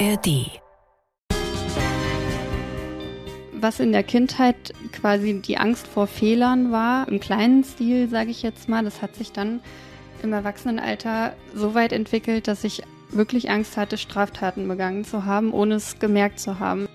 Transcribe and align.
ARD. 0.00 0.60
Was 3.52 3.80
in 3.80 3.92
der 3.92 4.02
Kindheit 4.02 4.72
quasi 4.92 5.40
die 5.40 5.56
Angst 5.56 5.86
vor 5.86 6.06
Fehlern 6.06 6.72
war, 6.72 7.08
im 7.08 7.20
kleinen 7.20 7.64
Stil, 7.64 8.08
sage 8.08 8.30
ich 8.30 8.42
jetzt 8.42 8.68
mal, 8.68 8.84
das 8.84 9.02
hat 9.02 9.14
sich 9.14 9.32
dann 9.32 9.60
im 10.22 10.32
Erwachsenenalter 10.32 11.34
so 11.54 11.74
weit 11.74 11.92
entwickelt, 11.92 12.48
dass 12.48 12.64
ich 12.64 12.82
wirklich 13.10 13.50
Angst 13.50 13.76
hatte, 13.76 13.96
Straftaten 13.96 14.66
begangen 14.66 15.04
zu 15.04 15.24
haben, 15.24 15.52
ohne 15.52 15.76
es 15.76 15.98
gemerkt 15.98 16.40
zu 16.40 16.58
haben. 16.58 16.88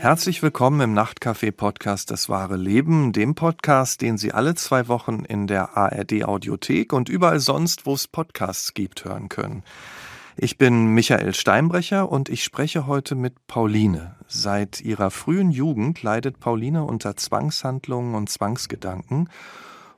Herzlich 0.00 0.44
willkommen 0.44 0.80
im 0.80 0.94
Nachtcafé-Podcast 0.94 2.12
Das 2.12 2.28
wahre 2.28 2.56
Leben, 2.56 3.12
dem 3.12 3.34
Podcast, 3.34 4.00
den 4.00 4.16
Sie 4.16 4.32
alle 4.32 4.54
zwei 4.54 4.86
Wochen 4.86 5.24
in 5.24 5.48
der 5.48 5.76
ARD-Audiothek 5.76 6.92
und 6.92 7.08
überall 7.08 7.40
sonst, 7.40 7.84
wo 7.84 7.94
es 7.94 8.06
Podcasts 8.06 8.74
gibt, 8.74 9.04
hören 9.04 9.28
können. 9.28 9.64
Ich 10.36 10.56
bin 10.56 10.94
Michael 10.94 11.34
Steinbrecher 11.34 12.08
und 12.08 12.28
ich 12.28 12.44
spreche 12.44 12.86
heute 12.86 13.16
mit 13.16 13.48
Pauline. 13.48 14.14
Seit 14.28 14.80
ihrer 14.80 15.10
frühen 15.10 15.50
Jugend 15.50 16.00
leidet 16.04 16.38
Pauline 16.38 16.84
unter 16.84 17.16
Zwangshandlungen 17.16 18.14
und 18.14 18.30
Zwangsgedanken 18.30 19.28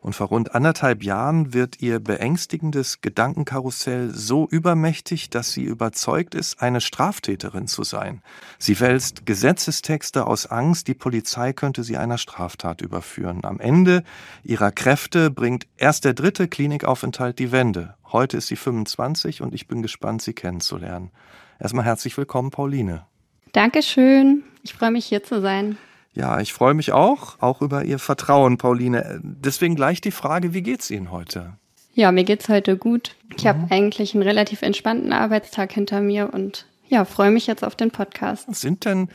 und 0.00 0.14
vor 0.14 0.28
rund 0.28 0.54
anderthalb 0.54 1.02
Jahren 1.02 1.52
wird 1.52 1.82
ihr 1.82 2.00
beängstigendes 2.00 3.02
Gedankenkarussell 3.02 4.10
so 4.10 4.48
übermächtig, 4.48 5.28
dass 5.28 5.52
sie 5.52 5.62
überzeugt 5.62 6.34
ist, 6.34 6.62
eine 6.62 6.80
Straftäterin 6.80 7.66
zu 7.66 7.84
sein. 7.84 8.22
Sie 8.58 8.80
wälzt 8.80 9.26
Gesetzestexte 9.26 10.26
aus 10.26 10.46
Angst, 10.46 10.88
die 10.88 10.94
Polizei 10.94 11.52
könnte 11.52 11.84
sie 11.84 11.98
einer 11.98 12.16
Straftat 12.16 12.80
überführen. 12.80 13.44
Am 13.44 13.60
Ende 13.60 14.02
ihrer 14.42 14.72
Kräfte 14.72 15.30
bringt 15.30 15.66
erst 15.76 16.06
der 16.06 16.14
dritte 16.14 16.48
Klinikaufenthalt 16.48 17.38
die 17.38 17.52
Wende. 17.52 17.94
Heute 18.10 18.38
ist 18.38 18.46
sie 18.46 18.56
25 18.56 19.42
und 19.42 19.54
ich 19.54 19.68
bin 19.68 19.82
gespannt, 19.82 20.22
sie 20.22 20.32
kennenzulernen. 20.32 21.10
Erstmal 21.58 21.84
herzlich 21.84 22.16
willkommen, 22.16 22.50
Pauline. 22.50 23.04
Dankeschön. 23.52 24.44
Ich 24.62 24.72
freue 24.72 24.92
mich 24.92 25.04
hier 25.04 25.22
zu 25.22 25.42
sein. 25.42 25.76
Ja, 26.12 26.40
ich 26.40 26.52
freue 26.52 26.74
mich 26.74 26.92
auch, 26.92 27.40
auch 27.40 27.62
über 27.62 27.84
Ihr 27.84 27.98
Vertrauen, 27.98 28.58
Pauline. 28.58 29.20
Deswegen 29.22 29.76
gleich 29.76 30.00
die 30.00 30.10
Frage, 30.10 30.54
wie 30.54 30.62
geht's 30.62 30.90
Ihnen 30.90 31.10
heute? 31.10 31.54
Ja, 31.92 32.12
mir 32.12 32.24
geht's 32.24 32.48
heute 32.48 32.76
gut. 32.76 33.14
Ich 33.36 33.44
mhm. 33.44 33.48
habe 33.48 33.66
eigentlich 33.70 34.14
einen 34.14 34.22
relativ 34.22 34.62
entspannten 34.62 35.12
Arbeitstag 35.12 35.72
hinter 35.72 36.00
mir 36.00 36.32
und 36.32 36.66
ja, 36.88 37.04
freue 37.04 37.30
mich 37.30 37.46
jetzt 37.46 37.64
auf 37.64 37.76
den 37.76 37.90
Podcast. 37.90 38.52
Sind 38.54 38.84
denn 38.84 39.08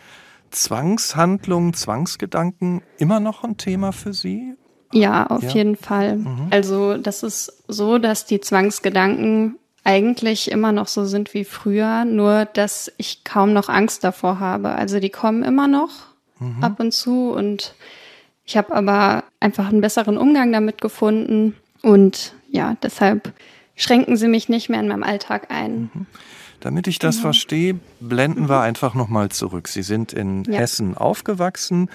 Zwangshandlungen, 0.52 1.74
Zwangsgedanken 1.74 2.82
immer 2.98 3.20
noch 3.20 3.44
ein 3.44 3.58
Thema 3.58 3.92
für 3.92 4.14
Sie? 4.14 4.54
Ja, 4.94 5.28
auf 5.28 5.44
ja. 5.44 5.50
jeden 5.50 5.76
Fall. 5.76 6.18
Mhm. 6.18 6.48
Also 6.52 6.98
das 6.98 7.24
ist 7.24 7.64
so, 7.68 7.98
dass 7.98 8.26
die 8.26 8.40
Zwangsgedanken 8.40 9.58
eigentlich 9.84 10.50
immer 10.50 10.72
noch 10.72 10.88
so 10.88 11.06
sind 11.06 11.34
wie 11.34 11.44
früher, 11.44 12.06
nur 12.06 12.46
dass 12.46 12.92
ich 12.98 13.24
kaum 13.24 13.54
noch 13.54 13.68
Angst 13.68 14.04
davor 14.04 14.40
habe. 14.40 14.70
Also 14.70 15.00
die 15.00 15.10
kommen 15.10 15.44
immer 15.44 15.68
noch, 15.68 16.15
mhm. 16.40 16.64
ab 16.64 16.80
und 16.80 16.92
zu 16.92 17.32
und 17.32 17.76
ich 18.46 18.58
habe 18.58 18.76
aber 18.76 19.24
einfach 19.40 19.70
einen 19.70 19.82
besseren 19.82 20.18
Umgang 20.18 20.52
damit 20.52 20.80
gefunden 20.82 21.56
und 21.82 22.34
ja, 22.50 22.76
deshalb 22.82 23.34
schränken 23.76 24.18
sie 24.18 24.28
mich 24.28 24.50
nicht 24.50 24.70
mehr 24.70 24.80
in 24.80 24.88
meinem 24.88 25.04
Alltag 25.04 25.48
ein. 25.50 25.90
Mhm. 25.94 26.06
Damit 26.60 26.88
ich 26.88 27.00
das 27.00 27.18
genau. 27.18 27.28
verstehe, 27.28 27.80
blenden 28.00 28.50
wir 28.50 28.62
einfach 28.62 28.96
nochmal 28.96 29.30
zurück. 29.30 29.68
Sie 29.68 29.84
sind 29.84 30.14
in 30.14 30.46
ja. 30.46 30.60
Hessen 30.60 30.96
aufgewachsen. 30.96 31.90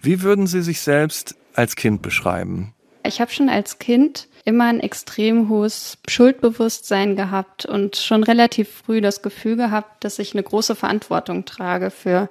Wie 0.00 0.22
würden 0.22 0.46
Sie 0.46 0.62
sich 0.62 0.80
selbst 0.80 1.36
als 1.54 1.76
Kind 1.76 2.02
beschreiben? 2.02 2.74
Ich 3.04 3.20
habe 3.20 3.30
schon 3.30 3.48
als 3.48 3.78
Kind 3.78 4.28
immer 4.44 4.64
ein 4.64 4.80
extrem 4.80 5.48
hohes 5.48 5.98
Schuldbewusstsein 6.08 7.16
gehabt 7.16 7.66
und 7.66 7.96
schon 7.96 8.24
relativ 8.24 8.68
früh 8.70 9.00
das 9.00 9.22
Gefühl 9.22 9.56
gehabt, 9.56 10.04
dass 10.04 10.18
ich 10.18 10.32
eine 10.32 10.42
große 10.42 10.74
Verantwortung 10.74 11.44
trage 11.44 11.90
für 11.90 12.28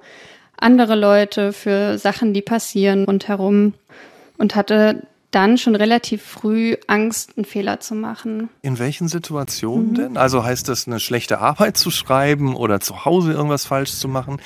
andere 0.60 0.94
Leute, 0.94 1.52
für 1.52 1.98
Sachen, 1.98 2.34
die 2.34 2.42
passieren 2.42 3.04
rundherum 3.04 3.74
und 4.38 4.54
hatte 4.54 5.02
dann 5.30 5.58
schon 5.58 5.76
relativ 5.76 6.22
früh 6.22 6.76
Angst, 6.86 7.32
einen 7.36 7.44
Fehler 7.44 7.80
zu 7.80 7.94
machen. 7.94 8.48
In 8.62 8.78
welchen 8.78 9.08
Situationen 9.08 9.90
mhm. 9.90 9.94
denn? 9.94 10.16
Also 10.16 10.42
heißt 10.42 10.68
das, 10.68 10.86
eine 10.86 11.00
schlechte 11.00 11.38
Arbeit 11.38 11.76
zu 11.76 11.90
schreiben 11.90 12.56
oder 12.56 12.80
zu 12.80 13.04
Hause 13.04 13.32
irgendwas 13.32 13.66
falsch 13.66 13.92
zu 13.92 14.08
machen? 14.08 14.40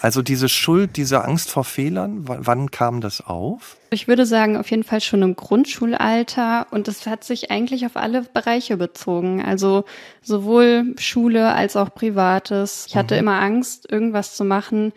Also 0.00 0.22
diese 0.22 0.48
Schuld, 0.48 0.96
diese 0.96 1.24
Angst 1.24 1.50
vor 1.50 1.64
Fehlern, 1.64 2.20
wann 2.22 2.70
kam 2.70 3.00
das 3.00 3.20
auf? 3.20 3.76
Ich 3.90 4.06
würde 4.06 4.26
sagen, 4.26 4.56
auf 4.56 4.70
jeden 4.70 4.84
Fall 4.84 5.00
schon 5.00 5.22
im 5.22 5.34
Grundschulalter 5.34 6.68
und 6.70 6.86
es 6.86 7.04
hat 7.06 7.24
sich 7.24 7.50
eigentlich 7.50 7.84
auf 7.84 7.96
alle 7.96 8.22
Bereiche 8.22 8.76
bezogen. 8.76 9.42
Also 9.42 9.86
sowohl 10.22 10.94
Schule 10.98 11.52
als 11.52 11.74
auch 11.74 11.92
Privates. 11.92 12.86
Ich 12.86 12.96
hatte 12.96 13.14
mhm. 13.14 13.20
immer 13.20 13.40
Angst, 13.40 13.90
irgendwas 13.90 14.36
zu 14.36 14.44
machen, 14.44 14.92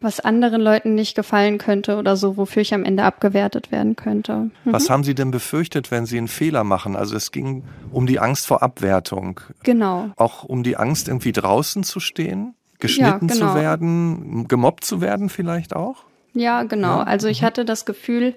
was 0.00 0.20
anderen 0.20 0.60
Leuten 0.60 0.94
nicht 0.94 1.14
gefallen 1.14 1.58
könnte 1.58 1.96
oder 1.96 2.16
so, 2.16 2.36
wofür 2.36 2.62
ich 2.62 2.72
am 2.72 2.84
Ende 2.84 3.04
abgewertet 3.04 3.70
werden 3.70 3.96
könnte. 3.96 4.50
Mhm. 4.64 4.72
Was 4.72 4.88
haben 4.88 5.04
Sie 5.04 5.14
denn 5.14 5.30
befürchtet, 5.30 5.90
wenn 5.90 6.06
Sie 6.06 6.18
einen 6.18 6.28
Fehler 6.28 6.64
machen? 6.64 6.96
Also 6.96 7.16
es 7.16 7.32
ging 7.32 7.64
um 7.92 8.06
die 8.06 8.18
Angst 8.18 8.46
vor 8.46 8.62
Abwertung. 8.62 9.40
Genau. 9.62 10.10
Auch 10.16 10.44
um 10.44 10.62
die 10.62 10.76
Angst, 10.76 11.08
irgendwie 11.08 11.32
draußen 11.32 11.84
zu 11.84 12.00
stehen, 12.00 12.54
geschnitten 12.78 13.28
ja, 13.28 13.34
genau. 13.34 13.52
zu 13.52 13.54
werden, 13.54 14.48
gemobbt 14.48 14.84
zu 14.84 15.00
werden 15.00 15.28
vielleicht 15.28 15.76
auch? 15.76 16.04
Ja, 16.32 16.62
genau. 16.62 16.98
Ja. 16.98 17.02
Also 17.02 17.28
ich 17.28 17.42
mhm. 17.42 17.46
hatte 17.46 17.64
das 17.64 17.84
Gefühl, 17.84 18.34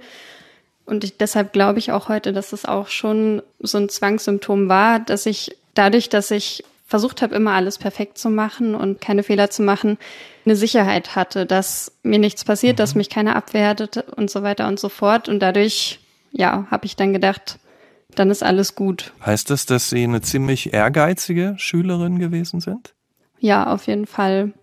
und 0.86 1.04
ich, 1.04 1.18
deshalb 1.18 1.54
glaube 1.54 1.80
ich 1.80 1.92
auch 1.92 2.10
heute, 2.10 2.34
dass 2.34 2.52
es 2.52 2.66
auch 2.66 2.88
schon 2.88 3.42
so 3.60 3.78
ein 3.78 3.88
Zwangssymptom 3.88 4.68
war, 4.68 5.00
dass 5.00 5.26
ich 5.26 5.56
dadurch, 5.76 6.10
dass 6.10 6.30
ich 6.32 6.64
versucht 6.94 7.24
habe, 7.24 7.34
immer 7.34 7.54
alles 7.54 7.80
perfekt 7.80 8.20
zu 8.20 8.30
machen 8.30 8.76
und 8.76 9.02
keine 9.02 9.24
Fehler 9.24 9.50
zu 9.50 9.64
machen, 9.64 9.98
eine 10.46 10.56
Sicherheit 10.56 11.16
hatte, 11.16 11.48
dass 11.48 11.92
mir 12.04 12.20
nichts 12.20 12.46
passiert, 12.46 12.76
mhm. 12.76 12.78
dass 12.78 12.94
mich 12.94 13.10
keiner 13.10 13.36
abwertet 13.36 13.98
und 14.16 14.30
so 14.30 14.44
weiter 14.44 14.68
und 14.68 14.80
so 14.80 14.90
fort. 14.90 15.28
Und 15.28 15.40
dadurch, 15.40 16.02
ja, 16.32 16.68
habe 16.70 16.86
ich 16.86 16.96
dann 16.96 17.12
gedacht, 17.12 17.58
dann 18.14 18.30
ist 18.30 18.44
alles 18.44 18.76
gut. 18.76 19.12
Heißt 19.26 19.50
das, 19.50 19.66
dass 19.66 19.90
Sie 19.90 20.04
eine 20.04 20.22
ziemlich 20.22 20.72
ehrgeizige 20.72 21.56
Schülerin 21.58 22.20
gewesen 22.20 22.60
sind? 22.60 22.94
Ja, 23.40 23.74
auf 23.74 23.88
jeden 23.88 24.06
Fall. 24.06 24.54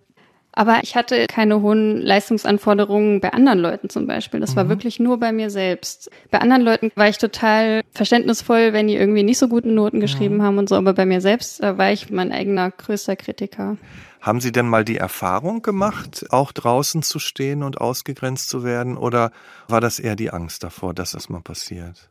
Aber 0.53 0.79
ich 0.83 0.95
hatte 0.95 1.27
keine 1.27 1.61
hohen 1.61 2.01
Leistungsanforderungen 2.01 3.21
bei 3.21 3.31
anderen 3.31 3.59
Leuten 3.59 3.89
zum 3.89 4.05
Beispiel. 4.05 4.41
Das 4.41 4.51
mhm. 4.51 4.55
war 4.57 4.69
wirklich 4.69 4.99
nur 4.99 5.17
bei 5.17 5.31
mir 5.31 5.49
selbst. 5.49 6.09
Bei 6.29 6.39
anderen 6.39 6.61
Leuten 6.61 6.91
war 6.95 7.07
ich 7.07 7.17
total 7.17 7.81
verständnisvoll, 7.91 8.73
wenn 8.73 8.87
die 8.87 8.95
irgendwie 8.95 9.23
nicht 9.23 9.37
so 9.37 9.47
gute 9.47 9.69
Noten 9.69 10.01
geschrieben 10.01 10.37
mhm. 10.37 10.41
haben 10.43 10.57
und 10.57 10.67
so. 10.67 10.75
Aber 10.75 10.93
bei 10.93 11.05
mir 11.05 11.21
selbst 11.21 11.61
äh, 11.63 11.77
war 11.77 11.91
ich 11.91 12.09
mein 12.09 12.31
eigener 12.33 12.69
größter 12.69 13.15
Kritiker. 13.15 13.77
Haben 14.19 14.41
Sie 14.41 14.51
denn 14.51 14.67
mal 14.67 14.85
die 14.85 14.97
Erfahrung 14.97 15.61
gemacht, 15.61 16.25
auch 16.29 16.51
draußen 16.51 17.01
zu 17.01 17.17
stehen 17.17 17.63
und 17.63 17.79
ausgegrenzt 17.79 18.49
zu 18.49 18.63
werden? 18.63 18.97
Oder 18.97 19.31
war 19.67 19.81
das 19.81 19.99
eher 19.99 20.15
die 20.15 20.31
Angst 20.31 20.63
davor, 20.63 20.93
dass 20.93 21.11
das 21.11 21.29
mal 21.29 21.41
passiert? 21.41 22.09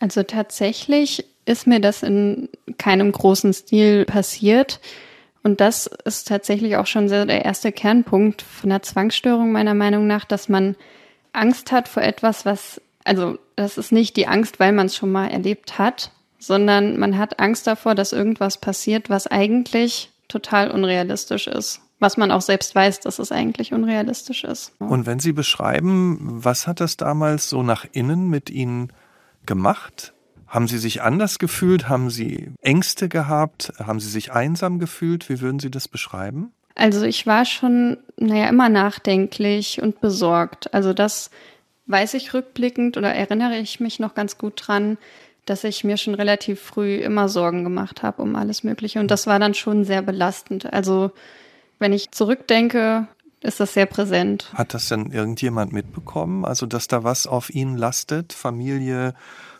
Also 0.00 0.22
tatsächlich 0.22 1.24
ist 1.46 1.66
mir 1.66 1.80
das 1.80 2.02
in 2.02 2.48
keinem 2.76 3.12
großen 3.12 3.52
Stil 3.54 4.04
passiert. 4.04 4.80
Und 5.46 5.60
das 5.60 5.86
ist 6.04 6.26
tatsächlich 6.26 6.76
auch 6.76 6.88
schon 6.88 7.06
der 7.06 7.44
erste 7.44 7.70
Kernpunkt 7.70 8.42
von 8.42 8.68
der 8.68 8.82
Zwangsstörung 8.82 9.52
meiner 9.52 9.74
Meinung 9.74 10.08
nach, 10.08 10.24
dass 10.24 10.48
man 10.48 10.74
Angst 11.32 11.70
hat 11.70 11.86
vor 11.86 12.02
etwas, 12.02 12.44
was, 12.44 12.80
also 13.04 13.38
das 13.54 13.78
ist 13.78 13.92
nicht 13.92 14.16
die 14.16 14.26
Angst, 14.26 14.58
weil 14.58 14.72
man 14.72 14.86
es 14.86 14.96
schon 14.96 15.12
mal 15.12 15.28
erlebt 15.28 15.78
hat, 15.78 16.10
sondern 16.40 16.98
man 16.98 17.16
hat 17.16 17.38
Angst 17.38 17.68
davor, 17.68 17.94
dass 17.94 18.12
irgendwas 18.12 18.58
passiert, 18.58 19.08
was 19.08 19.28
eigentlich 19.28 20.10
total 20.26 20.72
unrealistisch 20.72 21.46
ist. 21.46 21.80
Was 22.00 22.16
man 22.16 22.32
auch 22.32 22.42
selbst 22.42 22.74
weiß, 22.74 22.98
dass 22.98 23.20
es 23.20 23.30
eigentlich 23.30 23.72
unrealistisch 23.72 24.42
ist. 24.42 24.72
Und 24.80 25.06
wenn 25.06 25.20
Sie 25.20 25.32
beschreiben, 25.32 26.18
was 26.42 26.66
hat 26.66 26.80
das 26.80 26.96
damals 26.96 27.48
so 27.48 27.62
nach 27.62 27.86
innen 27.92 28.28
mit 28.28 28.50
Ihnen 28.50 28.92
gemacht? 29.46 30.12
Haben 30.46 30.68
Sie 30.68 30.78
sich 30.78 31.02
anders 31.02 31.38
gefühlt? 31.38 31.88
Haben 31.88 32.10
Sie 32.10 32.52
Ängste 32.60 33.08
gehabt? 33.08 33.72
Haben 33.78 34.00
Sie 34.00 34.08
sich 34.08 34.32
einsam 34.32 34.78
gefühlt? 34.78 35.28
Wie 35.28 35.40
würden 35.40 35.58
Sie 35.58 35.70
das 35.70 35.88
beschreiben? 35.88 36.52
Also 36.74 37.04
ich 37.04 37.26
war 37.26 37.44
schon, 37.44 37.96
naja, 38.16 38.48
immer 38.48 38.68
nachdenklich 38.68 39.80
und 39.82 40.00
besorgt. 40.00 40.72
Also 40.74 40.92
das 40.92 41.30
weiß 41.86 42.14
ich 42.14 42.34
rückblickend 42.34 42.96
oder 42.96 43.14
erinnere 43.14 43.58
ich 43.58 43.80
mich 43.80 43.98
noch 43.98 44.14
ganz 44.14 44.38
gut 44.38 44.62
dran, 44.66 44.98
dass 45.46 45.64
ich 45.64 45.84
mir 45.84 45.96
schon 45.96 46.14
relativ 46.14 46.60
früh 46.60 46.96
immer 46.96 47.28
Sorgen 47.28 47.64
gemacht 47.64 48.02
habe 48.02 48.22
um 48.22 48.36
alles 48.36 48.62
Mögliche. 48.62 49.00
Und 49.00 49.10
das 49.10 49.26
war 49.26 49.38
dann 49.38 49.54
schon 49.54 49.84
sehr 49.84 50.02
belastend. 50.02 50.72
Also 50.72 51.12
wenn 51.78 51.92
ich 51.92 52.10
zurückdenke, 52.10 53.06
ist 53.42 53.60
das 53.60 53.74
sehr 53.74 53.86
präsent. 53.86 54.50
Hat 54.54 54.74
das 54.74 54.88
denn 54.88 55.12
irgendjemand 55.12 55.72
mitbekommen? 55.72 56.44
Also, 56.44 56.66
dass 56.66 56.88
da 56.88 57.04
was 57.04 57.26
auf 57.26 57.50
ihn 57.50 57.76
lastet? 57.76 58.32
Familie, 58.32 59.14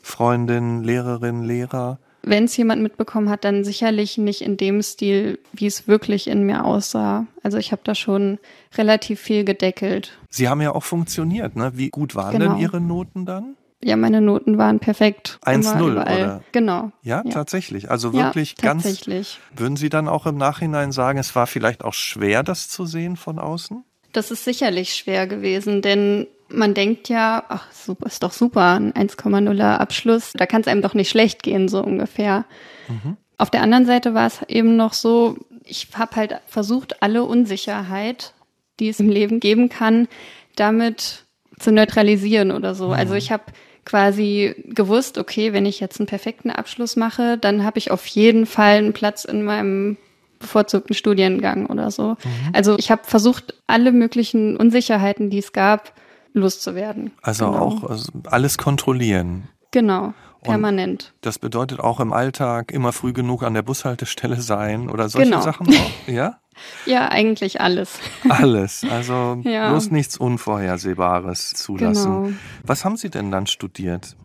Freundin, 0.07 0.85
Lehrerin, 0.85 1.43
Lehrer? 1.43 1.99
Wenn 2.23 2.45
es 2.45 2.57
jemand 2.57 2.83
mitbekommen 2.83 3.29
hat, 3.29 3.45
dann 3.45 3.65
sicherlich 3.65 4.19
nicht 4.19 4.41
in 4.41 4.57
dem 4.57 4.83
Stil, 4.83 5.39
wie 5.53 5.67
es 5.67 5.87
wirklich 5.87 6.29
in 6.29 6.45
mir 6.45 6.65
aussah. 6.65 7.27
Also 7.43 7.59
ich 7.59 7.73
habe 7.73 7.83
da 7.85 7.95
schon 7.95 8.39
relativ 8.77 9.21
viel 9.21 9.45
gedeckelt. 9.45 10.19
Sie 10.31 10.49
haben 10.49 10.61
ja 10.61 10.75
auch 10.75 10.83
funktioniert, 10.83 11.57
ne? 11.57 11.73
Wie 11.75 11.91
gut 11.91 12.15
waren 12.15 12.39
genau. 12.39 12.53
denn 12.53 12.63
Ihre 12.63 12.81
Noten 12.81 13.27
dann? 13.27 13.57
ja, 13.83 13.97
meine 13.97 14.21
Noten 14.21 14.59
waren 14.59 14.81
perfekt. 14.81 15.39
1-0, 15.45 15.93
oder? 15.93 16.43
Genau. 16.53 16.91
Ja, 17.03 17.23
ja, 17.25 17.31
tatsächlich. 17.31 17.91
Also 17.91 18.13
wirklich 18.13 18.55
ja, 18.59 18.69
ganz. 18.69 18.83
Tatsächlich. 18.85 19.39
Würden 19.55 19.77
Sie 19.77 19.91
dann 19.91 20.09
auch 20.09 20.27
im 20.27 20.37
Nachhinein 20.37 20.93
sagen, 20.93 21.19
es 21.19 21.37
war 21.37 21.47
vielleicht 21.47 21.85
auch 21.85 21.95
schwer, 21.95 22.43
das 22.43 22.69
zu 22.69 22.87
sehen 22.87 23.17
von 23.17 23.39
außen? 23.39 23.85
Das 24.13 24.31
ist 24.31 24.45
sicherlich 24.45 24.95
schwer 24.95 25.27
gewesen, 25.27 25.83
denn 25.83 26.27
man 26.49 26.75
denkt 26.75 27.09
ja, 27.09 27.45
ach, 27.49 27.71
super, 27.73 28.07
ist 28.07 28.23
doch 28.23 28.33
super, 28.33 28.75
ein 28.75 28.93
1,0er 28.93 29.77
Abschluss, 29.79 30.33
da 30.35 30.47
kann 30.47 30.61
es 30.61 30.69
einem 30.69 30.83
doch 30.83 30.95
nicht 30.95 31.11
schlecht 31.11 31.43
gehen, 31.43 31.69
so 31.69 31.83
ungefähr. 31.83 32.45
Mhm. 32.89 33.17
Auf 33.39 33.51
der 33.51 33.63
anderen 33.63 33.87
Seite 33.87 34.15
war 34.15 34.27
es 34.27 34.43
eben 34.49 34.77
noch 34.77 34.93
so, 34.93 35.37
ich 35.65 35.89
habe 35.95 36.17
halt 36.17 36.41
versucht, 36.47 37.03
alle 37.03 37.25
Unsicherheit, 37.25 38.33
die 38.81 38.89
es 38.89 39.01
im 39.01 39.09
Leben 39.09 39.41
geben 39.41 39.69
kann, 39.69 40.09
damit 40.55 41.25
zu 41.59 41.73
neutralisieren 41.73 42.51
oder 42.51 42.75
so. 42.75 42.87
Also 42.87 42.95
mhm. 42.95 43.01
Also 43.01 43.15
ich 43.15 43.33
habe 43.33 43.45
quasi 43.85 44.55
gewusst, 44.67 45.17
okay, 45.17 45.53
wenn 45.53 45.65
ich 45.65 45.81
jetzt 45.81 46.01
einen 46.01 46.09
perfekten 46.09 46.51
Abschluss 46.51 46.97
mache, 46.97 47.39
dann 47.39 47.65
habe 47.65 47.79
ich 47.79 47.91
auf 47.91 48.07
jeden 48.07 48.45
Fall 48.47 48.79
einen 48.79 48.93
Platz 48.93 49.25
in 49.25 49.45
meinem 49.45 49.97
bevorzugten 50.39 50.95
Studiengang 50.95 51.67
oder 51.67 51.91
so. 51.91 52.11
Mhm. 52.11 52.53
Also 52.53 52.77
ich 52.79 52.91
habe 52.91 53.03
versucht, 53.05 53.55
alle 53.67 53.93
möglichen 53.93 54.57
Unsicherheiten, 54.57 55.31
die 55.31 55.39
es 55.39 55.53
gab, 55.53 55.93
loszuwerden. 56.37 57.13
Also 57.23 57.47
genau. 57.47 57.59
auch 57.59 57.85
also 57.85 58.13
alles 58.27 58.59
kontrollieren. 58.59 59.49
Genau, 59.73 60.15
permanent. 60.43 61.13
Und 61.17 61.27
das 61.27 61.39
bedeutet 61.39 61.81
auch 61.81 62.01
im 62.01 62.13
Alltag 62.13 62.73
immer 62.73 62.93
früh 62.93 63.13
genug 63.13 63.43
an 63.43 63.55
der 63.55 63.63
Bushaltestelle 63.63 64.41
sein 64.41 64.89
oder 64.89 65.09
solche 65.09 65.31
genau. 65.31 65.43
Sachen 65.43 65.69
auch, 65.69 65.91
ja? 66.09 66.39
Ja, 66.87 67.09
eigentlich 67.09 67.61
alles. 67.61 67.99
Alles, 68.29 68.85
also 68.91 69.41
ja. 69.45 69.71
bloß 69.71 69.91
nichts 69.91 70.17
Unvorhersehbares 70.17 71.51
zulassen. 71.51 72.25
Genau. 72.25 72.37
Was 72.63 72.85
haben 72.85 72.97
Sie 72.97 73.11
denn 73.11 73.31
dann 73.31 73.47
studiert? 73.47 74.17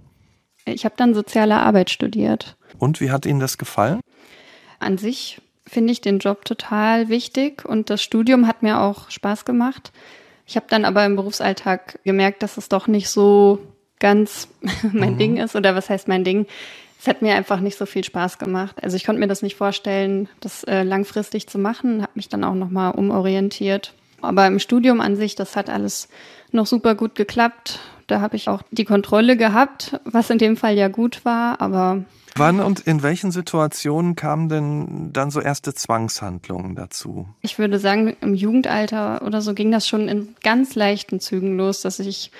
Ich 0.65 0.85
habe 0.85 0.95
dann 0.95 1.13
soziale 1.13 1.57
Arbeit 1.57 1.89
studiert. 1.89 2.55
Und 2.77 3.01
wie 3.01 3.11
hat 3.11 3.25
Ihnen 3.25 3.39
das 3.39 3.57
gefallen? 3.57 3.99
An 4.79 4.97
sich 4.97 5.41
finde 5.67 5.91
ich 5.91 6.01
den 6.01 6.19
Job 6.19 6.45
total 6.45 7.09
wichtig 7.09 7.65
und 7.65 7.89
das 7.89 8.01
Studium 8.01 8.47
hat 8.47 8.63
mir 8.63 8.81
auch 8.81 9.09
Spaß 9.09 9.45
gemacht. 9.45 9.91
Ich 10.51 10.57
habe 10.57 10.65
dann 10.67 10.83
aber 10.83 11.05
im 11.05 11.15
Berufsalltag 11.15 11.99
gemerkt, 12.03 12.43
dass 12.43 12.57
es 12.57 12.67
doch 12.67 12.87
nicht 12.87 13.07
so 13.07 13.59
ganz 13.99 14.49
mein 14.91 15.13
mhm. 15.13 15.17
Ding 15.17 15.37
ist. 15.37 15.55
Oder 15.55 15.75
was 15.75 15.89
heißt 15.89 16.09
mein 16.09 16.25
Ding? 16.25 16.45
Es 16.99 17.07
hat 17.07 17.21
mir 17.21 17.35
einfach 17.35 17.61
nicht 17.61 17.77
so 17.77 17.85
viel 17.85 18.03
Spaß 18.03 18.37
gemacht. 18.37 18.75
Also 18.83 18.97
ich 18.97 19.05
konnte 19.05 19.21
mir 19.21 19.29
das 19.29 19.43
nicht 19.43 19.55
vorstellen, 19.55 20.27
das 20.41 20.65
äh, 20.65 20.83
langfristig 20.83 21.47
zu 21.47 21.57
machen, 21.57 22.01
habe 22.01 22.11
mich 22.15 22.27
dann 22.27 22.43
auch 22.43 22.53
nochmal 22.53 22.91
umorientiert. 22.91 23.93
Aber 24.19 24.45
im 24.45 24.59
Studium 24.59 24.99
an 24.99 25.15
sich, 25.15 25.35
das 25.35 25.55
hat 25.55 25.69
alles 25.69 26.09
noch 26.51 26.65
super 26.65 26.95
gut 26.95 27.15
geklappt. 27.15 27.79
Da 28.11 28.19
habe 28.19 28.35
ich 28.35 28.49
auch 28.49 28.61
die 28.71 28.83
Kontrolle 28.83 29.37
gehabt, 29.37 29.99
was 30.03 30.29
in 30.29 30.37
dem 30.37 30.57
Fall 30.57 30.77
ja 30.77 30.89
gut 30.89 31.23
war, 31.23 31.61
aber 31.61 32.03
Wann 32.35 32.59
und 32.59 32.81
in 32.81 33.03
welchen 33.03 33.31
Situationen 33.31 34.15
kamen 34.15 34.49
denn 34.49 35.13
dann 35.13 35.31
so 35.31 35.41
erste 35.41 35.73
Zwangshandlungen 35.73 36.75
dazu? 36.75 37.27
Ich 37.41 37.57
würde 37.57 37.79
sagen, 37.79 38.15
im 38.21 38.35
Jugendalter 38.35 39.21
oder 39.25 39.41
so 39.41 39.53
ging 39.53 39.71
das 39.71 39.87
schon 39.87 40.07
in 40.07 40.35
ganz 40.43 40.75
leichten 40.75 41.19
Zügen 41.19 41.57
los, 41.57 41.81
dass 41.81 41.99
ich 41.99 42.31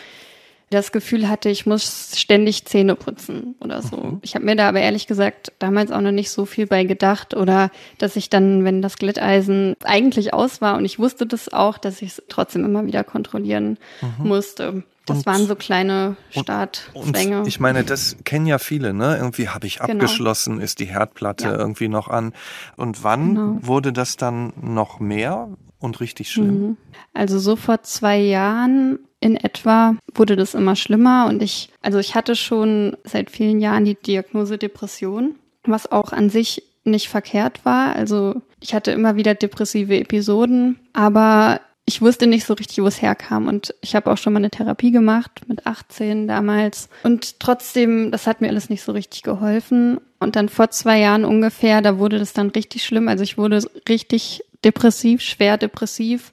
das 0.70 0.94
Gefühl 0.94 1.28
hatte, 1.28 1.50
ich 1.50 1.66
muss 1.66 2.14
ständig 2.16 2.66
Zähne 2.66 2.96
putzen 2.96 3.56
oder 3.60 3.82
so. 3.82 3.98
Mhm. 3.98 4.20
Ich 4.22 4.36
habe 4.36 4.46
mir 4.46 4.56
da 4.56 4.70
aber 4.70 4.80
ehrlich 4.80 5.08
gesagt 5.08 5.52
damals 5.60 5.92
auch 5.92 6.00
noch 6.00 6.12
nicht 6.12 6.32
so 6.32 6.46
viel 6.46 6.68
bei 6.68 6.86
gedacht 6.86 7.34
oder 7.34 7.72
dass 7.98 8.16
ich 8.16 8.30
dann, 8.30 8.64
wenn 8.64 8.82
das 8.82 8.98
Glätteisen 8.98 9.76
eigentlich 9.84 10.34
aus 10.34 10.62
war 10.62 10.78
und 10.78 10.86
ich 10.86 10.98
wusste 10.98 11.26
das 11.26 11.52
auch, 11.52 11.78
dass 11.78 12.02
ich 12.02 12.10
es 12.10 12.24
trotzdem 12.30 12.64
immer 12.64 12.86
wieder 12.86 13.04
kontrollieren 13.04 13.78
mhm. 14.02 14.28
musste. 14.28 14.84
Das 15.06 15.18
und, 15.18 15.26
waren 15.26 15.48
so 15.48 15.56
kleine 15.56 16.16
Startzwänge. 16.30 17.44
ich 17.48 17.60
meine, 17.60 17.84
das 17.84 18.18
kennen 18.24 18.46
ja 18.46 18.60
viele, 18.60 18.94
ne? 18.94 19.18
Irgendwie 19.18 19.50
habe 19.50 19.66
ich 19.66 19.80
genau. 19.80 19.94
abgeschlossen, 19.94 20.62
ist 20.62 20.80
die 20.80 20.86
Herdplatte 20.86 21.46
ja. 21.46 21.58
irgendwie 21.58 21.88
noch 21.88 22.08
an. 22.08 22.34
Und 22.78 23.04
wann 23.04 23.36
genau. 23.36 23.58
wurde 23.62 23.94
das 23.94 24.18
dann 24.18 24.54
noch 24.62 25.00
mehr 25.00 25.50
und 25.80 26.00
richtig 26.00 26.32
schlimm? 26.32 26.62
Mhm. 26.62 26.78
Also 27.14 27.40
so 27.40 27.56
vor 27.56 27.82
zwei 27.82 28.20
Jahren 28.20 29.00
in 29.20 29.36
etwa 29.36 29.96
wurde 30.14 30.36
das 30.36 30.54
immer 30.54 30.76
schlimmer 30.76 31.28
und 31.28 31.42
ich, 31.42 31.70
also 31.82 32.00
ich 32.00 32.16
hatte 32.16 32.36
schon 32.36 32.98
seit 33.04 33.30
vielen 33.32 33.60
Jahren 33.60 33.86
die 33.86 33.96
Diagnose 33.96 34.58
Depression, 34.58 35.36
was 35.64 35.92
auch 35.92 36.12
an 36.12 36.30
sich 36.30 36.64
nicht 36.84 37.10
verkehrt 37.10 37.64
war. 37.64 37.96
Also 37.96 38.42
ich 38.60 38.74
hatte 38.74 38.92
immer 38.92 39.16
wieder 39.16 39.36
depressive 39.36 40.00
Episoden, 40.00 40.80
aber 40.94 41.62
ich 41.86 42.02
wusste 42.02 42.28
nicht 42.28 42.46
so 42.46 42.54
richtig, 42.54 42.82
wo 42.82 42.88
es 42.88 43.02
herkam. 43.02 43.48
Und 43.48 43.74
ich 43.82 43.96
habe 43.96 44.12
auch 44.12 44.18
schon 44.18 44.34
mal 44.34 44.40
eine 44.40 44.50
Therapie 44.50 44.92
gemacht 44.92 45.42
mit 45.48 45.66
18 45.66 46.28
damals. 46.28 46.90
Und 47.04 47.40
trotzdem, 47.40 48.12
das 48.12 48.28
hat 48.28 48.42
mir 48.42 48.50
alles 48.50 48.70
nicht 48.70 48.84
so 48.84 48.92
richtig 48.92 49.24
geholfen. 49.24 50.00
Und 50.20 50.36
dann 50.36 50.50
vor 50.50 50.70
zwei 50.70 51.00
Jahren 51.00 51.26
ungefähr, 51.26 51.82
da 51.82 51.98
wurde 51.98 52.20
das 52.20 52.34
dann 52.34 52.50
richtig 52.50 52.84
schlimm. 52.84 53.08
Also 53.08 53.24
ich 53.24 53.38
wurde 53.38 53.64
richtig 53.90 54.44
depressiv, 54.64 55.22
schwer 55.22 55.58
depressiv. 55.58 56.32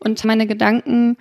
Und 0.00 0.24
meine 0.24 0.46
Gedanken 0.46 1.16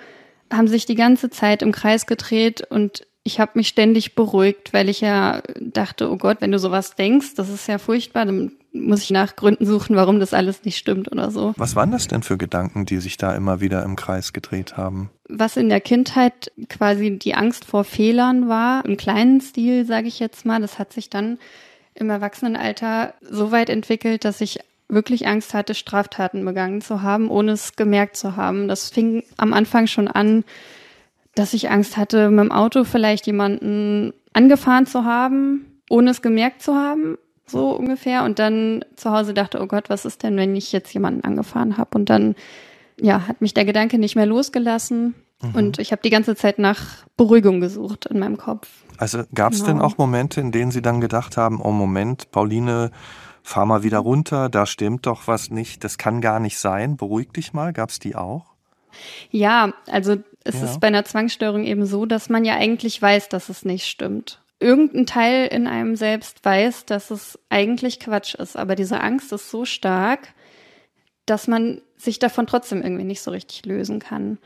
haben 0.51 0.67
sich 0.67 0.85
die 0.85 0.95
ganze 0.95 1.29
Zeit 1.29 1.61
im 1.61 1.71
Kreis 1.71 2.07
gedreht 2.07 2.61
und 2.69 3.05
ich 3.23 3.39
habe 3.39 3.51
mich 3.55 3.67
ständig 3.67 4.15
beruhigt, 4.15 4.73
weil 4.73 4.89
ich 4.89 5.01
ja 5.01 5.43
dachte, 5.59 6.09
oh 6.09 6.17
Gott, 6.17 6.37
wenn 6.39 6.51
du 6.51 6.57
sowas 6.57 6.95
denkst, 6.95 7.35
das 7.35 7.49
ist 7.49 7.67
ja 7.67 7.77
furchtbar, 7.77 8.25
dann 8.25 8.53
muss 8.71 9.03
ich 9.03 9.09
nach 9.11 9.35
Gründen 9.35 9.65
suchen, 9.65 9.95
warum 9.95 10.19
das 10.19 10.33
alles 10.33 10.63
nicht 10.63 10.77
stimmt 10.77 11.11
oder 11.11 11.31
so. 11.31 11.53
Was 11.57 11.75
waren 11.75 11.91
das 11.91 12.07
denn 12.07 12.23
für 12.23 12.37
Gedanken, 12.37 12.85
die 12.85 12.97
sich 12.97 13.17
da 13.17 13.35
immer 13.35 13.61
wieder 13.61 13.83
im 13.83 13.95
Kreis 13.95 14.33
gedreht 14.33 14.77
haben? 14.77 15.09
Was 15.27 15.57
in 15.57 15.69
der 15.69 15.81
Kindheit 15.81 16.51
quasi 16.69 17.17
die 17.17 17.35
Angst 17.35 17.65
vor 17.65 17.83
Fehlern 17.83 18.47
war, 18.47 18.85
im 18.85 18.97
kleinen 18.97 19.41
Stil, 19.41 19.85
sage 19.85 20.07
ich 20.07 20.19
jetzt 20.19 20.45
mal, 20.45 20.61
das 20.61 20.77
hat 20.77 20.93
sich 20.93 21.09
dann 21.09 21.39
im 21.95 22.09
Erwachsenenalter 22.09 23.13
so 23.21 23.51
weit 23.51 23.69
entwickelt, 23.69 24.23
dass 24.23 24.41
ich 24.41 24.59
wirklich 24.87 25.27
Angst 25.27 25.53
hatte, 25.53 25.75
Straftaten 25.75 26.43
begangen 26.45 26.81
zu 26.81 27.01
haben, 27.01 27.29
ohne 27.29 27.51
es 27.51 27.75
gemerkt 27.75 28.17
zu 28.17 28.35
haben. 28.35 28.67
Das 28.67 28.89
fing 28.89 29.23
am 29.37 29.53
Anfang 29.53 29.87
schon 29.87 30.07
an, 30.07 30.43
dass 31.35 31.53
ich 31.53 31.69
Angst 31.69 31.97
hatte, 31.97 32.29
mit 32.29 32.45
dem 32.45 32.51
Auto 32.51 32.83
vielleicht 32.83 33.27
jemanden 33.27 34.13
angefahren 34.33 34.85
zu 34.85 35.05
haben, 35.05 35.81
ohne 35.89 36.11
es 36.11 36.21
gemerkt 36.21 36.61
zu 36.61 36.75
haben 36.75 37.17
so 37.49 37.71
ungefähr. 37.71 38.23
Und 38.23 38.39
dann 38.39 38.83
zu 38.95 39.11
Hause 39.11 39.33
dachte, 39.33 39.61
oh 39.61 39.67
Gott, 39.67 39.89
was 39.89 40.05
ist 40.05 40.23
denn, 40.23 40.37
wenn 40.37 40.55
ich 40.55 40.71
jetzt 40.71 40.93
jemanden 40.93 41.23
angefahren 41.23 41.77
habe? 41.77 41.97
Und 41.97 42.09
dann, 42.09 42.35
ja, 42.99 43.27
hat 43.27 43.41
mich 43.41 43.53
der 43.53 43.65
Gedanke 43.65 43.97
nicht 43.97 44.15
mehr 44.15 44.25
losgelassen. 44.25 45.15
Mhm. 45.41 45.55
Und 45.55 45.79
ich 45.79 45.91
habe 45.91 46.01
die 46.01 46.09
ganze 46.09 46.35
Zeit 46.35 46.59
nach 46.59 47.05
Beruhigung 47.17 47.61
gesucht 47.61 48.05
in 48.05 48.19
meinem 48.19 48.37
Kopf. 48.37 48.67
Also 48.97 49.23
gab 49.33 49.53
es 49.53 49.59
genau. 49.59 49.73
denn 49.73 49.81
auch 49.81 49.97
Momente, 49.97 50.41
in 50.41 50.51
denen 50.51 50.71
Sie 50.71 50.81
dann 50.81 51.01
gedacht 51.01 51.37
haben, 51.37 51.61
oh 51.61 51.71
Moment, 51.71 52.31
Pauline, 52.31 52.91
fahr 53.41 53.65
mal 53.65 53.83
wieder 53.83 53.99
runter, 53.99 54.49
da 54.49 54.65
stimmt 54.65 55.05
doch 55.05 55.27
was 55.27 55.49
nicht, 55.49 55.83
das 55.83 55.97
kann 55.97 56.21
gar 56.21 56.39
nicht 56.39 56.57
sein, 56.57 56.97
beruhig 56.97 57.31
dich 57.31 57.53
mal, 57.53 57.71
gab 57.73 57.89
es 57.89 57.99
die 57.99 58.15
auch? 58.15 58.45
Ja, 59.31 59.73
also 59.87 60.17
es 60.43 60.55
ja. 60.55 60.65
ist 60.65 60.79
bei 60.81 60.87
einer 60.87 61.05
Zwangsstörung 61.05 61.63
eben 61.63 61.85
so, 61.85 62.05
dass 62.05 62.29
man 62.29 62.43
ja 62.43 62.55
eigentlich 62.55 63.01
weiß, 63.01 63.29
dass 63.29 63.49
es 63.49 63.63
nicht 63.63 63.85
stimmt 63.85 64.41
irgendein 64.59 65.05
Teil 65.05 65.47
in 65.47 65.67
einem 65.67 65.95
selbst 65.95 66.43
weiß, 66.43 66.85
dass 66.85 67.11
es 67.11 67.39
eigentlich 67.49 67.99
Quatsch 67.99 68.35
ist, 68.35 68.57
aber 68.57 68.75
diese 68.75 69.01
Angst 69.01 69.31
ist 69.31 69.49
so 69.49 69.65
stark, 69.65 70.33
dass 71.25 71.47
man 71.47 71.81
sich 71.97 72.19
davon 72.19 72.47
trotzdem 72.47 72.81
irgendwie 72.81 73.03
nicht 73.03 73.21
so 73.21 73.31
richtig 73.31 73.65
lösen 73.65 73.99
kann. 73.99 74.37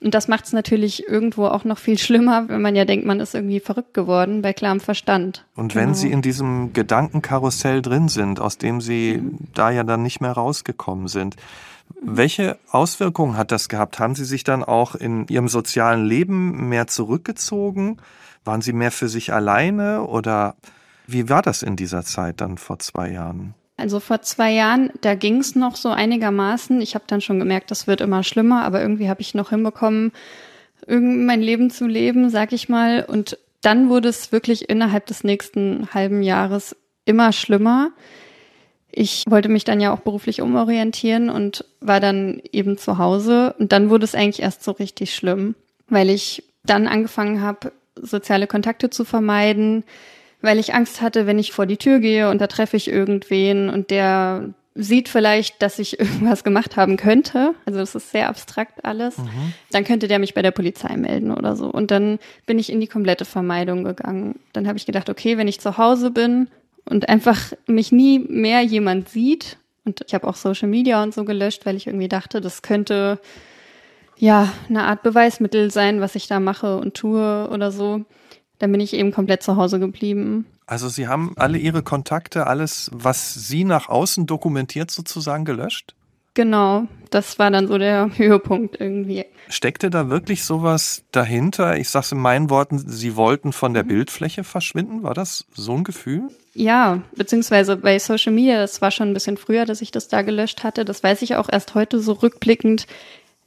Und 0.00 0.14
das 0.14 0.26
macht 0.26 0.46
es 0.46 0.52
natürlich 0.52 1.06
irgendwo 1.08 1.46
auch 1.46 1.64
noch 1.64 1.78
viel 1.78 1.98
schlimmer, 2.06 2.48
wenn 2.48 2.60
man 2.60 2.74
ja 2.74 2.84
denkt, 2.84 3.06
man 3.06 3.20
ist 3.20 3.34
irgendwie 3.34 3.60
verrückt 3.60 3.94
geworden 3.94 4.42
bei 4.42 4.52
klarem 4.52 4.80
Verstand. 4.80 5.46
Und 5.54 5.74
wenn 5.74 5.84
genau. 5.84 5.94
Sie 5.94 6.10
in 6.10 6.22
diesem 6.22 6.72
Gedankenkarussell 6.72 7.82
drin 7.82 8.08
sind, 8.08 8.40
aus 8.40 8.58
dem 8.58 8.80
Sie 8.80 9.18
mhm. 9.18 9.38
da 9.54 9.70
ja 9.70 9.84
dann 9.84 10.02
nicht 10.02 10.20
mehr 10.20 10.32
rausgekommen 10.32 11.08
sind, 11.08 11.36
welche 12.00 12.58
Auswirkungen 12.70 13.36
hat 13.36 13.52
das 13.52 13.68
gehabt? 13.68 13.98
Haben 13.98 14.14
Sie 14.14 14.24
sich 14.24 14.44
dann 14.44 14.64
auch 14.64 14.94
in 14.94 15.26
Ihrem 15.28 15.48
sozialen 15.48 16.04
Leben 16.04 16.68
mehr 16.68 16.86
zurückgezogen? 16.86 17.98
Waren 18.44 18.62
Sie 18.62 18.72
mehr 18.72 18.90
für 18.90 19.08
sich 19.08 19.32
alleine 19.32 20.04
oder 20.04 20.56
wie 21.06 21.28
war 21.28 21.42
das 21.42 21.62
in 21.62 21.76
dieser 21.76 22.04
Zeit 22.04 22.40
dann 22.40 22.58
vor 22.58 22.78
zwei 22.78 23.10
Jahren? 23.10 23.54
Also 23.76 24.00
vor 24.00 24.22
zwei 24.22 24.52
Jahren, 24.52 24.90
da 25.00 25.14
ging 25.14 25.38
es 25.38 25.56
noch 25.56 25.76
so 25.76 25.90
einigermaßen. 25.90 26.80
Ich 26.80 26.94
habe 26.94 27.04
dann 27.06 27.20
schon 27.20 27.38
gemerkt, 27.38 27.70
das 27.70 27.86
wird 27.86 28.00
immer 28.00 28.22
schlimmer, 28.22 28.64
aber 28.64 28.80
irgendwie 28.80 29.08
habe 29.08 29.20
ich 29.20 29.34
noch 29.34 29.50
hinbekommen, 29.50 30.12
mein 30.86 31.40
Leben 31.40 31.70
zu 31.70 31.86
leben, 31.86 32.30
sag 32.30 32.52
ich 32.52 32.68
mal. 32.68 33.04
Und 33.06 33.38
dann 33.60 33.88
wurde 33.88 34.08
es 34.08 34.32
wirklich 34.32 34.68
innerhalb 34.68 35.06
des 35.06 35.24
nächsten 35.24 35.88
halben 35.94 36.22
Jahres 36.22 36.76
immer 37.04 37.32
schlimmer. 37.32 37.90
Ich 38.90 39.24
wollte 39.28 39.48
mich 39.48 39.64
dann 39.64 39.80
ja 39.80 39.92
auch 39.92 40.00
beruflich 40.00 40.42
umorientieren 40.42 41.30
und 41.30 41.64
war 41.80 41.98
dann 41.98 42.42
eben 42.52 42.76
zu 42.76 42.98
Hause. 42.98 43.54
Und 43.58 43.72
dann 43.72 43.90
wurde 43.90 44.04
es 44.04 44.14
eigentlich 44.14 44.42
erst 44.42 44.62
so 44.62 44.72
richtig 44.72 45.14
schlimm, 45.14 45.54
weil 45.88 46.10
ich 46.10 46.44
dann 46.64 46.86
angefangen 46.86 47.40
habe, 47.40 47.72
soziale 48.02 48.46
Kontakte 48.46 48.90
zu 48.90 49.04
vermeiden, 49.04 49.84
weil 50.42 50.58
ich 50.58 50.74
Angst 50.74 51.00
hatte, 51.00 51.26
wenn 51.26 51.38
ich 51.38 51.52
vor 51.52 51.66
die 51.66 51.76
Tür 51.76 52.00
gehe 52.00 52.28
und 52.28 52.40
da 52.40 52.48
treffe 52.48 52.76
ich 52.76 52.88
irgendwen 52.88 53.70
und 53.70 53.90
der 53.90 54.50
sieht 54.74 55.08
vielleicht, 55.08 55.62
dass 55.62 55.78
ich 55.78 56.00
irgendwas 56.00 56.44
gemacht 56.44 56.76
haben 56.76 56.96
könnte, 56.96 57.54
also 57.64 57.78
das 57.78 57.94
ist 57.94 58.10
sehr 58.10 58.28
abstrakt 58.28 58.84
alles, 58.84 59.18
mhm. 59.18 59.54
dann 59.70 59.84
könnte 59.84 60.08
der 60.08 60.18
mich 60.18 60.34
bei 60.34 60.42
der 60.42 60.50
Polizei 60.50 60.96
melden 60.96 61.30
oder 61.30 61.56
so. 61.56 61.66
Und 61.66 61.90
dann 61.90 62.18
bin 62.46 62.58
ich 62.58 62.70
in 62.70 62.80
die 62.80 62.86
komplette 62.86 63.24
Vermeidung 63.24 63.84
gegangen. 63.84 64.38
Dann 64.52 64.66
habe 64.66 64.78
ich 64.78 64.86
gedacht, 64.86 65.08
okay, 65.08 65.38
wenn 65.38 65.48
ich 65.48 65.60
zu 65.60 65.78
Hause 65.78 66.10
bin 66.10 66.48
und 66.84 67.08
einfach 67.08 67.52
mich 67.66 67.92
nie 67.92 68.18
mehr 68.18 68.62
jemand 68.62 69.08
sieht, 69.08 69.58
und 69.84 70.00
ich 70.06 70.14
habe 70.14 70.28
auch 70.28 70.36
Social 70.36 70.68
Media 70.68 71.02
und 71.02 71.12
so 71.12 71.24
gelöscht, 71.24 71.66
weil 71.66 71.76
ich 71.76 71.88
irgendwie 71.88 72.08
dachte, 72.08 72.40
das 72.40 72.62
könnte 72.62 73.18
ja 74.22 74.52
eine 74.68 74.84
Art 74.84 75.02
Beweismittel 75.02 75.70
sein, 75.70 76.00
was 76.00 76.14
ich 76.14 76.28
da 76.28 76.38
mache 76.38 76.76
und 76.76 76.94
tue 76.94 77.48
oder 77.50 77.72
so. 77.72 78.02
Dann 78.60 78.70
bin 78.70 78.80
ich 78.80 78.94
eben 78.94 79.10
komplett 79.10 79.42
zu 79.42 79.56
Hause 79.56 79.80
geblieben. 79.80 80.46
Also 80.64 80.88
Sie 80.88 81.08
haben 81.08 81.32
alle 81.36 81.58
Ihre 81.58 81.82
Kontakte, 81.82 82.46
alles, 82.46 82.88
was 82.94 83.34
Sie 83.34 83.64
nach 83.64 83.88
außen 83.88 84.26
dokumentiert, 84.26 84.92
sozusagen 84.92 85.44
gelöscht? 85.44 85.94
Genau, 86.34 86.86
das 87.10 87.40
war 87.40 87.50
dann 87.50 87.66
so 87.66 87.76
der 87.78 88.10
Höhepunkt 88.16 88.80
irgendwie. 88.80 89.26
Steckte 89.48 89.90
da 89.90 90.08
wirklich 90.08 90.44
sowas 90.44 91.02
dahinter? 91.10 91.76
Ich 91.76 91.90
sag's 91.90 92.12
in 92.12 92.18
meinen 92.18 92.48
Worten, 92.48 92.78
Sie 92.78 93.16
wollten 93.16 93.52
von 93.52 93.74
der 93.74 93.82
mhm. 93.82 93.88
Bildfläche 93.88 94.44
verschwinden. 94.44 95.02
War 95.02 95.14
das 95.14 95.46
so 95.52 95.74
ein 95.74 95.82
Gefühl? 95.82 96.28
Ja, 96.54 97.02
beziehungsweise 97.16 97.76
bei 97.76 97.98
Social 97.98 98.32
Media, 98.32 98.60
das 98.60 98.80
war 98.80 98.92
schon 98.92 99.10
ein 99.10 99.14
bisschen 99.14 99.36
früher, 99.36 99.66
dass 99.66 99.82
ich 99.82 99.90
das 99.90 100.06
da 100.06 100.22
gelöscht 100.22 100.62
hatte. 100.62 100.84
Das 100.84 101.02
weiß 101.02 101.22
ich 101.22 101.34
auch 101.34 101.48
erst 101.50 101.74
heute 101.74 101.98
so 101.98 102.12
rückblickend, 102.12 102.86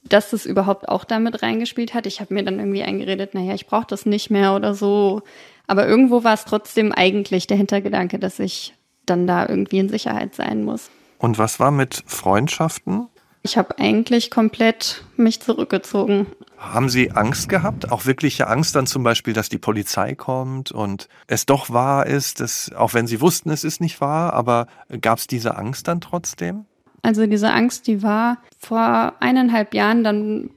dass 0.07 0.29
das 0.29 0.45
überhaupt 0.45 0.87
auch 0.87 1.03
damit 1.03 1.41
reingespielt 1.41 1.93
hat. 1.93 2.05
Ich 2.05 2.19
habe 2.19 2.33
mir 2.33 2.43
dann 2.43 2.59
irgendwie 2.59 2.83
eingeredet, 2.83 3.33
naja, 3.33 3.53
ich 3.53 3.67
brauche 3.67 3.87
das 3.87 4.05
nicht 4.05 4.29
mehr 4.29 4.55
oder 4.55 4.73
so. 4.73 5.23
Aber 5.67 5.87
irgendwo 5.87 6.23
war 6.23 6.33
es 6.33 6.45
trotzdem 6.45 6.91
eigentlich 6.91 7.47
der 7.47 7.57
Hintergedanke, 7.57 8.19
dass 8.19 8.39
ich 8.39 8.75
dann 9.05 9.27
da 9.27 9.47
irgendwie 9.47 9.79
in 9.79 9.89
Sicherheit 9.89 10.35
sein 10.35 10.63
muss. 10.63 10.89
Und 11.17 11.37
was 11.37 11.59
war 11.59 11.71
mit 11.71 12.03
Freundschaften? 12.05 13.07
Ich 13.41 13.57
habe 13.57 13.77
eigentlich 13.77 14.31
komplett 14.31 15.03
mich 15.17 15.39
zurückgezogen. 15.39 16.25
Haben 16.57 16.89
Sie 16.89 17.11
Angst 17.11 17.47
gehabt? 17.47 17.91
Auch 17.91 18.05
wirkliche 18.07 18.47
Angst 18.47 18.75
dann 18.75 18.87
zum 18.87 19.03
Beispiel, 19.03 19.33
dass 19.33 19.49
die 19.49 19.59
Polizei 19.59 20.15
kommt 20.15 20.71
und 20.71 21.07
es 21.27 21.45
doch 21.45 21.69
wahr 21.69 22.07
ist, 22.07 22.39
dass, 22.39 22.71
auch 22.73 22.95
wenn 22.95 23.05
Sie 23.05 23.21
wussten, 23.21 23.51
es 23.51 23.63
ist 23.63 23.81
nicht 23.81 24.01
wahr, 24.01 24.33
aber 24.33 24.65
gab 24.99 25.19
es 25.19 25.27
diese 25.27 25.57
Angst 25.57 25.87
dann 25.87 26.01
trotzdem? 26.01 26.65
Also 27.05 27.27
diese 27.27 27.51
Angst, 27.51 27.85
die 27.85 28.01
war 28.01 28.39
vor 28.57 29.13
eineinhalb 29.19 29.75
Jahren 29.75 30.03
dann 30.03 30.49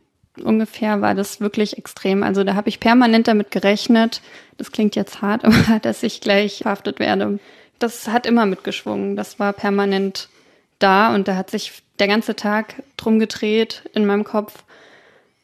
ungefähr 0.42 1.02
war 1.02 1.14
das 1.14 1.42
wirklich 1.42 1.76
extrem. 1.76 2.22
Also 2.22 2.42
da 2.42 2.54
habe 2.54 2.70
ich 2.70 2.80
permanent 2.80 3.28
damit 3.28 3.50
gerechnet, 3.50 4.22
das 4.56 4.72
klingt 4.72 4.96
jetzt 4.96 5.20
hart, 5.20 5.44
aber 5.44 5.78
dass 5.82 6.02
ich 6.02 6.22
gleich 6.22 6.60
verhaftet 6.62 7.00
werde. 7.00 7.38
Das 7.78 8.08
hat 8.08 8.24
immer 8.24 8.46
mitgeschwungen. 8.46 9.14
Das 9.14 9.38
war 9.38 9.52
permanent 9.52 10.30
da 10.78 11.14
und 11.14 11.28
da 11.28 11.36
hat 11.36 11.50
sich 11.50 11.82
der 11.98 12.08
ganze 12.08 12.34
Tag 12.34 12.82
drum 12.96 13.18
gedreht 13.18 13.82
in 13.92 14.06
meinem 14.06 14.24
Kopf. 14.24 14.64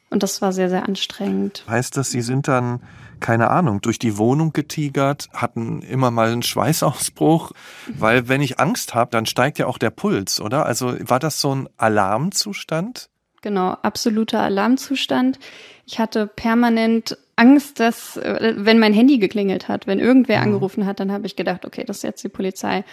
Und 0.09 0.23
das 0.23 0.41
war 0.41 0.53
sehr, 0.53 0.69
sehr 0.69 0.87
anstrengend. 0.87 1.65
Heißt 1.69 1.97
das, 1.97 2.09
Sie 2.09 2.21
sind 2.21 2.47
dann, 2.47 2.79
keine 3.19 3.49
Ahnung, 3.49 3.81
durch 3.81 3.99
die 3.99 4.17
Wohnung 4.17 4.53
getigert, 4.53 5.29
hatten 5.33 5.81
immer 5.81 6.11
mal 6.11 6.31
einen 6.31 6.43
Schweißausbruch? 6.43 7.51
Weil 7.97 8.27
wenn 8.27 8.41
ich 8.41 8.59
Angst 8.59 8.93
habe, 8.93 9.11
dann 9.11 9.25
steigt 9.25 9.59
ja 9.59 9.67
auch 9.67 9.77
der 9.77 9.89
Puls, 9.89 10.39
oder? 10.41 10.65
Also 10.65 10.95
war 10.99 11.19
das 11.19 11.41
so 11.41 11.53
ein 11.53 11.69
Alarmzustand? 11.77 13.09
Genau, 13.41 13.77
absoluter 13.81 14.41
Alarmzustand. 14.41 15.39
Ich 15.85 15.99
hatte 15.99 16.25
permanent 16.25 17.17
Angst, 17.35 17.79
dass, 17.79 18.17
äh, 18.17 18.55
wenn 18.57 18.79
mein 18.79 18.93
Handy 18.93 19.17
geklingelt 19.17 19.67
hat, 19.67 19.87
wenn 19.87 19.99
irgendwer 19.99 20.37
mhm. 20.37 20.43
angerufen 20.43 20.85
hat, 20.85 20.99
dann 20.99 21.11
habe 21.11 21.27
ich 21.27 21.35
gedacht, 21.35 21.65
okay, 21.65 21.83
das 21.85 21.97
ist 21.97 22.03
jetzt 22.03 22.23
die 22.23 22.29
Polizei. 22.29 22.83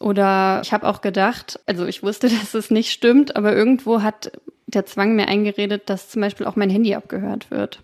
Oder 0.00 0.60
ich 0.64 0.72
habe 0.72 0.88
auch 0.88 1.00
gedacht, 1.00 1.60
also 1.66 1.86
ich 1.86 2.02
wusste, 2.02 2.28
dass 2.40 2.54
es 2.54 2.70
nicht 2.70 2.90
stimmt, 2.90 3.36
aber 3.36 3.54
irgendwo 3.54 4.02
hat 4.02 4.32
der 4.66 4.86
Zwang 4.86 5.14
mir 5.14 5.28
eingeredet, 5.28 5.88
dass 5.88 6.08
zum 6.08 6.22
Beispiel 6.22 6.46
auch 6.46 6.56
mein 6.56 6.70
Handy 6.70 6.94
abgehört 6.94 7.50
wird. 7.50 7.82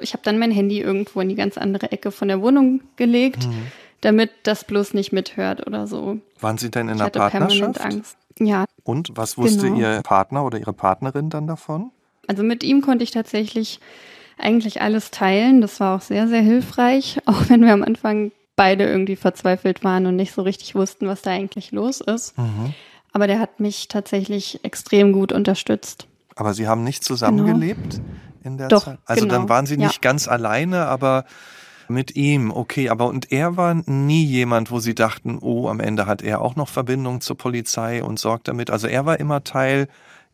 Ich 0.00 0.12
habe 0.12 0.22
dann 0.22 0.38
mein 0.38 0.50
Handy 0.50 0.80
irgendwo 0.80 1.20
in 1.20 1.28
die 1.28 1.34
ganz 1.34 1.58
andere 1.58 1.92
Ecke 1.92 2.10
von 2.10 2.28
der 2.28 2.40
Wohnung 2.40 2.80
gelegt, 2.96 3.46
mhm. 3.46 3.66
damit 4.00 4.30
das 4.42 4.64
bloß 4.64 4.94
nicht 4.94 5.12
mithört 5.12 5.66
oder 5.66 5.86
so. 5.86 6.18
Waren 6.40 6.58
Sie 6.58 6.70
denn 6.70 6.88
in 6.88 6.96
ich 6.96 7.00
einer 7.02 7.10
Partnerschaft? 7.10 7.80
Angst. 7.80 8.16
Ja. 8.38 8.64
Und 8.84 9.10
was 9.14 9.36
wusste 9.36 9.66
genau. 9.68 9.78
Ihr 9.78 10.00
Partner 10.02 10.44
oder 10.44 10.58
Ihre 10.58 10.72
Partnerin 10.72 11.30
dann 11.30 11.46
davon? 11.46 11.90
Also 12.26 12.42
mit 12.42 12.62
ihm 12.62 12.80
konnte 12.80 13.04
ich 13.04 13.10
tatsächlich 13.10 13.80
eigentlich 14.38 14.80
alles 14.80 15.10
teilen. 15.10 15.60
Das 15.60 15.80
war 15.80 15.96
auch 15.96 16.00
sehr, 16.00 16.28
sehr 16.28 16.42
hilfreich, 16.42 17.18
auch 17.26 17.48
wenn 17.48 17.62
wir 17.62 17.72
am 17.72 17.82
Anfang 17.82 18.32
beide 18.56 18.84
irgendwie 18.84 19.16
verzweifelt 19.16 19.84
waren 19.84 20.06
und 20.06 20.16
nicht 20.16 20.32
so 20.32 20.42
richtig 20.42 20.74
wussten, 20.74 21.06
was 21.06 21.22
da 21.22 21.30
eigentlich 21.30 21.72
los 21.72 22.00
ist. 22.00 22.36
Mhm. 22.36 22.74
Aber 23.12 23.26
der 23.26 23.40
hat 23.40 23.58
mich 23.58 23.88
tatsächlich 23.88 24.60
extrem 24.62 25.12
gut 25.12 25.32
unterstützt. 25.32 26.06
Aber 26.36 26.54
Sie 26.54 26.68
haben 26.68 26.84
nicht 26.84 27.04
zusammengelebt 27.04 27.94
genau. 27.94 28.04
In 28.42 28.58
der 28.58 28.68
Doch, 28.68 28.84
Zeit? 28.84 28.98
Also 29.04 29.22
genau. 29.22 29.34
dann 29.34 29.48
waren 29.48 29.66
Sie 29.66 29.76
nicht 29.76 29.94
ja. 29.94 30.00
ganz 30.00 30.28
alleine, 30.28 30.86
aber 30.86 31.24
mit 31.88 32.16
ihm, 32.16 32.50
okay, 32.50 32.88
aber 32.88 33.06
und 33.06 33.32
er 33.32 33.56
war 33.56 33.74
nie 33.86 34.24
jemand, 34.24 34.70
wo 34.70 34.78
Sie 34.78 34.94
dachten, 34.94 35.38
oh, 35.40 35.68
am 35.68 35.80
Ende 35.80 36.06
hat 36.06 36.22
er 36.22 36.40
auch 36.40 36.56
noch 36.56 36.68
Verbindung 36.68 37.20
zur 37.20 37.36
Polizei 37.36 38.02
und 38.02 38.18
sorgt 38.18 38.48
damit. 38.48 38.70
Also 38.70 38.86
er 38.86 39.06
war 39.06 39.18
immer 39.20 39.44
Teil 39.44 39.88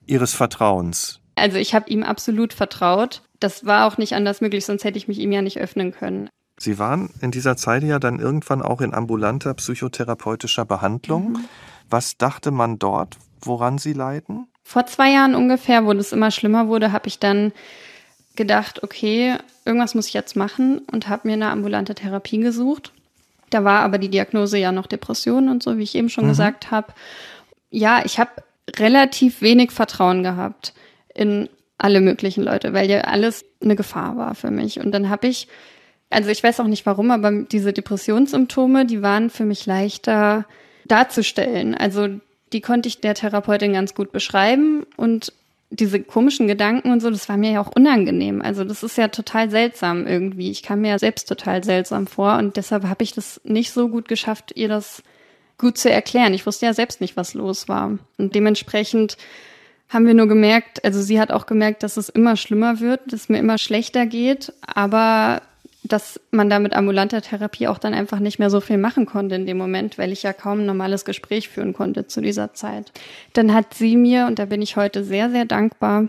Ihres 0.06 0.34
Vertrauens. 0.34 1.20
Also 1.34 1.58
ich 1.58 1.74
habe 1.74 1.88
ihm 1.90 2.02
absolut 2.02 2.52
vertraut. 2.52 3.22
Das 3.40 3.66
war 3.66 3.86
auch 3.86 3.98
nicht 3.98 4.14
anders 4.14 4.40
möglich, 4.40 4.64
sonst 4.64 4.84
hätte 4.84 4.98
ich 4.98 5.08
mich 5.08 5.18
ihm 5.18 5.32
ja 5.32 5.42
nicht 5.42 5.58
öffnen 5.58 5.92
können. 5.92 6.28
Sie 6.58 6.78
waren 6.78 7.10
in 7.20 7.30
dieser 7.30 7.56
Zeit 7.56 7.82
ja 7.82 7.98
dann 7.98 8.18
irgendwann 8.18 8.62
auch 8.62 8.80
in 8.80 8.94
ambulanter 8.94 9.52
psychotherapeutischer 9.54 10.64
Behandlung. 10.64 11.32
Mhm. 11.32 11.44
Was 11.90 12.16
dachte 12.16 12.50
man 12.50 12.78
dort, 12.78 13.16
woran 13.42 13.78
Sie 13.78 13.92
leiden? 13.92 14.48
Vor 14.64 14.86
zwei 14.86 15.12
Jahren 15.12 15.34
ungefähr, 15.34 15.84
wo 15.84 15.92
das 15.92 16.12
immer 16.12 16.30
schlimmer 16.30 16.66
wurde, 16.68 16.92
habe 16.92 17.08
ich 17.08 17.18
dann 17.18 17.52
gedacht, 18.36 18.82
okay, 18.82 19.36
irgendwas 19.64 19.94
muss 19.94 20.08
ich 20.08 20.14
jetzt 20.14 20.36
machen 20.36 20.80
und 20.92 21.08
habe 21.08 21.28
mir 21.28 21.34
eine 21.34 21.50
ambulante 21.50 21.94
Therapie 21.94 22.38
gesucht. 22.38 22.92
Da 23.50 23.64
war 23.64 23.80
aber 23.80 23.98
die 23.98 24.08
Diagnose 24.08 24.58
ja 24.58 24.72
noch 24.72 24.86
Depression 24.86 25.48
und 25.48 25.62
so, 25.62 25.78
wie 25.78 25.82
ich 25.82 25.94
eben 25.94 26.08
schon 26.08 26.24
mhm. 26.24 26.30
gesagt 26.30 26.70
habe. 26.70 26.92
Ja, 27.70 28.02
ich 28.04 28.18
habe 28.18 28.30
relativ 28.76 29.42
wenig 29.42 29.70
Vertrauen 29.70 30.22
gehabt 30.22 30.74
in 31.14 31.48
alle 31.78 32.00
möglichen 32.00 32.42
Leute, 32.42 32.72
weil 32.72 32.90
ja 32.90 33.02
alles 33.02 33.44
eine 33.62 33.76
Gefahr 33.76 34.16
war 34.16 34.34
für 34.34 34.50
mich. 34.50 34.80
Und 34.80 34.92
dann 34.92 35.10
habe 35.10 35.28
ich, 35.28 35.48
also 36.10 36.30
ich 36.30 36.42
weiß 36.42 36.60
auch 36.60 36.66
nicht 36.66 36.86
warum, 36.86 37.10
aber 37.10 37.30
diese 37.42 37.72
Depressionssymptome, 37.72 38.86
die 38.86 39.02
waren 39.02 39.30
für 39.30 39.44
mich 39.44 39.66
leichter 39.66 40.46
darzustellen. 40.86 41.74
Also 41.74 42.08
die 42.52 42.60
konnte 42.60 42.88
ich 42.88 43.00
der 43.00 43.14
Therapeutin 43.14 43.72
ganz 43.72 43.94
gut 43.94 44.12
beschreiben 44.12 44.86
und 44.96 45.32
diese 45.70 46.00
komischen 46.00 46.46
Gedanken 46.46 46.92
und 46.92 47.00
so, 47.00 47.10
das 47.10 47.28
war 47.28 47.36
mir 47.36 47.52
ja 47.52 47.60
auch 47.60 47.72
unangenehm. 47.74 48.40
Also 48.40 48.64
das 48.64 48.82
ist 48.82 48.96
ja 48.96 49.08
total 49.08 49.50
seltsam 49.50 50.06
irgendwie. 50.06 50.50
Ich 50.50 50.62
kam 50.62 50.80
mir 50.80 50.90
ja 50.90 50.98
selbst 50.98 51.28
total 51.28 51.64
seltsam 51.64 52.06
vor 52.06 52.36
und 52.38 52.56
deshalb 52.56 52.84
habe 52.84 53.02
ich 53.02 53.12
das 53.12 53.40
nicht 53.44 53.72
so 53.72 53.88
gut 53.88 54.08
geschafft, 54.08 54.52
ihr 54.54 54.68
das 54.68 55.02
gut 55.58 55.78
zu 55.78 55.90
erklären. 55.90 56.34
Ich 56.34 56.46
wusste 56.46 56.66
ja 56.66 56.74
selbst 56.74 57.00
nicht, 57.00 57.16
was 57.16 57.34
los 57.34 57.68
war. 57.68 57.98
Und 58.18 58.34
dementsprechend 58.34 59.16
haben 59.88 60.06
wir 60.06 60.14
nur 60.14 60.28
gemerkt, 60.28 60.84
also 60.84 61.00
sie 61.00 61.20
hat 61.20 61.30
auch 61.30 61.46
gemerkt, 61.46 61.82
dass 61.82 61.96
es 61.96 62.08
immer 62.08 62.36
schlimmer 62.36 62.80
wird, 62.80 63.00
dass 63.06 63.22
es 63.22 63.28
mir 63.28 63.38
immer 63.38 63.58
schlechter 63.58 64.06
geht, 64.06 64.52
aber 64.66 65.42
dass 65.88 66.20
man 66.30 66.50
da 66.50 66.58
mit 66.58 66.74
ambulanter 66.74 67.22
Therapie 67.22 67.68
auch 67.68 67.78
dann 67.78 67.94
einfach 67.94 68.18
nicht 68.18 68.38
mehr 68.38 68.50
so 68.50 68.60
viel 68.60 68.78
machen 68.78 69.06
konnte 69.06 69.34
in 69.34 69.46
dem 69.46 69.58
Moment, 69.58 69.98
weil 69.98 70.12
ich 70.12 70.22
ja 70.22 70.32
kaum 70.32 70.60
ein 70.60 70.66
normales 70.66 71.04
Gespräch 71.04 71.48
führen 71.48 71.72
konnte 71.72 72.06
zu 72.06 72.20
dieser 72.20 72.54
Zeit. 72.54 72.92
Dann 73.32 73.52
hat 73.52 73.74
sie 73.74 73.96
mir, 73.96 74.26
und 74.26 74.38
da 74.38 74.46
bin 74.46 74.62
ich 74.62 74.76
heute 74.76 75.04
sehr, 75.04 75.30
sehr 75.30 75.44
dankbar, 75.44 76.08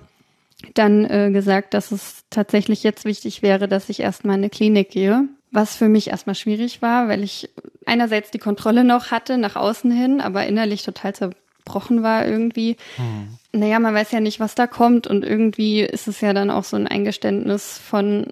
dann 0.74 1.06
äh, 1.06 1.32
gesagt, 1.32 1.74
dass 1.74 1.92
es 1.92 2.24
tatsächlich 2.30 2.84
jetzt 2.84 3.06
wichtig 3.06 3.42
wäre, 3.42 3.68
dass 3.68 3.90
ich 3.90 4.00
erstmal 4.00 4.36
in 4.36 4.42
eine 4.42 4.50
Klinik 4.50 4.90
gehe. 4.90 5.26
Was 5.52 5.76
für 5.76 5.88
mich 5.88 6.10
erstmal 6.10 6.36
schwierig 6.36 6.82
war, 6.82 7.08
weil 7.08 7.24
ich 7.24 7.50
einerseits 7.86 8.32
die 8.32 8.38
Kontrolle 8.38 8.84
noch 8.84 9.12
hatte 9.12 9.38
nach 9.38 9.56
außen 9.56 9.90
hin, 9.92 10.20
aber 10.20 10.46
innerlich 10.46 10.84
total 10.84 11.16
zerbrochen 11.16 12.04
war 12.04 12.28
irgendwie. 12.28 12.76
Hm. 12.98 13.38
Naja, 13.54 13.80
man 13.80 13.94
weiß 13.94 14.12
ja 14.12 14.20
nicht, 14.20 14.40
was 14.40 14.56
da 14.56 14.68
kommt 14.68 15.08
und 15.08 15.24
irgendwie 15.24 15.82
ist 15.82 16.08
es 16.08 16.20
ja 16.22 16.34
dann 16.34 16.52
auch 16.52 16.66
so 16.66 16.76
ein 16.76 16.88
Eingeständnis 16.88 17.78
von, 17.78 18.28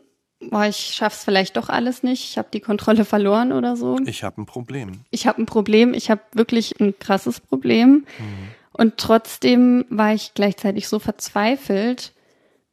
boah, 0.50 0.66
ich 0.66 0.78
schaff's 0.94 1.24
vielleicht 1.24 1.58
doch 1.58 1.70
alles 1.70 2.04
nicht, 2.04 2.24
ich 2.30 2.38
habe 2.38 2.48
die 2.54 2.60
Kontrolle 2.60 3.06
verloren 3.06 3.52
oder 3.52 3.76
so. 3.76 3.98
Ich 4.06 4.24
habe 4.24 4.42
ein 4.42 4.46
Problem. 4.46 5.02
Ich 5.12 5.28
habe 5.28 5.42
ein 5.42 5.46
Problem, 5.46 5.94
ich 5.94 6.10
habe 6.10 6.22
wirklich 6.34 6.80
ein 6.80 6.98
krasses 7.00 7.40
Problem. 7.40 8.06
Mhm. 8.20 8.48
Und 8.72 8.98
trotzdem 8.98 9.86
war 9.90 10.14
ich 10.14 10.34
gleichzeitig 10.34 10.88
so 10.88 11.00
verzweifelt 11.00 12.14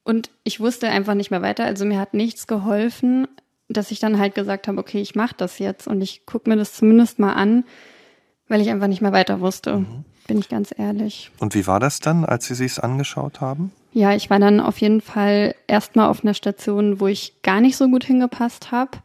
und 0.04 0.30
ich 0.42 0.58
wusste 0.58 0.88
einfach 0.88 1.14
nicht 1.14 1.30
mehr 1.30 1.42
weiter. 1.42 1.64
Also 1.64 1.84
mir 1.84 1.98
hat 1.98 2.12
nichts 2.12 2.46
geholfen, 2.46 3.28
dass 3.68 3.90
ich 3.90 4.00
dann 4.00 4.18
halt 4.18 4.34
gesagt 4.34 4.68
habe, 4.68 4.78
okay, 4.78 5.00
ich 5.00 5.14
mache 5.14 5.34
das 5.36 5.58
jetzt 5.58 5.86
und 5.86 6.00
ich 6.00 6.26
gucke 6.26 6.50
mir 6.50 6.56
das 6.56 6.74
zumindest 6.74 7.18
mal 7.18 7.34
an, 7.34 7.64
weil 8.48 8.60
ich 8.60 8.70
einfach 8.70 8.88
nicht 8.88 9.00
mehr 9.00 9.12
weiter 9.12 9.40
wusste. 9.40 9.78
Mhm. 9.78 10.04
Bin 10.26 10.38
ich 10.38 10.48
ganz 10.48 10.74
ehrlich. 10.76 11.30
Und 11.38 11.54
wie 11.54 11.66
war 11.66 11.80
das 11.80 12.00
dann, 12.00 12.24
als 12.24 12.46
Sie 12.46 12.54
sich's 12.54 12.78
angeschaut 12.78 13.40
haben? 13.40 13.72
Ja, 13.92 14.14
ich 14.14 14.30
war 14.30 14.38
dann 14.38 14.60
auf 14.60 14.78
jeden 14.78 15.02
Fall 15.02 15.54
erstmal 15.66 16.08
auf 16.08 16.24
einer 16.24 16.34
Station, 16.34 16.98
wo 16.98 17.06
ich 17.06 17.42
gar 17.42 17.60
nicht 17.60 17.76
so 17.76 17.88
gut 17.88 18.04
hingepasst 18.04 18.72
habe, 18.72 18.98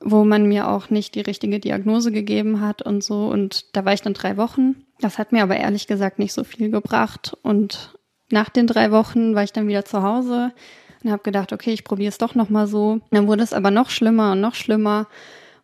wo 0.00 0.24
man 0.24 0.46
mir 0.46 0.68
auch 0.68 0.88
nicht 0.88 1.14
die 1.14 1.20
richtige 1.20 1.60
Diagnose 1.60 2.10
gegeben 2.12 2.60
hat 2.60 2.80
und 2.80 3.04
so. 3.04 3.26
Und 3.26 3.76
da 3.76 3.84
war 3.84 3.92
ich 3.92 4.02
dann 4.02 4.14
drei 4.14 4.36
Wochen. 4.38 4.76
Das 5.00 5.18
hat 5.18 5.32
mir 5.32 5.42
aber 5.42 5.56
ehrlich 5.56 5.86
gesagt 5.86 6.18
nicht 6.18 6.32
so 6.32 6.44
viel 6.44 6.70
gebracht. 6.70 7.36
Und 7.42 7.98
nach 8.30 8.48
den 8.48 8.66
drei 8.66 8.90
Wochen 8.90 9.34
war 9.34 9.42
ich 9.42 9.52
dann 9.52 9.68
wieder 9.68 9.84
zu 9.84 10.02
Hause 10.02 10.52
und 11.04 11.10
habe 11.10 11.22
gedacht, 11.22 11.52
okay, 11.52 11.72
ich 11.72 11.84
probiere 11.84 12.08
es 12.08 12.18
doch 12.18 12.34
noch 12.34 12.48
mal 12.48 12.66
so. 12.66 13.00
Dann 13.10 13.26
wurde 13.28 13.42
es 13.42 13.52
aber 13.52 13.70
noch 13.70 13.90
schlimmer 13.90 14.32
und 14.32 14.40
noch 14.40 14.54
schlimmer. 14.54 15.08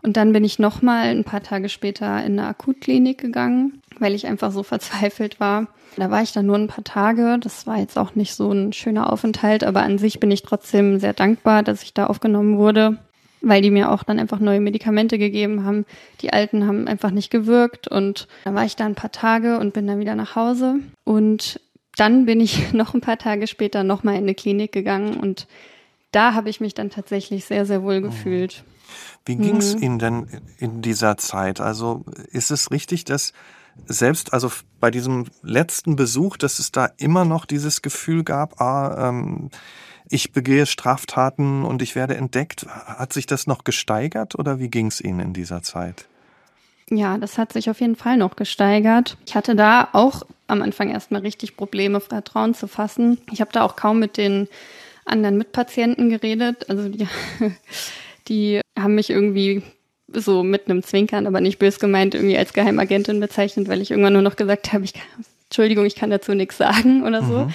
Und 0.03 0.17
dann 0.17 0.33
bin 0.33 0.45
ich 0.45 0.59
noch 0.59 0.83
mal 0.83 1.07
ein 1.07 1.25
paar 1.25 1.43
Tage 1.43 1.69
später 1.69 2.25
in 2.25 2.39
eine 2.39 2.49
Akutklinik 2.49 3.19
gegangen, 3.19 3.82
weil 3.99 4.15
ich 4.15 4.27
einfach 4.27 4.53
so 4.53 4.63
verzweifelt 4.63 5.41
war. 5.41 5.67
Da 5.97 6.11
war 6.11 6.23
ich 6.23 6.33
dann 6.33 6.47
nur 6.47 6.57
ein 6.57 6.69
paar 6.69 6.85
Tage. 6.85 7.39
Das 7.41 7.67
war 7.67 7.79
jetzt 7.79 7.99
auch 7.99 8.15
nicht 8.15 8.35
so 8.35 8.51
ein 8.51 8.73
schöner 8.73 9.13
Aufenthalt, 9.13 9.65
aber 9.65 9.83
an 9.83 9.99
sich 9.99 10.21
bin 10.21 10.31
ich 10.31 10.43
trotzdem 10.43 10.99
sehr 10.99 11.13
dankbar, 11.13 11.63
dass 11.63 11.83
ich 11.83 11.93
da 11.93 12.07
aufgenommen 12.07 12.57
wurde, 12.57 12.99
weil 13.43 13.61
die 13.61 13.71
mir 13.71 13.91
auch 13.91 14.03
dann 14.03 14.19
einfach 14.19 14.41
neue 14.41 14.61
Medikamente 14.61 15.19
gegeben 15.19 15.65
haben. 15.65 15.85
Die 16.21 16.33
alten 16.33 16.67
haben 16.67 16.89
einfach 16.89 17.11
nicht 17.11 17.31
gewirkt 17.31 17.89
und 17.89 18.29
dann 18.45 18.55
war 18.55 18.65
ich 18.65 18.77
da 18.77 18.87
ein 18.87 18.95
paar 18.95 19.13
Tage 19.13 19.59
und 19.59 19.75
bin 19.75 19.87
dann 19.87 20.01
wieder 20.01 20.15
nach 20.15 20.35
Hause 20.37 20.77
und 21.05 21.61
dann 21.97 22.25
bin 22.25 22.41
ich 22.41 22.73
noch 22.73 22.95
ein 22.95 23.01
paar 23.03 23.19
Tage 23.19 23.47
später 23.47 23.85
noch 23.85 24.03
mal 24.03 24.13
in 24.13 24.23
eine 24.23 24.35
Klinik 24.35 24.73
gegangen 24.73 25.17
und 25.17 25.47
da 26.11 26.35
habe 26.35 26.51
ich 26.51 26.61
mich 26.61 26.75
dann 26.75 26.91
tatsächlich 26.91 27.47
sehr, 27.47 27.65
sehr 27.65 27.83
wohl 27.83 28.03
gefühlt. 28.03 28.65
Wie 29.25 29.37
ging 29.37 29.57
es 29.57 29.77
mhm. 29.77 29.83
Ihnen 29.83 29.99
denn 29.99 30.27
in 30.59 30.83
dieser 30.83 31.17
Zeit? 31.17 31.61
Also 31.61 32.05
ist 32.31 32.51
es 32.51 32.71
richtig, 32.71 33.05
dass 33.05 33.33
selbst 33.87 34.33
also 34.33 34.51
bei 34.81 34.91
diesem 34.91 35.27
letzten 35.43 35.97
Besuch, 35.97 36.37
dass 36.37 36.59
es 36.59 36.73
da 36.73 36.91
immer 36.97 37.25
noch 37.25 37.47
dieses 37.47 37.83
Gefühl 37.83 38.25
gab, 38.25 38.61
ah, 38.61 39.09
ähm, 39.09 39.51
ich 40.09 40.33
begehe 40.33 40.67
Straftaten 40.67 41.65
und 41.65 41.81
ich 41.81 41.95
werde 41.95 42.17
entdeckt. 42.17 42.67
Hat 42.67 43.13
sich 43.13 43.27
das 43.27 43.47
noch 43.47 43.65
gesteigert 43.65 44.39
oder 44.39 44.59
wie 44.59 44.69
ging 44.69 44.89
es 44.89 45.01
Ihnen 45.01 45.21
in 45.21 45.33
dieser 45.33 45.63
Zeit? 45.63 46.07
Ja, 46.91 47.17
das 47.17 47.39
hat 47.39 47.55
sich 47.55 47.71
auf 47.71 47.81
jeden 47.81 47.97
Fall 47.97 48.19
noch 48.19 48.37
gesteigert. 48.37 49.17
Ich 49.27 49.35
hatte 49.35 49.57
da 49.57 49.89
auch 49.93 50.25
am 50.49 50.61
Anfang 50.61 50.91
erstmal 50.91 51.23
richtig 51.23 51.57
Probleme, 51.57 52.01
Vertrauen 52.01 52.55
zu 52.55 52.69
fassen. 52.69 53.19
Ich 53.31 53.41
habe 53.41 53.53
da 53.53 53.63
auch 53.63 53.77
kaum 53.77 53.99
mit 53.99 54.19
den 54.19 54.49
anderen 55.07 55.39
Mitpatienten 55.39 56.11
geredet. 56.11 56.69
Also 56.69 56.91
die, 56.91 57.09
die 58.29 58.61
haben 58.79 58.95
mich 58.95 59.09
irgendwie 59.09 59.63
so 60.15 60.43
mit 60.43 60.69
einem 60.69 60.83
Zwinkern, 60.83 61.27
aber 61.27 61.41
nicht 61.41 61.59
bös 61.59 61.79
gemeint, 61.79 62.15
irgendwie 62.15 62.37
als 62.37 62.53
Geheimagentin 62.53 63.21
bezeichnet, 63.21 63.69
weil 63.69 63.81
ich 63.81 63.91
irgendwann 63.91 64.13
nur 64.13 64.23
noch 64.23 64.37
gesagt 64.37 64.73
habe, 64.73 64.85
ich 64.85 64.95
kann, 64.95 65.25
Entschuldigung, 65.49 65.85
ich 65.85 65.95
kann 65.95 66.11
dazu 66.11 66.35
nichts 66.35 66.57
sagen 66.59 67.05
oder 67.05 67.23
so. 67.23 67.39
Mhm. 67.45 67.55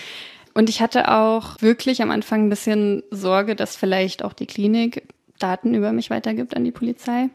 Und 0.54 0.70
ich 0.70 0.82
hatte 0.82 1.12
auch 1.12 1.62
wirklich 1.62 2.02
am 2.02 2.10
Anfang 2.10 2.46
ein 2.46 2.50
bisschen 2.50 3.04
Sorge, 3.12 3.56
dass 3.56 3.76
vielleicht 3.76 4.24
auch 4.24 4.34
die 4.34 4.48
Klinik 4.48 5.04
Daten 5.40 5.76
über 5.76 5.92
mich 5.92 6.10
weitergibt 6.10 6.56
an 6.56 6.64
die 6.64 6.72
Polizei. 6.72 7.30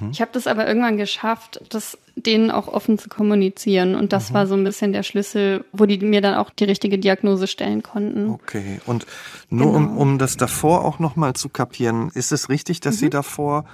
Mhm. 0.00 0.10
Ich 0.12 0.20
habe 0.20 0.30
das 0.32 0.46
aber 0.46 0.66
irgendwann 0.66 0.96
geschafft, 0.96 1.60
das 1.70 1.98
denen 2.14 2.50
auch 2.50 2.68
offen 2.68 2.98
zu 2.98 3.08
kommunizieren. 3.08 3.94
Und 3.94 4.12
das 4.12 4.30
mhm. 4.30 4.34
war 4.34 4.46
so 4.46 4.54
ein 4.54 4.64
bisschen 4.64 4.92
der 4.92 5.02
Schlüssel, 5.02 5.64
wo 5.72 5.86
die 5.86 5.98
mir 5.98 6.20
dann 6.20 6.34
auch 6.34 6.50
die 6.50 6.64
richtige 6.64 6.98
Diagnose 6.98 7.46
stellen 7.46 7.82
konnten. 7.82 8.30
Okay. 8.30 8.80
Und 8.86 9.06
nur 9.50 9.72
genau. 9.72 9.78
um, 9.78 9.96
um 9.96 10.18
das 10.18 10.36
davor 10.36 10.84
auch 10.84 10.98
nochmal 10.98 11.34
zu 11.34 11.48
kapieren, 11.48 12.10
ist 12.14 12.32
es 12.32 12.48
richtig, 12.48 12.80
dass 12.80 12.96
mhm. 12.96 13.00
Sie 13.00 13.10
davor 13.10 13.64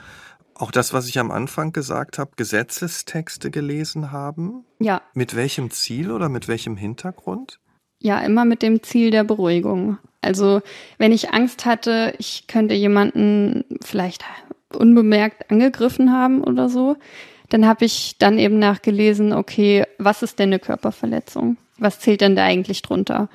auch 0.56 0.70
das, 0.70 0.92
was 0.92 1.08
ich 1.08 1.18
am 1.18 1.30
Anfang 1.30 1.72
gesagt 1.72 2.18
habe, 2.18 2.32
Gesetzestexte 2.36 3.50
gelesen 3.50 4.12
haben? 4.12 4.64
Ja. 4.78 5.02
Mit 5.14 5.34
welchem 5.34 5.70
Ziel 5.70 6.10
oder 6.10 6.28
mit 6.28 6.48
welchem 6.48 6.76
Hintergrund? 6.76 7.60
Ja, 8.00 8.20
immer 8.20 8.44
mit 8.44 8.62
dem 8.62 8.82
Ziel 8.82 9.10
der 9.10 9.24
Beruhigung. 9.24 9.98
Also 10.20 10.60
wenn 10.98 11.12
ich 11.12 11.32
Angst 11.32 11.64
hatte, 11.64 12.14
ich 12.18 12.46
könnte 12.46 12.74
jemanden 12.74 13.64
vielleicht 13.82 14.24
unbemerkt 14.74 15.50
angegriffen 15.50 16.12
haben 16.12 16.42
oder 16.42 16.68
so, 16.68 16.96
dann 17.50 17.66
habe 17.66 17.84
ich 17.84 18.16
dann 18.18 18.38
eben 18.38 18.58
nachgelesen, 18.58 19.32
okay, 19.32 19.84
was 19.98 20.22
ist 20.22 20.38
denn 20.38 20.48
eine 20.48 20.58
Körperverletzung? 20.58 21.56
Was 21.78 22.00
zählt 22.00 22.20
denn 22.20 22.36
da 22.36 22.44
eigentlich 22.44 22.82
drunter? 22.82 23.28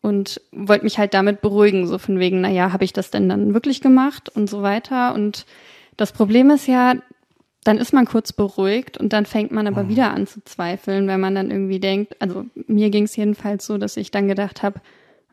Und 0.00 0.40
wollte 0.52 0.84
mich 0.84 0.98
halt 0.98 1.14
damit 1.14 1.40
beruhigen, 1.40 1.86
so 1.86 1.98
von 1.98 2.18
wegen, 2.18 2.40
naja, 2.40 2.72
habe 2.72 2.84
ich 2.84 2.92
das 2.92 3.10
denn 3.10 3.28
dann 3.28 3.54
wirklich 3.54 3.80
gemacht 3.80 4.28
und 4.28 4.48
so 4.48 4.62
weiter. 4.62 5.14
Und 5.14 5.44
das 5.98 6.12
Problem 6.12 6.48
ist 6.48 6.66
ja, 6.66 6.94
dann 7.64 7.76
ist 7.76 7.92
man 7.92 8.06
kurz 8.06 8.32
beruhigt 8.32 8.96
und 8.96 9.12
dann 9.12 9.26
fängt 9.26 9.50
man 9.50 9.66
aber 9.66 9.84
mhm. 9.84 9.88
wieder 9.90 10.14
an 10.14 10.26
zu 10.26 10.42
zweifeln, 10.44 11.06
wenn 11.08 11.20
man 11.20 11.34
dann 11.34 11.50
irgendwie 11.50 11.80
denkt, 11.80 12.16
also 12.22 12.46
mir 12.66 12.88
ging 12.88 13.04
es 13.04 13.16
jedenfalls 13.16 13.66
so, 13.66 13.76
dass 13.76 13.98
ich 13.98 14.10
dann 14.10 14.28
gedacht 14.28 14.62
habe, 14.62 14.80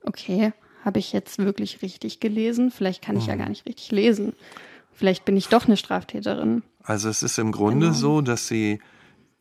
okay, 0.04 0.52
habe 0.84 1.00
ich 1.00 1.14
jetzt 1.14 1.40
wirklich 1.40 1.82
richtig 1.82 2.20
gelesen? 2.20 2.72
Vielleicht 2.72 3.02
kann 3.02 3.16
ich 3.16 3.28
ja 3.28 3.36
mhm. 3.36 3.40
gar 3.40 3.50
nicht 3.50 3.66
richtig 3.66 3.92
lesen. 3.92 4.34
Vielleicht 4.92 5.24
bin 5.24 5.38
ich 5.38 5.48
doch 5.48 5.66
eine 5.66 5.78
Straftäterin. 5.78 6.64
Also 6.84 7.10
es 7.10 7.24
ist 7.24 7.38
im 7.38 7.52
Grunde 7.52 7.88
genau. 7.88 7.98
so, 7.98 8.22
dass 8.22 8.48
sie 8.48 8.80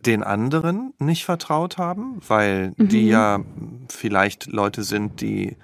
den 0.04 0.22
anderen 0.22 0.92
nicht 0.98 1.24
vertraut 1.24 1.78
haben, 1.78 2.20
weil 2.28 2.72
mhm. 2.76 2.88
die 2.88 3.08
ja 3.08 3.40
vielleicht 3.88 4.46
Leute 4.46 4.82
sind, 4.82 5.20
die 5.20 5.56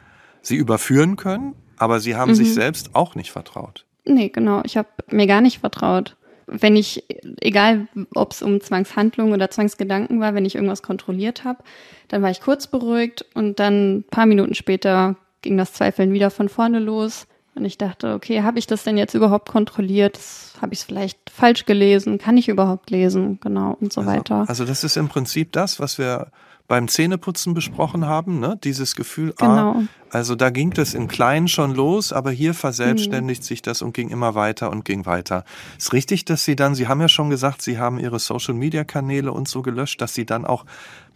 sie 0.43 0.57
überführen 0.57 1.17
können, 1.17 1.55
aber 1.77 2.01
sie 2.01 2.17
haben 2.17 2.31
mhm. 2.31 2.37
sich 2.37 2.55
selbst 2.55 2.95
auch 2.95 3.15
nicht 3.15 3.31
vertraut. 3.31 3.87
Nee, 4.05 4.29
genau. 4.29 4.63
Ich 4.65 4.77
habe 4.77 4.89
mir 5.11 5.27
gar 5.27 5.41
nicht 5.41 5.59
vertraut. 5.59 6.17
Wenn 6.47 6.75
ich, 6.75 7.05
egal 7.41 7.87
ob 8.15 8.33
es 8.33 8.43
um 8.43 8.61
Zwangshandlungen 8.61 9.35
oder 9.35 9.51
Zwangsgedanken 9.51 10.21
war, 10.21 10.35
wenn 10.35 10.45
ich 10.45 10.57
irgendwas 10.57 10.83
kontrolliert 10.83 11.45
habe, 11.45 11.63
dann 12.09 12.23
war 12.23 12.31
ich 12.31 12.41
kurz 12.41 12.67
beruhigt 12.67 13.25
und 13.35 13.61
dann 13.61 13.99
ein 13.99 14.05
paar 14.05 14.27
Minuten 14.27 14.55
später 14.55 15.17
ging 15.43 15.57
das 15.57 15.73
Zweifeln 15.73 16.13
wieder 16.13 16.31
von 16.31 16.49
vorne 16.49 16.81
los. 16.81 17.27
Und 17.55 17.65
ich 17.65 17.79
dachte, 17.79 18.15
okay, 18.15 18.43
habe 18.43 18.59
ich 18.59 18.67
das 18.67 18.85
denn 18.85 18.97
jetzt 18.97 19.15
überhaupt 19.15 19.49
kontrolliert? 19.49 20.19
Habe 20.61 20.73
ich 20.73 20.81
es 20.81 20.85
vielleicht 20.85 21.19
falsch 21.31 21.67
gelesen? 21.67 22.19
Kann 22.19 22.37
ich 22.37 22.49
überhaupt 22.49 22.91
lesen? 22.91 23.39
Genau 23.41 23.77
und 23.81 23.93
so 23.93 24.03
also, 24.03 24.13
weiter. 24.13 24.45
Also 24.49 24.65
das 24.65 24.85
ist 24.85 24.97
im 24.97 25.09
Prinzip 25.09 25.53
das, 25.53 25.81
was 25.81 25.99
wir 25.99 26.29
beim 26.71 26.87
Zähneputzen 26.87 27.53
besprochen 27.53 28.07
haben, 28.07 28.39
ne? 28.39 28.57
Dieses 28.63 28.95
Gefühl, 28.95 29.35
ah, 29.41 29.47
genau. 29.47 29.73
ah, 29.73 29.83
also 30.11 30.37
da 30.37 30.51
ging 30.51 30.71
das 30.71 30.95
im 30.95 31.09
Kleinen 31.09 31.49
schon 31.49 31.75
los, 31.75 32.13
aber 32.13 32.31
hier 32.31 32.55
verselbstständigt 32.55 33.43
mhm. 33.43 33.45
sich 33.45 33.61
das 33.61 33.83
und 33.83 33.93
ging 33.93 34.09
immer 34.09 34.37
weiter 34.37 34.71
und 34.71 34.85
ging 34.85 35.05
weiter. 35.05 35.45
Ist 35.77 35.93
richtig, 35.93 36.27
dass 36.27 36.45
Sie 36.45 36.55
dann, 36.55 36.77
Sie 36.77 36.87
haben 36.87 37.01
ja 37.01 37.09
schon 37.09 37.29
gesagt, 37.29 37.61
Sie 37.61 37.81
haben 37.81 37.99
Ihre 37.99 38.21
Social 38.21 38.55
Media 38.55 38.85
Kanäle 38.85 39.33
und 39.33 39.49
so 39.49 39.63
gelöscht, 39.63 40.01
dass 40.01 40.15
Sie 40.15 40.25
dann 40.25 40.45
auch 40.45 40.65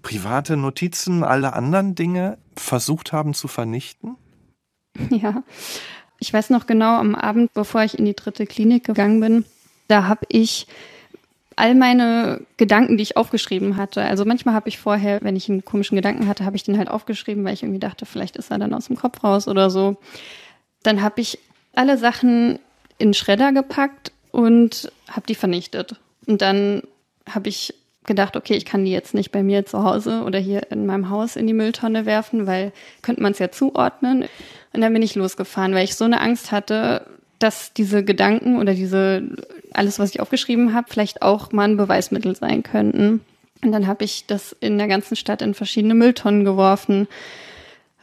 private 0.03 0.57
Notizen, 0.57 1.23
alle 1.23 1.53
anderen 1.53 1.95
Dinge 1.95 2.37
versucht 2.57 3.12
haben 3.12 3.33
zu 3.33 3.47
vernichten? 3.47 4.17
Ja, 5.11 5.45
ich 6.19 6.33
weiß 6.33 6.51
noch 6.51 6.67
genau, 6.67 6.99
am 6.99 7.14
Abend, 7.14 7.55
bevor 7.55 7.85
ich 7.85 7.97
in 7.97 8.07
die 8.07 8.17
dritte 8.17 8.47
Klinik 8.47 8.83
gegangen 8.83 9.21
bin, 9.21 9.45
da 9.87 10.09
habe 10.09 10.27
ich 10.31 10.67
all 11.57 11.75
meine 11.75 12.40
Gedanken, 12.57 12.97
die 12.97 13.03
ich 13.03 13.17
aufgeschrieben 13.17 13.77
hatte. 13.77 14.03
Also 14.03 14.25
manchmal 14.25 14.55
habe 14.55 14.69
ich 14.69 14.79
vorher, 14.79 15.21
wenn 15.23 15.37
ich 15.37 15.49
einen 15.49 15.64
komischen 15.64 15.97
Gedanken 15.97 16.29
hatte, 16.29 16.45
habe 16.45 16.57
ich 16.57 16.64
den 16.64 16.79
halt 16.79 16.88
aufgeschrieben, 16.88 17.45
weil 17.45 17.55
ich 17.55 17.62
irgendwie 17.62 17.81
dachte, 17.81 18.07
vielleicht 18.07 18.37
ist 18.37 18.51
er 18.51 18.59
dann 18.59 18.75
aus 18.75 18.87
dem 18.87 18.97
Kopf 18.97 19.23
raus 19.23 19.49
oder 19.49 19.71
so. 19.71 19.97
Dann 20.83 21.03
habe 21.03 21.21
ich 21.21 21.38
alle 21.75 21.99
Sachen 21.99 22.59
in 22.99 23.14
Schredder 23.14 23.53
gepackt 23.53 24.12
und 24.31 24.93
habe 25.09 25.27
die 25.27 25.35
vernichtet. 25.35 25.97
Und 26.27 26.43
dann 26.43 26.83
habe 27.29 27.49
ich 27.49 27.75
gedacht, 28.07 28.37
okay, 28.37 28.55
ich 28.55 28.64
kann 28.64 28.85
die 28.85 28.90
jetzt 28.90 29.14
nicht 29.14 29.31
bei 29.31 29.43
mir 29.43 29.64
zu 29.64 29.83
Hause 29.83 30.23
oder 30.25 30.38
hier 30.38 30.71
in 30.71 30.87
meinem 30.87 31.09
Haus 31.09 31.37
in 31.37 31.47
die 31.47 31.55
Mülltonne 31.55 32.05
werfen, 32.07 32.47
weil 32.47 32.73
könnte 33.03 33.23
man 33.23 33.33
es 33.33 33.38
ja 33.38 33.51
zuordnen. 33.51 34.25
Und 34.73 34.81
dann 34.81 34.93
bin 34.93 35.03
ich 35.03 35.14
losgefahren, 35.14 35.75
weil 35.75 35.85
ich 35.85 35.95
so 35.95 36.05
eine 36.05 36.21
Angst 36.21 36.53
hatte, 36.53 37.07
dass 37.38 37.73
diese 37.73 38.05
Gedanken 38.05 38.59
oder 38.59 38.75
diese 38.75 39.23
alles, 39.77 39.99
was 39.99 40.11
ich 40.11 40.21
aufgeschrieben 40.21 40.75
habe, 40.75 40.87
vielleicht 40.91 41.23
auch 41.23 41.53
mal 41.53 41.65
ein 41.65 41.77
Beweismittel 41.77 42.35
sein 42.37 42.63
könnten. 42.63 43.21
Und 43.63 43.73
dann 43.73 43.87
habe 43.87 44.05
ich 44.05 44.27
das 44.27 44.55
in 44.61 44.79
der 44.79 44.89
ganzen 44.89 45.17
Stadt 45.17 45.43
in 45.43 45.55
verschiedene 45.55 45.95
Mülltonnen 45.95 46.45
geworfen. 46.45 47.09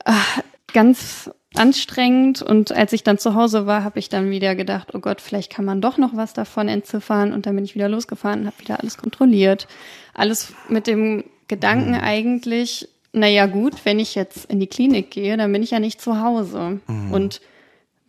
Ach, 0.06 0.42
ganz 0.74 1.30
anstrengend. 1.56 2.42
Und 2.42 2.72
als 2.72 2.94
ich 2.94 3.04
dann 3.04 3.18
zu 3.18 3.36
Hause 3.36 3.66
war, 3.68 3.84
habe 3.84 4.00
ich 4.00 4.10
dann 4.10 4.30
wieder 4.30 4.56
gedacht, 4.56 4.90
oh 4.94 5.00
Gott, 5.00 5.22
vielleicht 5.22 5.52
kann 5.52 5.66
man 5.66 5.82
doch 5.82 5.98
noch 5.98 6.16
was 6.16 6.34
davon 6.34 6.68
entziffern. 6.68 7.34
Und 7.34 7.46
dann 7.46 7.56
bin 7.56 7.66
ich 7.66 7.76
wieder 7.76 7.90
losgefahren 7.90 8.42
und 8.42 8.46
habe 8.48 8.60
wieder 8.60 8.80
alles 8.80 8.98
kontrolliert. 8.98 9.68
Alles 10.14 10.54
mit 10.70 10.88
dem 10.88 11.24
Gedanken 11.48 11.92
mhm. 11.92 12.02
eigentlich, 12.02 12.88
naja 13.14 13.46
gut, 13.46 13.74
wenn 13.84 14.00
ich 14.00 14.16
jetzt 14.16 14.46
in 14.50 14.60
die 14.60 14.68
Klinik 14.68 15.12
gehe, 15.12 15.36
dann 15.38 15.52
bin 15.52 15.64
ich 15.64 15.72
ja 15.72 15.80
nicht 15.80 16.02
zu 16.02 16.22
Hause. 16.22 16.80
Mhm. 16.88 17.12
Und 17.12 17.42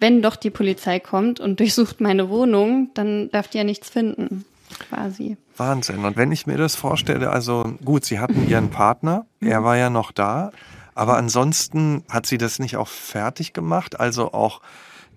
wenn 0.03 0.21
doch 0.21 0.37
die 0.37 0.51
Polizei 0.51 1.01
kommt 1.01 1.41
und 1.41 1.61
durchsucht 1.61 2.01
meine 2.03 2.29
Wohnung, 2.29 2.91
dann 2.93 3.31
darf 3.31 3.49
die 3.49 3.59
ja 3.59 3.65
nichts 3.65 3.89
finden, 3.89 4.45
quasi. 4.89 5.39
Wahnsinn. 5.57 6.05
Und 6.05 6.17
wenn 6.17 6.33
ich 6.33 6.47
mir 6.47 6.59
das 6.59 6.75
vorstelle, 6.75 7.31
also 7.31 7.75
gut, 7.85 8.05
Sie 8.05 8.19
hatten 8.19 8.47
Ihren 8.49 8.71
Partner, 8.71 9.27
er 9.41 9.61
mhm. 9.61 9.65
war 9.65 9.77
ja 9.77 9.89
noch 9.89 10.13
da. 10.13 10.53
Aber 10.95 11.17
ansonsten 11.17 12.05
hat 12.11 12.27
sie 12.27 12.37
das 12.37 12.59
nicht 12.59 12.77
auch 12.77 12.89
fertig 12.89 13.55
gemacht, 13.55 13.99
also 13.99 14.33
auch 14.35 14.61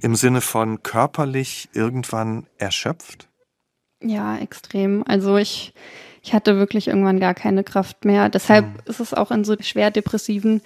im 0.02 0.15
Sinne 0.15 0.41
von 0.41 0.84
körperlich 0.84 1.69
irgendwann 1.74 2.45
erschöpft? 2.58 3.28
Ja, 4.02 4.38
extrem. 4.38 5.04
Also 5.06 5.38
ich, 5.38 5.74
ich 6.21 6.34
hatte 6.34 6.58
wirklich 6.58 6.88
irgendwann 6.88 7.19
gar 7.19 7.34
keine 7.34 7.63
Kraft 7.63 8.06
mehr. 8.06 8.30
Deshalb 8.30 8.65
hm. 8.65 8.76
ist 8.86 9.00
es 9.00 9.13
auch 9.13 9.32
in 9.32 9.43
so 9.43 9.56
schwer 9.60 9.91
depressiven 9.91 10.62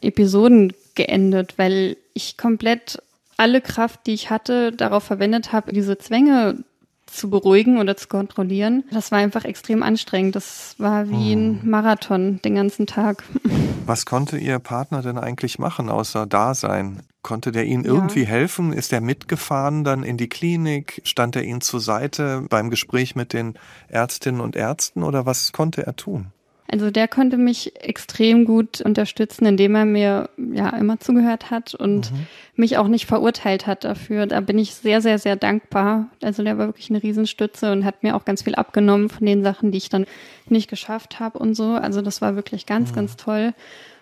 Episoden 0.00 0.74
geendet, 0.94 1.54
weil 1.58 1.96
ich 2.12 2.36
komplett 2.36 3.02
alle 3.42 3.60
Kraft, 3.60 4.06
die 4.06 4.14
ich 4.14 4.30
hatte, 4.30 4.70
darauf 4.72 5.02
verwendet 5.02 5.52
habe, 5.52 5.72
diese 5.72 5.98
Zwänge 5.98 6.62
zu 7.06 7.28
beruhigen 7.28 7.78
oder 7.78 7.96
zu 7.96 8.06
kontrollieren. 8.08 8.84
Das 8.92 9.10
war 9.10 9.18
einfach 9.18 9.44
extrem 9.44 9.82
anstrengend. 9.82 10.34
Das 10.36 10.76
war 10.78 11.08
wie 11.10 11.32
ein 11.34 11.60
Mhm. 11.62 11.70
Marathon 11.70 12.40
den 12.42 12.54
ganzen 12.54 12.86
Tag. 12.86 13.24
Was 13.86 14.06
konnte 14.06 14.38
Ihr 14.38 14.60
Partner 14.60 15.02
denn 15.02 15.18
eigentlich 15.18 15.58
machen, 15.58 15.88
außer 15.90 16.24
da 16.26 16.54
sein? 16.54 17.02
Konnte 17.22 17.50
der 17.52 17.64
Ihnen 17.66 17.84
Ja. 17.84 17.90
irgendwie 17.92 18.24
helfen? 18.24 18.72
Ist 18.72 18.92
er 18.92 19.00
mitgefahren 19.00 19.82
dann 19.84 20.04
in 20.04 20.16
die 20.16 20.28
Klinik? 20.28 21.02
Stand 21.04 21.34
er 21.36 21.42
Ihnen 21.42 21.60
zur 21.60 21.80
Seite 21.80 22.46
beim 22.48 22.70
Gespräch 22.70 23.14
mit 23.16 23.32
den 23.32 23.54
Ärztinnen 23.88 24.40
und 24.40 24.54
Ärzten 24.56 25.02
oder 25.02 25.26
was 25.26 25.52
konnte 25.52 25.84
er 25.84 25.96
tun? 25.96 26.28
Also 26.68 26.90
der 26.90 27.06
konnte 27.06 27.36
mich 27.36 27.72
extrem 27.82 28.44
gut 28.46 28.80
unterstützen, 28.80 29.44
indem 29.44 29.74
er 29.74 29.84
mir 29.84 30.30
ja 30.54 30.70
immer 30.70 30.98
zugehört 31.00 31.50
hat 31.50 31.74
und 31.74 32.10
Mhm. 32.12 32.26
mich 32.56 32.78
auch 32.78 32.88
nicht 32.88 33.04
verurteilt 33.06 33.66
hat 33.66 33.84
dafür. 33.84 34.26
Da 34.26 34.40
bin 34.40 34.58
ich 34.58 34.74
sehr, 34.74 35.02
sehr, 35.02 35.18
sehr 35.18 35.36
dankbar. 35.36 36.08
Also 36.22 36.42
der 36.42 36.56
war 36.56 36.68
wirklich 36.68 36.88
eine 36.88 37.02
Riesenstütze 37.02 37.72
und 37.72 37.84
hat 37.84 38.02
mir 38.02 38.16
auch 38.16 38.24
ganz 38.24 38.42
viel 38.42 38.54
abgenommen 38.54 39.10
von 39.10 39.26
den 39.26 39.42
Sachen, 39.42 39.70
die 39.70 39.78
ich 39.78 39.90
dann 39.90 40.06
nicht 40.48 40.70
geschafft 40.70 41.20
habe 41.20 41.38
und 41.38 41.54
so. 41.54 41.72
Also 41.72 42.00
das 42.00 42.22
war 42.22 42.36
wirklich 42.36 42.64
ganz, 42.64 42.94
ganz 42.94 43.16
toll. 43.16 43.52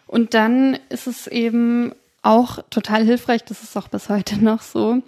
Und 0.07 0.35
dann 0.35 0.79
ist 0.91 1.07
es 1.09 1.27
eben 1.27 1.93
auch 2.23 2.59
total 2.71 3.05
hilfreich, 3.05 3.43
das 3.45 3.63
ist 3.63 3.77
auch 3.77 3.89
bis 3.89 4.09
heute 4.09 4.37
noch 4.45 4.63
so. 4.63 5.03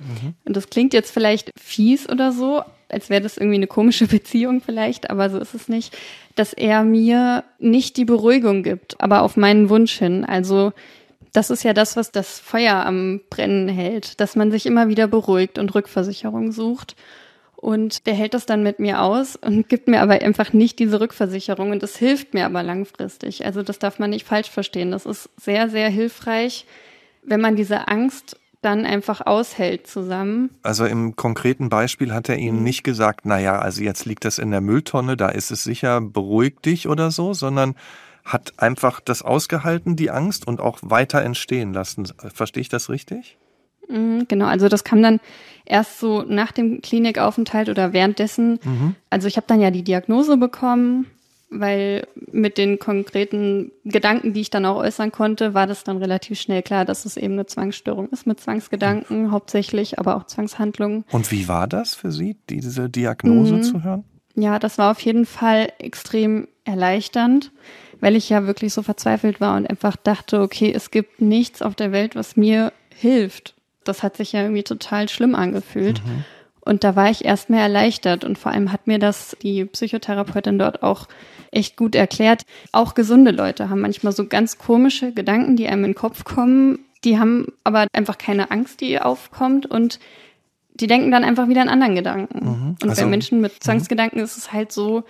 Und 0.45 0.57
das 0.57 0.69
klingt 0.71 0.95
jetzt 0.95 1.13
vielleicht 1.13 1.51
fies 1.61 2.09
oder 2.09 2.33
so, 2.33 2.63
als 2.93 3.11
wäre 3.11 3.21
das 3.23 3.37
irgendwie 3.37 3.57
eine 3.57 3.67
komische 3.67 4.07
Beziehung 4.09 4.61
vielleicht, 4.61 5.11
aber 5.11 5.31
so 5.31 5.39
ist 5.39 5.55
es 5.55 5.69
nicht, 5.69 5.97
dass 6.35 6.53
er 6.53 6.85
mir 6.85 7.45
nicht 7.59 7.97
die 7.97 8.05
Beruhigung 8.05 8.63
gibt, 8.63 9.01
aber 9.01 9.23
auf 9.23 9.37
meinen 9.37 9.69
Wunsch 9.69 9.99
hin. 9.99 10.25
Also 10.25 10.73
das 11.33 11.51
ist 11.51 11.63
ja 11.63 11.73
das, 11.73 11.97
was 11.97 12.13
das 12.13 12.39
Feuer 12.39 12.85
am 12.85 13.21
Brennen 13.31 13.69
hält, 13.69 14.21
dass 14.21 14.37
man 14.37 14.51
sich 14.51 14.67
immer 14.67 14.89
wieder 14.89 15.09
beruhigt 15.09 15.59
und 15.59 15.75
Rückversicherung 15.75 16.53
sucht. 16.53 16.95
Und 17.57 18.07
der 18.07 18.15
hält 18.15 18.35
das 18.35 18.45
dann 18.45 18.65
mit 18.65 18.81
mir 18.81 19.03
aus 19.03 19.37
und 19.37 19.69
gibt 19.69 19.89
mir 19.89 20.01
aber 20.01 20.15
einfach 20.15 20.53
nicht 20.53 20.79
diese 20.79 21.01
Rückversicherung. 21.01 21.71
Und 21.71 21.83
das 21.83 21.97
hilft 21.97 22.35
mir 22.35 22.45
aber 22.45 22.63
langfristig. 22.63 23.47
Also 23.47 23.63
das 23.63 23.79
darf 23.79 23.99
man 23.99 24.11
nicht 24.11 24.27
falsch 24.27 24.51
verstehen. 24.51 24.91
Das 24.91 25.07
ist 25.07 25.31
sehr, 25.41 25.71
sehr 25.71 25.89
hilfreich, 25.89 26.67
wenn 27.23 27.41
man 27.41 27.57
diese 27.57 27.89
Angst 27.89 28.37
dann 28.63 28.87
einfach 28.87 29.21
aushält 29.27 29.87
zusammen. 29.87 30.51
Also 30.63 30.87
im 30.87 31.17
konkreten 31.17 31.69
Beispiel 31.69 32.15
hat 32.15 32.29
er 32.29 32.37
Mhm. 32.37 32.43
Ihnen 32.43 32.63
nicht 32.65 32.85
gesagt, 32.85 33.27
naja, 33.27 33.59
also 33.59 33.83
jetzt 33.83 34.07
liegt 34.07 34.25
das 34.25 34.39
in 34.39 34.51
der 34.51 34.61
Mülltonne, 34.61 35.17
da 35.17 35.29
ist 35.29 35.51
es 35.51 35.65
sicher, 35.65 36.01
beruhig 36.01 36.61
dich 36.65 36.89
oder 36.89 37.11
so, 37.11 37.35
sondern 37.35 37.75
hat 38.25 38.55
einfach 38.59 39.01
das 39.01 39.23
ausgehalten, 39.23 39.97
die 39.97 40.11
Angst 40.11 40.47
und 40.47 40.61
auch 40.61 40.79
weiter 40.83 41.23
entstehen 41.23 41.73
lassen. 41.73 42.07
Verstehe 42.33 42.61
ich 42.61 42.69
das 42.69 42.89
richtig? 42.89 43.37
Mhm, 43.89 44.27
Genau, 44.29 44.47
also 44.47 44.69
das 44.69 44.85
kam 44.85 45.03
dann 45.03 45.19
erst 45.65 45.99
so 45.99 46.23
nach 46.23 46.53
dem 46.53 46.81
Klinikaufenthalt 46.83 47.69
oder 47.69 47.93
währenddessen. 47.93 48.61
Also 49.11 49.27
ich 49.27 49.37
habe 49.37 49.47
dann 49.49 49.61
ja 49.61 49.71
die 49.73 49.83
Diagnose 49.83 50.37
bekommen, 50.37 51.07
weil 51.61 52.07
mit 52.31 52.59
den 52.59 52.79
konkreten 52.79 53.73
Gedanken, 53.85 54.33
die 54.33 54.41
ich 54.41 54.51
dann 54.51 54.65
auch 54.67 54.77
äußern 54.77 55.13
konnte, 55.13 55.55
war 55.55 55.67
das 55.67 55.85
dann 55.85 55.99
relativ 55.99 56.41
schnell 56.41 56.63
klar, 56.63 56.85
dass 56.85 57.05
es 57.05 57.17
eben 57.17 57.35
eine 57.35 57.47
Zwangsstörung 57.47 58.09
ist 58.11 58.27
mit 58.27 58.41
Zwangsgedanken 58.41 59.31
hauptsächlich, 59.31 59.99
aber 59.99 60.17
auch 60.17 60.25
Zwangshandlungen. 60.25 61.05
Und 61.11 61.31
wie 61.31 61.49
war 61.49 61.67
das 61.67 61.95
für 61.95 62.11
Sie, 62.13 62.37
diese 62.49 62.89
Diagnose 62.89 63.57
Mhm. 63.57 63.63
zu 63.63 63.85
hören? 63.85 64.05
Ja, 64.35 64.59
das 64.59 64.79
war 64.79 64.91
auf 64.91 65.01
jeden 65.01 65.27
Fall 65.27 65.73
extrem 65.79 66.49
erleichternd, 66.65 67.53
weil 68.01 68.17
ich 68.17 68.29
ja 68.31 68.47
wirklich 68.47 68.73
so 68.73 68.83
verzweifelt 68.83 69.41
war 69.41 69.57
und 69.57 69.69
einfach 69.69 69.97
dachte, 69.97 70.41
okay, 70.41 70.73
es 70.75 70.91
gibt 70.91 71.21
nichts 71.21 71.61
auf 71.63 71.75
der 71.75 71.93
Welt, 71.93 72.17
was 72.17 72.37
mir 72.37 72.73
hilft. 72.95 73.55
Das 73.85 74.03
hat 74.03 74.17
sich 74.17 74.33
ja 74.33 74.43
irgendwie 74.43 74.63
total 74.63 75.09
schlimm 75.09 75.35
angefühlt. 75.35 76.03
Und 76.65 76.85
da 76.85 76.95
war 76.95 77.11
ich 77.11 77.25
erstmal 77.25 77.61
erleichtert 77.61 78.25
und 78.25 78.39
vor 78.39 78.53
allem 78.53 78.71
hat 78.73 78.87
mir 78.87 78.99
das 79.01 79.37
die 79.43 79.65
Psychotherapeutin 79.65 80.59
dort 80.59 80.83
auch 80.83 81.09
echt 81.51 81.77
gut 81.77 81.95
erklärt. 81.97 82.43
Auch 82.71 82.95
gesunde 82.95 83.33
Leute 83.33 83.69
haben 83.69 83.81
manchmal 83.81 84.13
so 84.13 84.27
ganz 84.27 84.59
komische 84.59 85.13
Gedanken, 85.13 85.57
die 85.57 85.67
einem 85.67 85.85
in 85.85 85.91
den 85.91 85.97
Kopf 85.97 86.23
kommen. 86.25 86.79
Die 87.05 87.19
haben 87.19 87.49
aber 87.65 87.89
einfach 87.93 88.17
keine 88.17 88.53
Angst, 88.53 88.81
die 88.81 89.01
aufkommt 89.01 89.67
und 89.67 89.99
die 90.75 90.87
denken 90.87 91.11
dann 91.11 91.25
einfach 91.25 91.49
wieder 91.49 91.63
an 91.63 91.69
anderen 91.69 91.97
Gedanken. 91.97 92.77
Und 92.81 92.89
Also- 92.91 93.03
bei 93.03 93.09
Menschen 93.09 93.41
mit 93.41 93.63
Zwangsgedanken 93.63 94.21
ist 94.21 94.37
es 94.37 94.53
halt 94.53 94.71
so, 94.73 95.03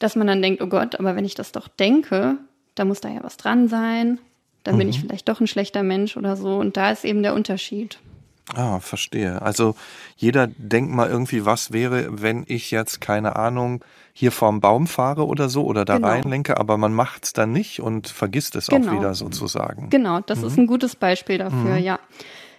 dass 0.00 0.16
man 0.16 0.26
dann 0.26 0.42
denkt, 0.42 0.60
oh 0.62 0.66
Gott, 0.66 0.98
aber 0.98 1.14
wenn 1.14 1.24
ich 1.24 1.36
das 1.36 1.52
doch 1.52 1.68
denke, 1.68 2.38
da 2.74 2.84
muss 2.84 3.00
da 3.00 3.08
ja 3.08 3.22
was 3.22 3.36
dran 3.36 3.68
sein. 3.68 4.18
Dann 4.64 4.78
bin 4.78 4.88
ich 4.88 5.00
vielleicht 5.00 5.28
doch 5.28 5.40
ein 5.40 5.46
schlechter 5.46 5.82
Mensch 5.82 6.16
oder 6.16 6.36
so. 6.36 6.56
Und 6.58 6.76
da 6.76 6.90
ist 6.90 7.04
eben 7.04 7.22
der 7.22 7.34
Unterschied. 7.34 7.98
Ah, 8.54 8.80
verstehe. 8.80 9.40
Also 9.40 9.76
jeder 10.16 10.48
denkt 10.56 10.92
mal 10.92 11.08
irgendwie, 11.08 11.44
was 11.44 11.72
wäre, 11.72 12.20
wenn 12.22 12.44
ich 12.48 12.70
jetzt, 12.70 13.00
keine 13.00 13.36
Ahnung, 13.36 13.84
hier 14.12 14.32
vorm 14.32 14.60
Baum 14.60 14.86
fahre 14.86 15.26
oder 15.26 15.48
so 15.48 15.64
oder 15.64 15.84
da 15.84 15.96
Genau. 15.96 16.08
reinlenke, 16.08 16.58
aber 16.58 16.76
man 16.76 16.92
macht's 16.92 17.32
dann 17.32 17.52
nicht 17.52 17.80
und 17.80 18.08
vergisst 18.08 18.56
es 18.56 18.66
Genau. 18.66 18.90
auch 18.92 18.96
wieder 18.98 19.14
sozusagen. 19.14 19.88
Genau, 19.90 20.20
das 20.20 20.42
ist 20.42 20.58
ein 20.58 20.66
gutes 20.66 20.96
Beispiel 20.96 21.38
dafür, 21.38 21.76
ja. 21.76 21.98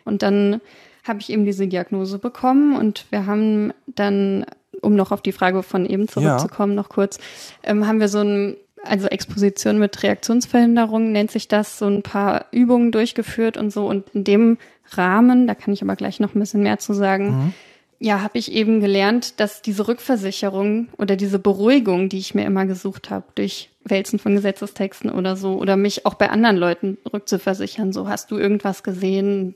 Und 0.06 0.24
dann 0.24 0.62
habe 1.04 1.20
ich 1.20 1.30
eben 1.30 1.46
diese 1.46 1.68
Diagnose 1.68 2.18
bekommen 2.18 2.76
und 2.78 3.06
wir 3.12 3.26
haben 3.26 3.74
dann, 3.88 4.46
um 4.82 4.96
noch 4.96 5.12
auf 5.12 5.22
die 5.22 5.32
Frage 5.34 5.62
von 5.64 5.86
eben 5.86 6.08
zurückzukommen, 6.08 6.76
noch 6.76 6.90
kurz, 6.90 7.20
ähm, 7.62 7.86
haben 7.86 8.00
wir 8.00 8.08
so 8.08 8.20
ein, 8.22 8.56
also 8.86 9.08
Exposition 9.08 9.80
mit 9.80 10.02
Reaktionsverhinderung 10.02 11.12
nennt 11.12 11.32
sich 11.32 11.48
das, 11.48 11.78
so 11.78 11.86
ein 11.86 12.04
paar 12.04 12.46
Übungen 12.52 12.92
durchgeführt 12.92 13.58
und 13.58 13.72
so. 13.72 13.86
Und 13.88 14.10
in 14.14 14.24
dem 14.24 14.58
Rahmen, 14.98 15.48
da 15.48 15.56
kann 15.56 15.74
ich 15.74 15.82
aber 15.82 15.96
gleich 15.96 16.20
noch 16.20 16.36
ein 16.36 16.40
bisschen 16.40 16.64
mehr 16.64 16.80
zu 16.80 16.94
sagen, 16.94 17.54
ja, 18.00 18.22
habe 18.22 18.38
ich 18.38 18.52
eben 18.52 18.82
gelernt, 18.82 19.40
dass 19.40 19.62
diese 19.62 19.88
Rückversicherung 19.88 20.90
oder 20.98 21.16
diese 21.16 21.40
Beruhigung, 21.40 22.10
die 22.10 22.18
ich 22.18 22.36
mir 22.36 22.46
immer 22.46 22.66
gesucht 22.66 23.10
habe, 23.10 23.26
durch 23.36 23.70
Wälzen 23.86 24.20
von 24.20 24.36
Gesetzestexten 24.36 25.10
oder 25.10 25.38
so, 25.38 25.58
oder 25.58 25.78
mich 25.78 26.06
auch 26.06 26.16
bei 26.16 26.30
anderen 26.30 26.58
Leuten 26.58 26.98
rückzuversichern, 27.14 27.94
so 27.94 28.10
hast 28.10 28.30
du 28.32 28.38
irgendwas 28.38 28.84
gesehen, 28.84 29.56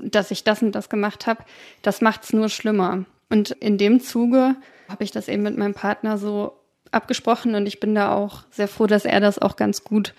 dass 0.00 0.30
ich 0.30 0.44
das 0.44 0.62
und 0.62 0.76
das 0.76 0.88
gemacht 0.88 1.26
habe, 1.26 1.42
das 1.82 2.00
macht's 2.00 2.32
nur 2.32 2.48
schlimmer. 2.48 3.04
Und 3.30 3.50
in 3.50 3.78
dem 3.78 4.00
Zuge 4.00 4.54
habe 4.88 5.02
ich 5.04 5.10
das 5.10 5.26
eben 5.26 5.42
mit 5.42 5.58
meinem 5.58 5.74
Partner 5.74 6.18
so 6.18 6.52
abgesprochen 6.92 7.54
und 7.54 7.66
ich 7.66 7.80
bin 7.80 7.94
da 7.94 8.14
auch 8.14 8.44
sehr 8.50 8.68
froh, 8.68 8.86
dass 8.86 9.04
er 9.04 9.20
das 9.20 9.38
auch 9.38 9.56
ganz 9.56 9.84
gut 9.84 10.14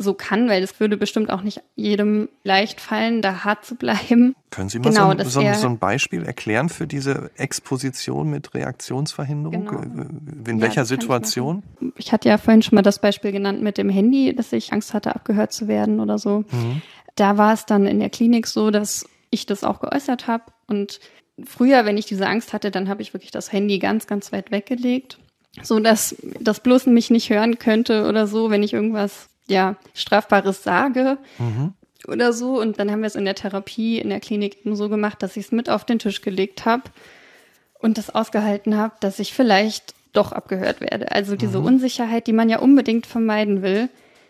so 0.00 0.14
kann, 0.14 0.48
weil 0.48 0.62
es 0.62 0.80
würde 0.80 0.96
bestimmt 0.96 1.30
auch 1.30 1.42
nicht 1.42 1.60
jedem 1.76 2.28
leicht 2.42 2.80
fallen, 2.80 3.20
da 3.20 3.44
hart 3.44 3.64
zu 3.64 3.74
bleiben. 3.74 4.34
Können 4.50 4.68
Sie 4.68 4.78
mal 4.78 4.90
Genau, 4.90 5.12
so, 5.12 5.18
ein, 5.18 5.24
so, 5.26 5.40
ein, 5.40 5.54
so 5.54 5.66
ein 5.68 5.78
Beispiel 5.78 6.24
erklären 6.24 6.68
für 6.70 6.86
diese 6.86 7.30
Exposition 7.36 8.30
mit 8.30 8.54
Reaktionsverhinderung? 8.54 9.66
Genau. 9.66 9.82
In 9.82 10.56
Ja, 10.56 10.62
welcher 10.62 10.74
kann 10.76 10.82
ich 10.84 10.88
Situation? 10.88 11.62
Ich 11.96 12.12
hatte 12.12 12.28
ja 12.28 12.38
vorhin 12.38 12.62
schon 12.62 12.76
mal 12.76 12.82
das 12.82 12.98
Beispiel 12.98 13.30
genannt 13.30 13.62
mit 13.62 13.78
dem 13.78 13.90
Handy, 13.90 14.34
dass 14.34 14.52
ich 14.52 14.72
Angst 14.72 14.94
hatte, 14.94 15.14
abgehört 15.14 15.52
zu 15.52 15.68
werden 15.68 16.00
oder 16.00 16.18
so. 16.18 16.44
Da 17.16 17.36
war 17.36 17.52
es 17.52 17.66
dann 17.66 17.86
in 17.86 18.00
der 18.00 18.10
Klinik 18.10 18.46
so, 18.46 18.70
dass 18.70 19.04
ich 19.30 19.46
das 19.46 19.64
auch 19.64 19.80
geäußert 19.80 20.26
habe. 20.26 20.44
Und 20.66 20.98
früher, 21.44 21.84
wenn 21.84 21.98
ich 21.98 22.06
diese 22.06 22.26
Angst 22.26 22.52
hatte, 22.52 22.70
dann 22.70 22.88
habe 22.88 23.02
ich 23.02 23.12
wirklich 23.12 23.30
das 23.30 23.52
Handy 23.52 23.78
ganz, 23.78 24.06
ganz 24.06 24.32
weit 24.32 24.50
weggelegt, 24.50 25.18
so 25.62 25.78
dass 25.78 26.16
das 26.40 26.60
bloß 26.60 26.86
mich 26.86 27.10
nicht 27.10 27.28
hören 27.30 27.58
könnte 27.58 28.08
oder 28.08 28.26
so, 28.26 28.50
wenn 28.50 28.62
ich 28.62 28.72
irgendwas 28.72 29.28
ja 29.50 29.76
strafbares 29.92 30.62
sage 30.62 31.18
oder 32.08 32.32
so. 32.32 32.58
Und 32.60 32.78
dann 32.78 32.90
haben 32.90 33.00
wir 33.00 33.06
es 33.06 33.14
in 33.14 33.26
der 33.26 33.34
Therapie 33.34 33.98
in 33.98 34.08
der 34.08 34.20
Klinik 34.20 34.64
eben 34.64 34.76
so 34.76 34.88
gemacht, 34.88 35.22
dass 35.22 35.36
ich 35.36 35.46
es 35.46 35.52
mit 35.52 35.68
auf 35.68 35.84
den 35.84 35.98
Tisch 35.98 36.22
gelegt 36.22 36.64
habe 36.64 36.84
und 37.78 37.98
das 37.98 38.10
ausgehalten 38.14 38.76
habe, 38.76 38.94
dass 39.00 39.18
ich 39.18 39.34
vielleicht 39.34 39.94
doch 40.12 40.32
abgehört 40.32 40.80
werde. 40.80 41.12
Also 41.12 41.36
diese 41.36 41.60
Unsicherheit, 41.60 42.26
die 42.26 42.32
man 42.32 42.48
ja 42.48 42.58
unbedingt 42.58 43.06
vermeiden 43.06 43.62
will. 43.62 43.88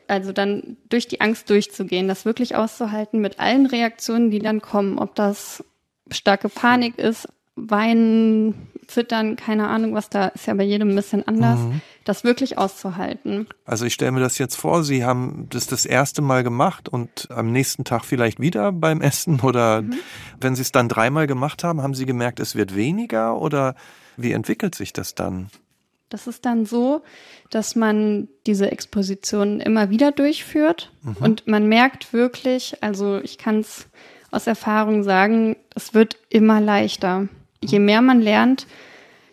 Also 0.09 0.33
dann 0.33 0.77
durch 0.89 1.07
die 1.07 1.21
Angst 1.21 1.49
durchzugehen, 1.51 2.09
das 2.09 2.25
wirklich 2.25 2.57
auszuhalten 2.57 3.21
mit 3.21 3.39
allen 3.39 3.67
Reaktionen, 3.67 4.31
die 4.31 4.41
dann 4.41 4.61
kommen, 4.61 4.99
ob 4.99 5.15
das 5.15 5.65
starke 6.11 6.49
Panik 6.49 6.99
ist, 6.99 7.29
Weinen, 7.69 8.69
Zittern, 8.87 9.37
keine 9.37 9.69
Ahnung, 9.69 9.95
was 9.95 10.11
da 10.11 10.29
ist 10.29 10.47
ja 10.47 10.55
bei 10.55 10.65
jedem 10.65 10.89
ein 10.91 10.97
bisschen 10.97 11.27
anders, 11.29 11.61
das 12.05 12.25
wirklich 12.25 12.59
auszuhalten. 12.59 13.47
Also 13.65 13.85
ich 13.85 13.95
stelle 13.95 14.11
mir 14.11 14.21
das 14.21 14.39
jetzt 14.39 14.57
vor, 14.57 14.83
Sie 14.83 15.05
haben 15.05 15.47
das 15.51 15.69
das 15.69 15.87
erste 15.87 16.23
Mal 16.23 16.43
gemacht 16.43 16.89
und 16.89 17.29
am 17.31 17.53
nächsten 17.53 17.85
Tag 17.85 18.05
vielleicht 18.05 18.41
wieder 18.41 18.73
beim 18.73 19.01
Essen 19.01 19.41
oder 19.41 19.83
Mhm. 19.83 19.95
wenn 20.41 20.57
Sie 20.57 20.63
es 20.63 20.73
dann 20.73 20.89
dreimal 20.89 21.27
gemacht 21.29 21.63
haben, 21.63 21.83
haben 21.83 21.95
Sie 21.95 22.05
gemerkt, 22.07 22.41
es 22.41 22.57
wird 22.57 22.75
weniger 22.75 23.37
oder 23.41 23.77
wie 24.17 24.33
entwickelt 24.33 24.75
sich 24.75 24.93
das 24.93 25.15
dann? 25.15 25.51
Das 26.09 26.27
ist 26.27 26.45
dann 26.45 26.67
so, 26.67 27.03
dass 27.51 27.77
man 27.77 28.27
diese 28.47 28.73
Expositionen 28.73 29.61
immer 29.61 29.91
wieder 29.91 30.11
durchführt 30.11 30.91
und 31.21 31.47
man 31.47 31.69
merkt 31.69 32.13
wirklich, 32.13 32.83
also 32.83 33.21
ich 33.23 33.39
kann 33.39 33.61
es 33.61 33.87
aus 34.33 34.49
Erfahrung 34.49 35.05
sagen, 35.05 35.55
es 35.77 35.95
wird 35.95 36.17
immer 36.29 36.61
leichter. 36.61 37.29
Je 37.63 37.79
mehr 37.79 38.03
man 38.03 38.21
lernt, 38.21 38.67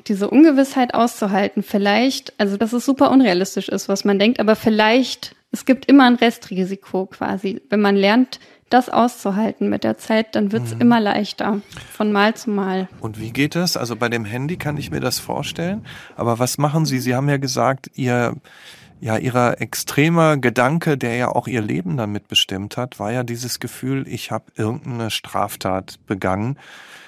diese 0.08 0.30
Ungewissheit 0.30 0.94
auszuhalten, 0.94 1.64
vielleicht, 1.64 2.34
also 2.38 2.58
dass 2.58 2.74
es 2.74 2.86
super 2.86 3.12
unrealistisch 3.12 3.70
ist, 3.70 3.90
was 3.90 4.06
man 4.06 4.20
denkt, 4.20 4.40
aber 4.40 4.56
vielleicht, 4.56 5.36
es 5.52 5.66
gibt 5.66 5.86
immer 5.86 6.06
ein 6.06 6.16
Restrisiko 6.16 7.06
quasi. 7.08 7.62
Wenn 7.70 7.82
man 7.82 7.96
lernt, 7.96 8.40
das 8.70 8.90
auszuhalten 8.90 9.70
mit 9.70 9.84
der 9.84 9.98
Zeit, 9.98 10.36
dann 10.36 10.52
wird's 10.52 10.76
mhm. 10.76 10.82
immer 10.82 11.00
leichter, 11.00 11.62
von 11.92 12.12
Mal 12.12 12.36
zu 12.36 12.50
Mal. 12.50 12.90
Und 13.00 13.20
wie 13.20 13.32
geht 13.32 13.56
das? 13.56 13.78
Also 13.78 13.96
bei 13.96 14.10
dem 14.10 14.26
Handy 14.26 14.58
kann 14.58 14.78
ich 14.78 14.92
mir 14.92 15.00
das 15.00 15.20
vorstellen. 15.20 15.86
Aber 16.16 16.40
was 16.40 16.58
machen 16.58 16.86
Sie? 16.86 17.00
Sie 17.00 17.16
haben 17.16 17.30
ja 17.30 17.38
gesagt, 17.38 17.90
Ihr, 17.96 18.36
ja, 19.00 19.18
Ihrer 19.18 19.62
extremer 19.62 20.38
Gedanke, 20.38 20.98
der 20.98 21.16
ja 21.16 21.30
auch 21.30 21.48
Ihr 21.48 21.62
Leben 21.62 21.96
damit 21.96 22.28
bestimmt 22.28 22.76
hat, 22.76 23.00
war 23.00 23.12
ja 23.12 23.24
dieses 23.24 23.60
Gefühl, 23.60 24.06
ich 24.08 24.32
habe 24.32 24.46
irgendeine 24.56 25.12
Straftat 25.12 26.00
begangen, 26.06 26.58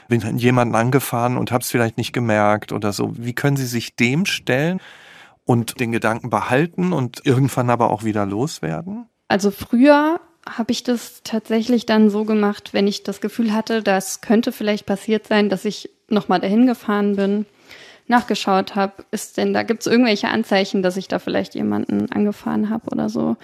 bin 0.09 0.37
jemanden 0.37 0.75
angefahren 0.75 1.37
und 1.37 1.51
habe 1.51 1.61
es 1.61 1.69
vielleicht 1.71 1.97
nicht 1.97 2.11
gemerkt 2.11 2.73
oder 2.73 2.91
so. 2.91 3.13
Wie 3.15 3.33
können 3.33 3.55
Sie 3.55 3.65
sich 3.65 3.95
dem 3.95 4.25
stellen 4.25 4.81
und 5.45 5.79
den 5.79 5.91
Gedanken 5.91 6.29
behalten 6.29 6.91
und 6.91 7.25
irgendwann 7.25 7.69
aber 7.69 7.91
auch 7.91 8.03
wieder 8.03 8.25
loswerden? 8.25 9.07
Also 9.29 9.51
früher 9.51 10.19
habe 10.47 10.71
ich 10.71 10.83
das 10.83 11.21
tatsächlich 11.23 11.85
dann 11.85 12.09
so 12.09 12.25
gemacht, 12.25 12.73
wenn 12.73 12.87
ich 12.87 13.03
das 13.03 13.21
Gefühl 13.21 13.53
hatte, 13.53 13.83
das 13.83 14.21
könnte 14.21 14.51
vielleicht 14.51 14.85
passiert 14.85 15.27
sein, 15.27 15.49
dass 15.49 15.65
ich 15.65 15.89
nochmal 16.09 16.39
dahin 16.39 16.65
gefahren 16.65 17.15
bin, 17.15 17.45
nachgeschaut 18.07 18.75
habe, 18.75 19.05
ist 19.11 19.37
denn 19.37 19.53
da 19.53 19.63
gibt 19.63 19.81
es 19.81 19.87
irgendwelche 19.87 20.29
Anzeichen, 20.29 20.81
dass 20.81 20.97
ich 20.97 21.07
da 21.07 21.19
vielleicht 21.19 21.53
jemanden 21.53 22.11
angefahren 22.11 22.69
habe 22.69 22.89
oder 22.91 23.09
so. 23.09 23.37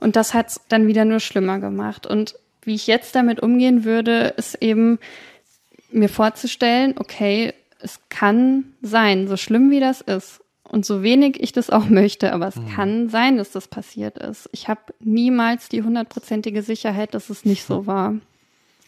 Und 0.00 0.16
das 0.16 0.34
hat 0.34 0.48
es 0.48 0.60
dann 0.68 0.86
wieder 0.86 1.04
nur 1.04 1.18
schlimmer 1.18 1.58
gemacht. 1.58 2.06
Und 2.06 2.36
wie 2.62 2.74
ich 2.74 2.86
jetzt 2.86 3.14
damit 3.16 3.40
umgehen 3.40 3.84
würde, 3.84 4.34
ist 4.36 4.56
eben 4.62 4.98
mir 5.94 6.08
vorzustellen, 6.08 6.94
okay, 6.98 7.54
es 7.80 8.00
kann 8.08 8.64
sein, 8.82 9.28
so 9.28 9.36
schlimm 9.36 9.70
wie 9.70 9.80
das 9.80 10.00
ist, 10.00 10.40
und 10.74 10.84
so 10.84 11.02
wenig 11.02 11.40
ich 11.40 11.52
das 11.52 11.70
auch 11.70 11.88
möchte, 11.88 12.32
aber 12.32 12.48
es 12.48 12.56
mhm. 12.56 12.68
kann 12.68 13.08
sein, 13.08 13.36
dass 13.36 13.52
das 13.52 13.68
passiert 13.68 14.18
ist. 14.18 14.48
Ich 14.52 14.68
habe 14.68 14.80
niemals 15.00 15.68
die 15.68 15.82
hundertprozentige 15.82 16.62
Sicherheit, 16.62 17.14
dass 17.14 17.30
es 17.30 17.44
nicht 17.44 17.64
so 17.64 17.86
war. 17.86 18.14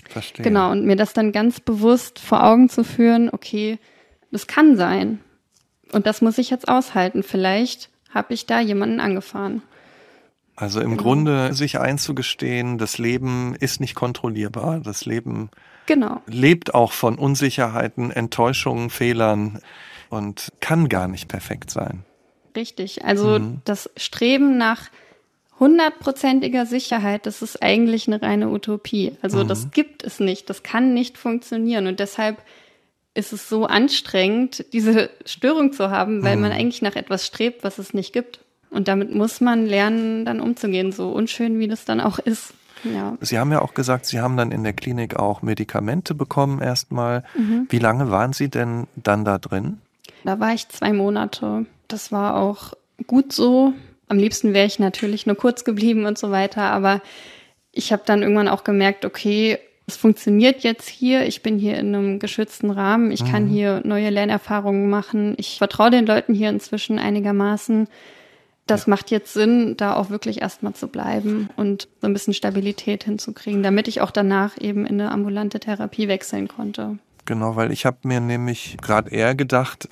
Verstehe. 0.09 0.45
Genau, 0.45 0.71
und 0.71 0.85
mir 0.85 0.97
das 0.97 1.13
dann 1.13 1.33
ganz 1.33 1.61
bewusst 1.61 2.19
vor 2.19 2.45
Augen 2.45 2.69
zu 2.69 2.85
führen, 2.85 3.29
okay, 3.31 3.79
das 4.31 4.47
kann 4.47 4.77
sein. 4.77 5.21
Und 5.93 6.07
das 6.07 6.21
muss 6.21 6.39
ich 6.39 6.51
jetzt 6.51 6.69
aushalten. 6.69 7.23
Vielleicht 7.23 7.91
habe 8.11 8.35
ich 8.35 8.47
da 8.47 8.61
jemanden 8.61 9.01
angefahren. 9.01 9.63
Also 10.57 10.81
im 10.81 10.93
genau. 10.93 11.03
Grunde 11.03 11.55
sich 11.55 11.79
einzugestehen, 11.79 12.79
das 12.79 12.99
Leben 12.99 13.55
ist 13.59 13.81
nicht 13.81 13.95
kontrollierbar. 13.95 14.81
Das 14.81 15.05
Leben 15.05 15.51
genau. 15.87 16.23
lebt 16.27 16.75
auch 16.75 16.93
von 16.93 17.19
Unsicherheiten, 17.19 18.11
Enttäuschungen, 18.11 18.91
Fehlern 18.91 19.61
und 20.11 20.53
kann 20.61 20.89
gar 20.89 21.09
nicht 21.09 21.29
perfekt 21.29 21.71
sein. 21.71 22.05
Richtig. 22.55 23.05
Also 23.05 23.39
mhm. 23.39 23.61
das 23.65 23.91
Streben 23.97 24.57
nach 24.57 24.91
hundertprozentiger 25.59 26.67
Sicherheit, 26.67 27.27
das 27.27 27.43
ist 27.43 27.63
eigentlich 27.63 28.07
eine 28.09 28.21
reine 28.21 28.49
Utopie. 28.51 29.13
Also 29.23 29.45
mhm. 29.45 29.49
das 29.49 29.71
gibt 29.71 30.05
es 30.05 30.21
nicht. 30.21 30.51
Das 30.51 30.63
kann 30.63 30.95
nicht 30.95 31.19
funktionieren. 31.19 31.87
Und 31.87 32.01
deshalb 32.01 32.39
ist 33.15 33.33
es 33.33 33.49
so 33.49 33.65
anstrengend, 33.65 34.67
diese 34.73 35.11
Störung 35.25 35.73
zu 35.73 35.91
haben, 35.91 36.23
weil 36.23 36.37
mhm. 36.37 36.43
man 36.43 36.53
eigentlich 36.53 36.83
nach 36.83 36.97
etwas 36.97 37.27
strebt, 37.27 37.65
was 37.65 37.79
es 37.79 37.95
nicht 37.95 38.13
gibt. 38.13 38.41
Und 38.71 38.89
damit 38.89 39.15
muss 39.15 39.41
man 39.41 39.67
lernen, 39.67 40.25
dann 40.25 40.41
umzugehen, 40.41 40.93
so 40.93 41.11
unschön 41.11 41.59
wie 41.59 41.69
das 41.69 41.85
dann 41.85 42.01
auch 42.01 42.19
ist. 42.19 42.53
Ja. 42.85 43.17
Sie 43.21 43.39
haben 43.39 43.53
ja 43.53 43.63
auch 43.63 43.75
gesagt, 43.75 44.07
Sie 44.07 44.21
haben 44.21 44.37
dann 44.37 44.53
in 44.53 44.65
der 44.65 44.73
Klinik 44.73 45.17
auch 45.17 45.43
Medikamente 45.43 46.15
bekommen 46.15 46.61
erstmal. 46.61 47.25
Mhm. 47.37 47.67
Wie 47.69 47.79
lange 47.79 48.11
waren 48.11 48.33
Sie 48.33 48.49
denn 48.49 48.87
dann 48.97 49.25
da 49.25 49.39
drin? 49.39 49.79
Da 50.25 50.41
war 50.41 50.53
ich 50.53 50.69
zwei 50.69 50.93
Monate. 50.93 51.67
Das 51.89 52.13
war 52.13 52.37
auch 52.37 52.73
gut 53.07 53.33
so. 53.33 53.73
Am 54.09 54.19
liebsten 54.19 54.55
wäre 54.55 54.67
ich 54.67 54.79
natürlich 54.79 55.27
nur 55.27 55.37
kurz 55.37 55.65
geblieben 55.65 56.07
und 56.07 56.19
so 56.19 56.31
weiter, 56.31 56.63
aber 56.63 57.01
ich 57.73 57.93
habe 57.93 58.03
dann 58.07 58.23
irgendwann 58.23 58.49
auch 58.49 58.65
gemerkt, 58.65 59.05
okay, 59.05 59.59
es 59.87 59.97
funktioniert 59.97 60.65
jetzt 60.65 60.89
hier, 60.89 61.27
ich 61.27 61.43
bin 61.43 61.59
hier 61.59 61.79
in 61.79 61.95
einem 61.95 62.19
geschützten 62.19 62.71
Rahmen, 62.71 63.13
ich 63.13 63.23
mhm. 63.23 63.31
kann 63.31 63.47
hier 63.47 63.83
neue 63.85 64.11
Lernerfahrungen 64.11 64.91
machen, 64.91 65.35
ich 65.37 65.59
vertraue 65.59 65.91
den 65.91 66.07
Leuten 66.07 66.35
hier 66.35 66.51
inzwischen 66.51 66.99
einigermaßen. 66.99 67.89
Das 68.67 68.87
ja. 68.87 68.91
macht 68.91 69.11
jetzt 69.11 69.33
Sinn, 69.33 69.77
da 69.77 69.95
auch 69.95 70.11
wirklich 70.11 70.43
erstmal 70.43 70.75
zu 70.75 70.89
bleiben 70.89 71.49
und 71.57 71.89
so 72.01 72.07
ein 72.07 72.13
bisschen 72.13 72.35
Stabilität 72.35 73.05
hinzukriegen, 73.05 73.63
damit 73.63 73.89
ich 73.89 74.01
auch 74.01 74.11
danach 74.11 74.61
eben 74.61 74.87
in 74.87 75.01
eine 75.01 75.11
ambulante 75.13 75.61
Therapie 75.61 76.09
wechseln 76.09 76.49
konnte. 76.49 76.99
Genau, 77.27 77.57
weil 77.57 77.73
ich 77.73 77.87
habe 77.87 77.99
mir 78.05 78.21
nämlich 78.21 78.77
gerade 78.81 79.11
eher 79.11 79.35
gedacht, 79.35 79.89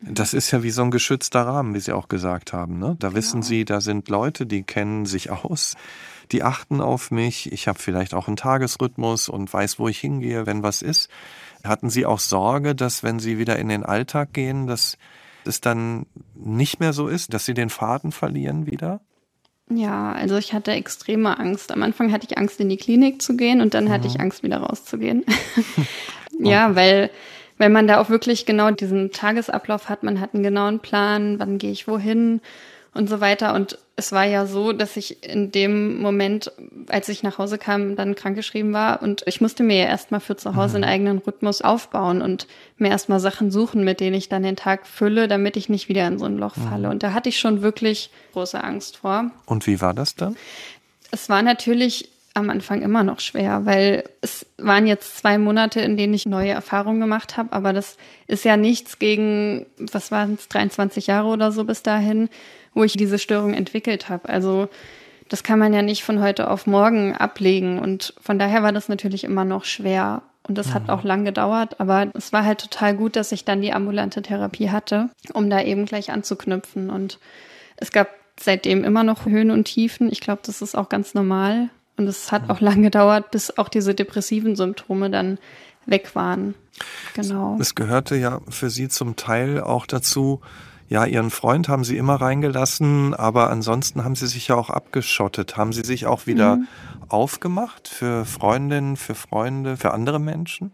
das 0.00 0.34
ist 0.34 0.50
ja 0.50 0.62
wie 0.62 0.70
so 0.70 0.82
ein 0.82 0.90
geschützter 0.90 1.42
Rahmen, 1.42 1.74
wie 1.74 1.80
Sie 1.80 1.92
auch 1.92 2.08
gesagt 2.08 2.52
haben. 2.52 2.78
Ne? 2.78 2.96
Da 2.98 3.14
wissen 3.14 3.40
genau. 3.40 3.46
Sie, 3.46 3.64
da 3.64 3.80
sind 3.80 4.08
Leute, 4.08 4.46
die 4.46 4.62
kennen 4.62 5.06
sich 5.06 5.30
aus, 5.30 5.74
die 6.32 6.42
achten 6.42 6.80
auf 6.80 7.10
mich. 7.10 7.50
Ich 7.52 7.66
habe 7.66 7.78
vielleicht 7.78 8.14
auch 8.14 8.28
einen 8.28 8.36
Tagesrhythmus 8.36 9.28
und 9.28 9.52
weiß, 9.52 9.78
wo 9.78 9.88
ich 9.88 9.98
hingehe, 9.98 10.46
wenn 10.46 10.62
was 10.62 10.82
ist. 10.82 11.08
Hatten 11.64 11.90
Sie 11.90 12.06
auch 12.06 12.20
Sorge, 12.20 12.74
dass 12.74 13.02
wenn 13.02 13.18
Sie 13.18 13.38
wieder 13.38 13.58
in 13.58 13.68
den 13.68 13.84
Alltag 13.84 14.32
gehen, 14.32 14.66
dass 14.66 14.98
es 15.46 15.60
dann 15.60 16.06
nicht 16.34 16.80
mehr 16.80 16.92
so 16.92 17.08
ist, 17.08 17.34
dass 17.34 17.44
Sie 17.44 17.54
den 17.54 17.70
Faden 17.70 18.12
verlieren 18.12 18.66
wieder? 18.66 19.00
Ja, 19.68 20.12
also 20.12 20.36
ich 20.36 20.52
hatte 20.52 20.72
extreme 20.72 21.38
Angst. 21.38 21.72
Am 21.72 21.82
Anfang 21.82 22.12
hatte 22.12 22.26
ich 22.30 22.38
Angst, 22.38 22.60
in 22.60 22.68
die 22.68 22.76
Klinik 22.76 23.20
zu 23.20 23.36
gehen 23.36 23.60
und 23.60 23.74
dann 23.74 23.86
mhm. 23.86 23.90
hatte 23.90 24.06
ich 24.06 24.20
Angst, 24.20 24.42
wieder 24.42 24.58
rauszugehen. 24.58 25.24
Ja, 26.38 26.74
weil, 26.74 27.10
weil 27.58 27.70
man 27.70 27.86
da 27.86 28.00
auch 28.00 28.10
wirklich 28.10 28.46
genau 28.46 28.70
diesen 28.70 29.10
Tagesablauf 29.12 29.88
hat, 29.88 30.02
man 30.02 30.20
hat 30.20 30.34
einen 30.34 30.42
genauen 30.42 30.80
Plan, 30.80 31.38
wann 31.38 31.58
gehe 31.58 31.70
ich 31.70 31.88
wohin 31.88 32.40
und 32.96 33.08
so 33.08 33.20
weiter. 33.20 33.54
Und 33.54 33.78
es 33.96 34.12
war 34.12 34.24
ja 34.24 34.46
so, 34.46 34.72
dass 34.72 34.96
ich 34.96 35.24
in 35.24 35.52
dem 35.52 36.00
Moment, 36.00 36.52
als 36.88 37.08
ich 37.08 37.22
nach 37.22 37.38
Hause 37.38 37.58
kam, 37.58 37.96
dann 37.96 38.14
krankgeschrieben 38.14 38.72
war 38.72 39.02
und 39.02 39.22
ich 39.26 39.40
musste 39.40 39.62
mir 39.62 39.76
ja 39.76 39.84
erstmal 39.86 40.20
für 40.20 40.36
zu 40.36 40.54
Hause 40.54 40.78
mhm. 40.78 40.84
einen 40.84 40.92
eigenen 40.92 41.18
Rhythmus 41.18 41.62
aufbauen 41.62 42.20
und 42.20 42.46
mir 42.76 42.90
erstmal 42.90 43.20
Sachen 43.20 43.50
suchen, 43.50 43.84
mit 43.84 44.00
denen 44.00 44.16
ich 44.16 44.28
dann 44.28 44.42
den 44.42 44.56
Tag 44.56 44.86
fülle, 44.86 45.28
damit 45.28 45.56
ich 45.56 45.68
nicht 45.68 45.88
wieder 45.88 46.06
in 46.06 46.18
so 46.18 46.26
ein 46.26 46.36
Loch 46.36 46.56
mhm. 46.56 46.68
falle. 46.68 46.90
Und 46.90 47.02
da 47.02 47.12
hatte 47.12 47.28
ich 47.28 47.38
schon 47.38 47.62
wirklich 47.62 48.10
große 48.32 48.62
Angst 48.62 48.98
vor. 48.98 49.30
Und 49.46 49.66
wie 49.66 49.80
war 49.80 49.94
das 49.94 50.14
dann? 50.14 50.36
Es 51.10 51.28
war 51.28 51.42
natürlich 51.42 52.10
am 52.36 52.50
Anfang 52.50 52.82
immer 52.82 53.02
noch 53.02 53.20
schwer, 53.20 53.64
weil 53.64 54.04
es 54.20 54.44
waren 54.58 54.86
jetzt 54.86 55.16
zwei 55.16 55.38
Monate, 55.38 55.80
in 55.80 55.96
denen 55.96 56.12
ich 56.12 56.26
neue 56.26 56.50
Erfahrungen 56.50 57.00
gemacht 57.00 57.38
habe, 57.38 57.50
aber 57.52 57.72
das 57.72 57.96
ist 58.26 58.44
ja 58.44 58.58
nichts 58.58 58.98
gegen, 58.98 59.64
was 59.78 60.10
waren 60.10 60.34
es, 60.34 60.46
23 60.48 61.06
Jahre 61.06 61.28
oder 61.28 61.50
so 61.50 61.64
bis 61.64 61.82
dahin, 61.82 62.28
wo 62.76 62.84
ich 62.84 62.92
diese 62.92 63.18
Störung 63.18 63.54
entwickelt 63.54 64.08
habe. 64.08 64.28
Also 64.28 64.68
das 65.28 65.42
kann 65.42 65.58
man 65.58 65.72
ja 65.72 65.82
nicht 65.82 66.04
von 66.04 66.20
heute 66.20 66.50
auf 66.50 66.66
morgen 66.66 67.16
ablegen 67.16 67.80
und 67.80 68.14
von 68.20 68.38
daher 68.38 68.62
war 68.62 68.72
das 68.72 68.88
natürlich 68.88 69.24
immer 69.24 69.44
noch 69.44 69.64
schwer. 69.64 70.22
Und 70.46 70.56
das 70.56 70.68
mhm. 70.68 70.74
hat 70.74 70.88
auch 70.90 71.02
lang 71.02 71.24
gedauert, 71.24 71.80
aber 71.80 72.08
es 72.14 72.32
war 72.32 72.44
halt 72.44 72.60
total 72.60 72.94
gut, 72.94 73.16
dass 73.16 73.32
ich 73.32 73.44
dann 73.44 73.62
die 73.62 73.72
ambulante 73.72 74.22
Therapie 74.22 74.70
hatte, 74.70 75.08
um 75.32 75.50
da 75.50 75.60
eben 75.62 75.86
gleich 75.86 76.12
anzuknüpfen. 76.12 76.90
Und 76.90 77.18
es 77.78 77.90
gab 77.90 78.10
seitdem 78.38 78.84
immer 78.84 79.02
noch 79.02 79.24
Höhen 79.24 79.50
und 79.50 79.64
Tiefen. 79.64 80.12
Ich 80.12 80.20
glaube, 80.20 80.42
das 80.44 80.62
ist 80.62 80.76
auch 80.76 80.88
ganz 80.88 81.14
normal. 81.14 81.70
Und 81.96 82.06
es 82.06 82.30
hat 82.30 82.48
auch 82.50 82.60
lange 82.60 82.82
gedauert, 82.82 83.30
bis 83.32 83.56
auch 83.58 83.70
diese 83.70 83.94
depressiven 83.94 84.54
Symptome 84.54 85.10
dann 85.10 85.38
weg 85.86 86.14
waren. 86.14 86.54
Genau. 87.14 87.56
Es 87.58 87.74
gehörte 87.74 88.16
ja 88.16 88.40
für 88.48 88.70
Sie 88.70 88.88
zum 88.88 89.16
Teil 89.16 89.60
auch 89.60 89.86
dazu, 89.86 90.42
ja, 90.88 91.04
Ihren 91.04 91.30
Freund 91.30 91.68
haben 91.68 91.84
Sie 91.84 91.96
immer 91.96 92.14
reingelassen, 92.14 93.14
aber 93.14 93.50
ansonsten 93.50 94.04
haben 94.04 94.14
Sie 94.14 94.26
sich 94.26 94.48
ja 94.48 94.56
auch 94.56 94.70
abgeschottet. 94.70 95.56
Haben 95.56 95.72
Sie 95.72 95.82
sich 95.82 96.06
auch 96.06 96.26
wieder 96.26 96.56
mhm. 96.56 96.68
aufgemacht 97.08 97.88
für 97.88 98.24
Freundinnen, 98.24 98.96
für 98.96 99.14
Freunde, 99.14 99.76
für 99.76 99.92
andere 99.92 100.20
Menschen? 100.20 100.72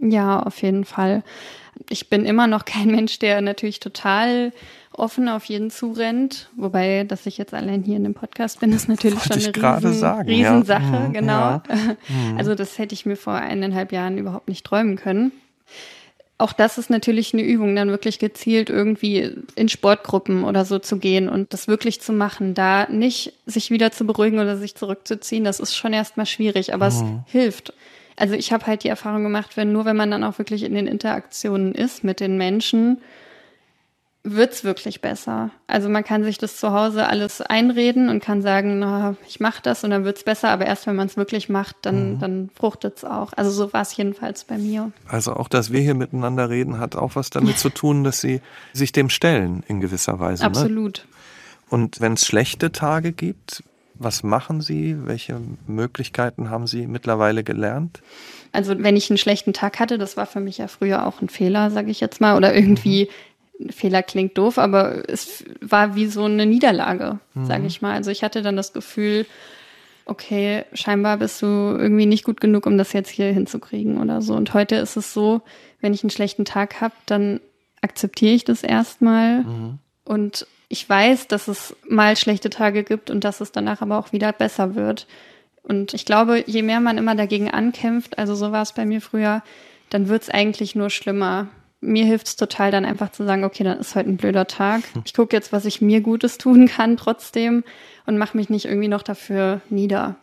Ja, 0.00 0.40
auf 0.40 0.62
jeden 0.62 0.84
Fall. 0.84 1.22
Ich 1.88 2.08
bin 2.08 2.24
immer 2.24 2.46
noch 2.46 2.64
kein 2.66 2.88
Mensch, 2.90 3.18
der 3.18 3.40
natürlich 3.40 3.80
total 3.80 4.52
offen 4.92 5.28
auf 5.28 5.44
jeden 5.44 5.70
zurennt. 5.70 6.50
Wobei, 6.56 7.04
dass 7.04 7.26
ich 7.26 7.38
jetzt 7.38 7.54
allein 7.54 7.82
hier 7.82 7.96
in 7.96 8.04
dem 8.04 8.14
Podcast 8.14 8.60
bin, 8.60 8.72
ist 8.72 8.88
natürlich 8.88 9.18
Wollte 9.18 9.40
schon 9.40 9.64
eine 9.64 9.76
riesen, 9.78 9.94
sagen, 9.94 10.28
Riesensache. 10.28 10.82
Ja. 10.82 11.00
Mhm, 11.00 11.12
genau. 11.12 11.32
Ja. 11.32 11.62
Mhm. 12.08 12.38
Also 12.38 12.54
das 12.54 12.78
hätte 12.78 12.94
ich 12.94 13.06
mir 13.06 13.16
vor 13.16 13.34
eineinhalb 13.34 13.92
Jahren 13.92 14.18
überhaupt 14.18 14.48
nicht 14.48 14.64
träumen 14.64 14.96
können. 14.96 15.32
Auch 16.40 16.52
das 16.52 16.78
ist 16.78 16.88
natürlich 16.88 17.34
eine 17.34 17.42
Übung, 17.42 17.76
dann 17.76 17.90
wirklich 17.90 18.18
gezielt 18.18 18.70
irgendwie 18.70 19.30
in 19.56 19.68
Sportgruppen 19.68 20.44
oder 20.44 20.64
so 20.64 20.78
zu 20.78 20.96
gehen 20.96 21.28
und 21.28 21.52
das 21.52 21.68
wirklich 21.68 22.00
zu 22.00 22.12
machen, 22.12 22.54
da 22.54 22.88
nicht 22.88 23.34
sich 23.44 23.70
wieder 23.70 23.92
zu 23.92 24.06
beruhigen 24.06 24.38
oder 24.38 24.56
sich 24.56 24.74
zurückzuziehen, 24.74 25.44
das 25.44 25.60
ist 25.60 25.76
schon 25.76 25.92
erstmal 25.92 26.26
schwierig, 26.26 26.72
aber 26.72 26.90
mhm. 26.90 27.22
es 27.26 27.32
hilft. 27.32 27.74
Also 28.16 28.34
ich 28.34 28.52
habe 28.52 28.66
halt 28.66 28.84
die 28.84 28.88
Erfahrung 28.88 29.22
gemacht, 29.22 29.56
wenn 29.56 29.72
nur 29.72 29.84
wenn 29.84 29.96
man 29.96 30.10
dann 30.10 30.24
auch 30.24 30.38
wirklich 30.38 30.62
in 30.62 30.74
den 30.74 30.86
Interaktionen 30.86 31.74
ist 31.74 32.04
mit 32.04 32.20
den 32.20 32.38
Menschen, 32.38 33.02
wird's 34.22 34.64
wirklich 34.64 35.00
besser. 35.00 35.50
Also 35.66 35.88
man 35.88 36.04
kann 36.04 36.24
sich 36.24 36.36
das 36.36 36.58
zu 36.58 36.72
Hause 36.72 37.06
alles 37.06 37.40
einreden 37.40 38.10
und 38.10 38.22
kann 38.22 38.42
sagen, 38.42 38.78
na, 38.78 39.16
ich 39.26 39.40
mache 39.40 39.62
das 39.62 39.82
und 39.82 39.90
dann 39.90 40.04
wird's 40.04 40.24
besser, 40.24 40.50
aber 40.50 40.66
erst 40.66 40.86
wenn 40.86 40.96
man 40.96 41.06
es 41.06 41.16
wirklich 41.16 41.48
macht, 41.48 41.76
dann, 41.82 42.14
mhm. 42.14 42.18
dann 42.18 42.50
fruchtet's 42.54 43.04
auch. 43.04 43.32
Also 43.34 43.50
so 43.50 43.72
war 43.72 43.82
es 43.82 43.96
jedenfalls 43.96 44.44
bei 44.44 44.58
mir. 44.58 44.92
Also 45.08 45.32
auch, 45.32 45.48
dass 45.48 45.72
wir 45.72 45.80
hier 45.80 45.94
miteinander 45.94 46.50
reden, 46.50 46.78
hat 46.78 46.96
auch 46.96 47.16
was 47.16 47.30
damit 47.30 47.58
zu 47.60 47.70
tun, 47.70 48.04
dass 48.04 48.20
sie 48.20 48.42
sich 48.74 48.92
dem 48.92 49.08
stellen 49.08 49.64
in 49.68 49.80
gewisser 49.80 50.20
Weise. 50.20 50.42
Ne? 50.42 50.48
Absolut. 50.48 50.98
Ne? 50.98 51.16
Und 51.70 52.00
wenn 52.00 52.14
es 52.14 52.26
schlechte 52.26 52.72
Tage 52.72 53.12
gibt, 53.12 53.62
Was 54.02 54.22
machen 54.22 54.62
Sie? 54.62 54.96
Welche 55.04 55.38
Möglichkeiten 55.66 56.48
haben 56.48 56.66
Sie 56.66 56.86
mittlerweile 56.86 57.44
gelernt? 57.44 58.00
Also 58.50 58.74
wenn 58.78 58.96
ich 58.96 59.10
einen 59.10 59.18
schlechten 59.18 59.52
Tag 59.52 59.78
hatte, 59.78 59.98
das 59.98 60.16
war 60.16 60.24
für 60.24 60.40
mich 60.40 60.56
ja 60.56 60.68
früher 60.68 61.06
auch 61.06 61.20
ein 61.20 61.28
Fehler, 61.28 61.70
sage 61.70 61.90
ich 61.90 62.00
jetzt 62.00 62.18
mal, 62.18 62.34
oder 62.34 62.54
irgendwie 62.54 63.04
mhm. 63.04 63.29
Fehler 63.68 64.02
klingt 64.02 64.38
doof, 64.38 64.58
aber 64.58 65.08
es 65.08 65.44
war 65.60 65.94
wie 65.94 66.06
so 66.06 66.24
eine 66.24 66.46
Niederlage, 66.46 67.18
mhm. 67.34 67.44
sage 67.44 67.66
ich 67.66 67.82
mal. 67.82 67.94
Also 67.94 68.10
ich 68.10 68.22
hatte 68.22 68.42
dann 68.42 68.56
das 68.56 68.72
Gefühl, 68.72 69.26
okay, 70.06 70.64
scheinbar 70.72 71.18
bist 71.18 71.42
du 71.42 71.46
irgendwie 71.46 72.06
nicht 72.06 72.24
gut 72.24 72.40
genug, 72.40 72.66
um 72.66 72.78
das 72.78 72.92
jetzt 72.92 73.10
hier 73.10 73.32
hinzukriegen 73.32 74.00
oder 74.00 74.22
so. 74.22 74.34
Und 74.34 74.54
heute 74.54 74.76
ist 74.76 74.96
es 74.96 75.12
so, 75.12 75.42
wenn 75.80 75.94
ich 75.94 76.02
einen 76.02 76.10
schlechten 76.10 76.44
Tag 76.44 76.80
habe, 76.80 76.94
dann 77.06 77.40
akzeptiere 77.82 78.34
ich 78.34 78.44
das 78.44 78.62
erstmal 78.62 79.44
mhm. 79.44 79.78
und 80.04 80.46
ich 80.68 80.88
weiß, 80.88 81.26
dass 81.26 81.48
es 81.48 81.76
mal 81.88 82.16
schlechte 82.16 82.48
Tage 82.48 82.84
gibt 82.84 83.10
und 83.10 83.24
dass 83.24 83.40
es 83.40 83.50
danach 83.50 83.82
aber 83.82 83.98
auch 83.98 84.12
wieder 84.12 84.32
besser 84.32 84.76
wird. 84.76 85.08
Und 85.64 85.94
ich 85.94 86.04
glaube, 86.04 86.44
je 86.46 86.62
mehr 86.62 86.78
man 86.78 86.96
immer 86.96 87.16
dagegen 87.16 87.50
ankämpft, 87.50 88.18
also 88.18 88.36
so 88.36 88.52
war 88.52 88.62
es 88.62 88.72
bei 88.72 88.86
mir 88.86 89.00
früher, 89.00 89.42
dann 89.90 90.08
wird 90.08 90.22
es 90.22 90.30
eigentlich 90.30 90.76
nur 90.76 90.88
schlimmer. 90.88 91.48
Mir 91.80 92.04
hilft 92.04 92.26
es 92.26 92.36
total, 92.36 92.70
dann 92.70 92.84
einfach 92.84 93.10
zu 93.10 93.24
sagen, 93.24 93.44
okay, 93.44 93.64
dann 93.64 93.78
ist 93.78 93.94
heute 93.94 94.10
ein 94.10 94.16
blöder 94.16 94.46
Tag. 94.46 94.82
Hm. 94.92 95.02
Ich 95.04 95.14
gucke 95.14 95.34
jetzt, 95.34 95.52
was 95.52 95.64
ich 95.64 95.80
mir 95.80 96.00
Gutes 96.00 96.38
tun 96.38 96.68
kann 96.68 96.96
trotzdem 96.96 97.64
und 98.06 98.18
mache 98.18 98.36
mich 98.36 98.50
nicht 98.50 98.66
irgendwie 98.66 98.88
noch 98.88 99.02
dafür 99.02 99.60
nieder. 99.70 100.16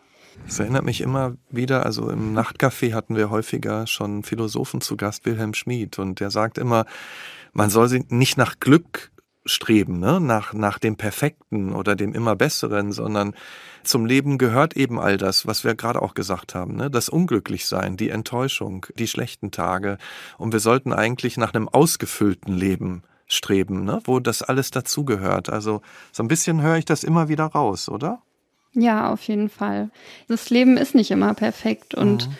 Das 0.46 0.60
erinnert 0.60 0.84
mich 0.84 1.00
immer 1.00 1.36
wieder, 1.50 1.84
also 1.84 2.10
im 2.10 2.32
Nachtcafé 2.32 2.94
hatten 2.94 3.16
wir 3.16 3.30
häufiger 3.30 3.86
schon 3.86 4.22
Philosophen 4.22 4.80
zu 4.80 4.96
Gast, 4.96 5.26
Wilhelm 5.26 5.52
Schmid, 5.54 5.98
und 5.98 6.20
der 6.20 6.30
sagt 6.30 6.58
immer, 6.58 6.86
man 7.52 7.70
soll 7.70 7.88
sich 7.88 8.08
nicht 8.08 8.38
nach 8.38 8.60
Glück 8.60 9.10
streben, 9.48 9.98
ne? 9.98 10.20
nach, 10.20 10.52
nach 10.52 10.78
dem 10.78 10.96
Perfekten 10.96 11.72
oder 11.72 11.96
dem 11.96 12.14
immer 12.14 12.36
Besseren, 12.36 12.92
sondern 12.92 13.34
zum 13.82 14.06
Leben 14.06 14.38
gehört 14.38 14.76
eben 14.76 15.00
all 15.00 15.16
das, 15.16 15.46
was 15.46 15.64
wir 15.64 15.74
gerade 15.74 16.02
auch 16.02 16.14
gesagt 16.14 16.54
haben, 16.54 16.76
ne? 16.76 16.90
das 16.90 17.08
Unglücklichsein, 17.08 17.96
die 17.96 18.10
Enttäuschung, 18.10 18.86
die 18.98 19.08
schlechten 19.08 19.50
Tage. 19.50 19.98
Und 20.36 20.52
wir 20.52 20.60
sollten 20.60 20.92
eigentlich 20.92 21.36
nach 21.36 21.54
einem 21.54 21.68
ausgefüllten 21.68 22.54
Leben 22.54 23.02
streben, 23.26 23.84
ne? 23.84 24.00
wo 24.04 24.20
das 24.20 24.42
alles 24.42 24.70
dazugehört. 24.70 25.48
Also 25.48 25.82
so 26.12 26.22
ein 26.22 26.28
bisschen 26.28 26.62
höre 26.62 26.76
ich 26.76 26.84
das 26.84 27.04
immer 27.04 27.28
wieder 27.28 27.46
raus, 27.46 27.88
oder? 27.88 28.22
Ja, 28.72 29.10
auf 29.10 29.22
jeden 29.22 29.48
Fall. 29.48 29.90
Das 30.28 30.50
Leben 30.50 30.76
ist 30.76 30.94
nicht 30.94 31.10
immer 31.10 31.34
perfekt 31.34 31.94
und 31.94 32.28
mhm. 32.28 32.34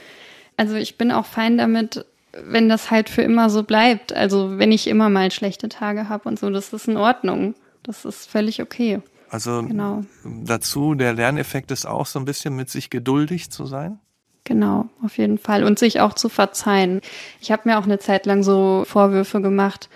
also 0.57 0.75
ich 0.75 0.99
bin 0.99 1.11
auch 1.11 1.27
fein 1.27 1.57
damit, 1.59 2.05
wenn 2.45 2.69
das 2.69 2.91
halt 2.91 3.09
für 3.09 3.23
immer 3.23 3.51
so 3.51 3.63
bleibt. 3.63 4.13
Also 4.13 4.59
wenn 4.59 4.73
ich 4.73 4.87
immer 4.87 5.09
mal 5.09 5.31
schlechte 5.31 5.69
Tage 5.69 6.09
habe 6.09 6.29
und 6.29 6.39
so, 6.39 6.51
das 6.51 6.73
ist 6.73 6.89
in 6.89 6.97
Ordnung. 6.97 7.55
Das 7.83 8.05
ist 8.05 8.31
völlig 8.31 8.61
okay. 8.61 9.01
Also 9.31 9.63
genau. 9.63 10.05
dazu, 10.25 10.95
der 10.95 11.13
Lerneffekt 11.13 11.71
ist 11.71 11.87
auch 11.87 12.07
so 12.07 12.19
ein 12.19 12.25
bisschen 12.25 12.57
mit 12.57 12.71
sich 12.71 12.91
geduldig 12.91 13.51
zu 13.51 13.67
sein. 13.67 13.99
Genau, 14.45 14.89
auf 15.05 15.19
jeden 15.19 15.37
Fall. 15.37 15.65
Und 15.65 15.79
sich 15.79 16.01
auch 16.01 16.15
zu 16.15 16.31
verzeihen. 16.31 17.03
Ich 17.41 17.53
habe 17.53 17.63
mir 17.67 17.79
auch 17.79 17.85
eine 17.85 17.99
Zeit 17.99 18.25
lang 18.25 18.43
so 18.43 18.85
Vorwürfe 18.87 19.43
gemacht. 19.43 19.91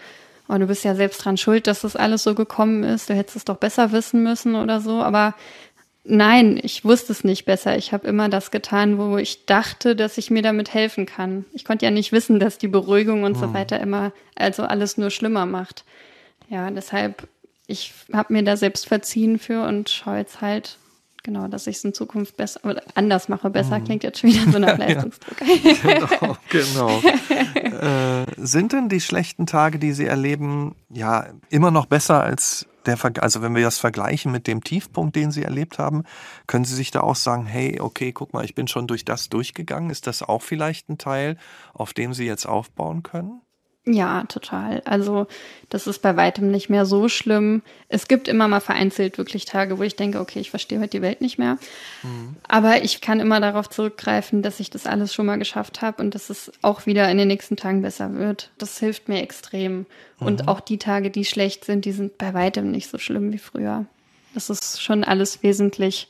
Oh, 0.48 0.58
du 0.58 0.66
bist 0.66 0.84
ja 0.84 0.94
selbst 0.94 1.24
dran 1.24 1.38
schuld, 1.38 1.66
dass 1.66 1.80
das 1.80 1.96
alles 1.96 2.22
so 2.22 2.34
gekommen 2.34 2.84
ist. 2.84 3.08
Du 3.08 3.14
hättest 3.14 3.36
es 3.36 3.44
doch 3.46 3.56
besser 3.56 3.92
wissen 3.92 4.22
müssen 4.22 4.54
oder 4.54 4.82
so. 4.82 5.02
Aber 5.02 5.34
Nein, 6.04 6.58
ich 6.60 6.84
wusste 6.84 7.12
es 7.12 7.22
nicht 7.22 7.44
besser. 7.44 7.76
Ich 7.76 7.92
habe 7.92 8.08
immer 8.08 8.28
das 8.28 8.50
getan, 8.50 8.98
wo 8.98 9.18
ich 9.18 9.46
dachte, 9.46 9.94
dass 9.94 10.18
ich 10.18 10.30
mir 10.30 10.42
damit 10.42 10.74
helfen 10.74 11.06
kann. 11.06 11.44
Ich 11.52 11.64
konnte 11.64 11.84
ja 11.84 11.92
nicht 11.92 12.10
wissen, 12.10 12.40
dass 12.40 12.58
die 12.58 12.68
Beruhigung 12.68 13.22
und 13.22 13.36
mhm. 13.36 13.40
so 13.40 13.46
hm. 13.46 13.54
weiter 13.54 13.78
immer, 13.78 14.12
also 14.34 14.64
alles 14.64 14.96
nur 14.96 15.10
schlimmer 15.10 15.46
macht. 15.46 15.84
Ja, 16.48 16.70
deshalb, 16.70 17.28
ich 17.68 17.94
habe 18.12 18.32
mir 18.32 18.42
da 18.42 18.56
selbst 18.56 18.88
verziehen 18.88 19.38
für 19.38 19.64
und 19.64 19.90
schaue 19.90 20.18
jetzt 20.18 20.40
halt, 20.40 20.76
genau, 21.22 21.46
dass 21.46 21.68
ich 21.68 21.76
es 21.76 21.84
in 21.84 21.94
Zukunft 21.94 22.36
besser 22.36 22.60
oder 22.64 22.82
anders 22.94 23.28
mache. 23.28 23.48
Besser 23.48 23.78
mhm. 23.78 23.84
klingt 23.84 24.02
jetzt 24.02 24.18
schon 24.18 24.30
wieder 24.30 24.50
so 24.50 24.58
nach 24.58 24.78
Leistungsdruck. 24.78 25.36
genau, 25.38 26.36
genau. 26.50 27.00
äh, 27.54 28.26
sind 28.38 28.72
denn 28.72 28.88
die 28.88 29.00
schlechten 29.00 29.46
Tage, 29.46 29.78
die 29.78 29.92
Sie 29.92 30.06
erleben, 30.06 30.74
ja 30.90 31.28
immer 31.48 31.70
noch 31.70 31.86
besser 31.86 32.24
als 32.24 32.66
der, 32.86 32.98
also 33.20 33.42
wenn 33.42 33.54
wir 33.54 33.62
das 33.62 33.78
vergleichen 33.78 34.32
mit 34.32 34.46
dem 34.46 34.62
Tiefpunkt, 34.64 35.16
den 35.16 35.30
Sie 35.30 35.42
erlebt 35.42 35.78
haben, 35.78 36.04
können 36.46 36.64
Sie 36.64 36.74
sich 36.74 36.90
da 36.90 37.00
auch 37.00 37.16
sagen, 37.16 37.46
hey, 37.46 37.80
okay, 37.80 38.12
guck 38.12 38.32
mal, 38.32 38.44
ich 38.44 38.54
bin 38.54 38.68
schon 38.68 38.86
durch 38.86 39.04
das 39.04 39.28
durchgegangen. 39.28 39.90
Ist 39.90 40.06
das 40.06 40.22
auch 40.22 40.42
vielleicht 40.42 40.88
ein 40.88 40.98
Teil, 40.98 41.36
auf 41.74 41.92
dem 41.92 42.14
Sie 42.14 42.26
jetzt 42.26 42.46
aufbauen 42.46 43.02
können? 43.02 43.40
Ja, 43.84 44.22
total. 44.28 44.80
Also 44.84 45.26
das 45.68 45.88
ist 45.88 46.02
bei 46.02 46.16
weitem 46.16 46.52
nicht 46.52 46.70
mehr 46.70 46.86
so 46.86 47.08
schlimm. 47.08 47.62
Es 47.88 48.06
gibt 48.06 48.28
immer 48.28 48.46
mal 48.46 48.60
vereinzelt 48.60 49.18
wirklich 49.18 49.44
Tage, 49.44 49.76
wo 49.78 49.82
ich 49.82 49.96
denke, 49.96 50.20
okay, 50.20 50.38
ich 50.38 50.50
verstehe 50.50 50.78
heute 50.78 50.90
die 50.90 51.02
Welt 51.02 51.20
nicht 51.20 51.36
mehr. 51.36 51.58
Mhm. 52.04 52.36
Aber 52.46 52.84
ich 52.84 53.00
kann 53.00 53.18
immer 53.18 53.40
darauf 53.40 53.68
zurückgreifen, 53.68 54.42
dass 54.42 54.60
ich 54.60 54.70
das 54.70 54.86
alles 54.86 55.12
schon 55.12 55.26
mal 55.26 55.38
geschafft 55.38 55.82
habe 55.82 56.00
und 56.00 56.14
dass 56.14 56.30
es 56.30 56.52
auch 56.62 56.86
wieder 56.86 57.10
in 57.10 57.18
den 57.18 57.26
nächsten 57.26 57.56
Tagen 57.56 57.82
besser 57.82 58.14
wird. 58.14 58.50
Das 58.56 58.78
hilft 58.78 59.08
mir 59.08 59.20
extrem. 59.20 59.78
Mhm. 60.20 60.26
Und 60.26 60.48
auch 60.48 60.60
die 60.60 60.78
Tage, 60.78 61.10
die 61.10 61.24
schlecht 61.24 61.64
sind, 61.64 61.84
die 61.84 61.92
sind 61.92 62.18
bei 62.18 62.34
weitem 62.34 62.70
nicht 62.70 62.88
so 62.88 62.98
schlimm 62.98 63.32
wie 63.32 63.38
früher. 63.38 63.86
Das 64.32 64.48
ist 64.48 64.80
schon 64.80 65.02
alles 65.02 65.42
wesentlich 65.42 66.06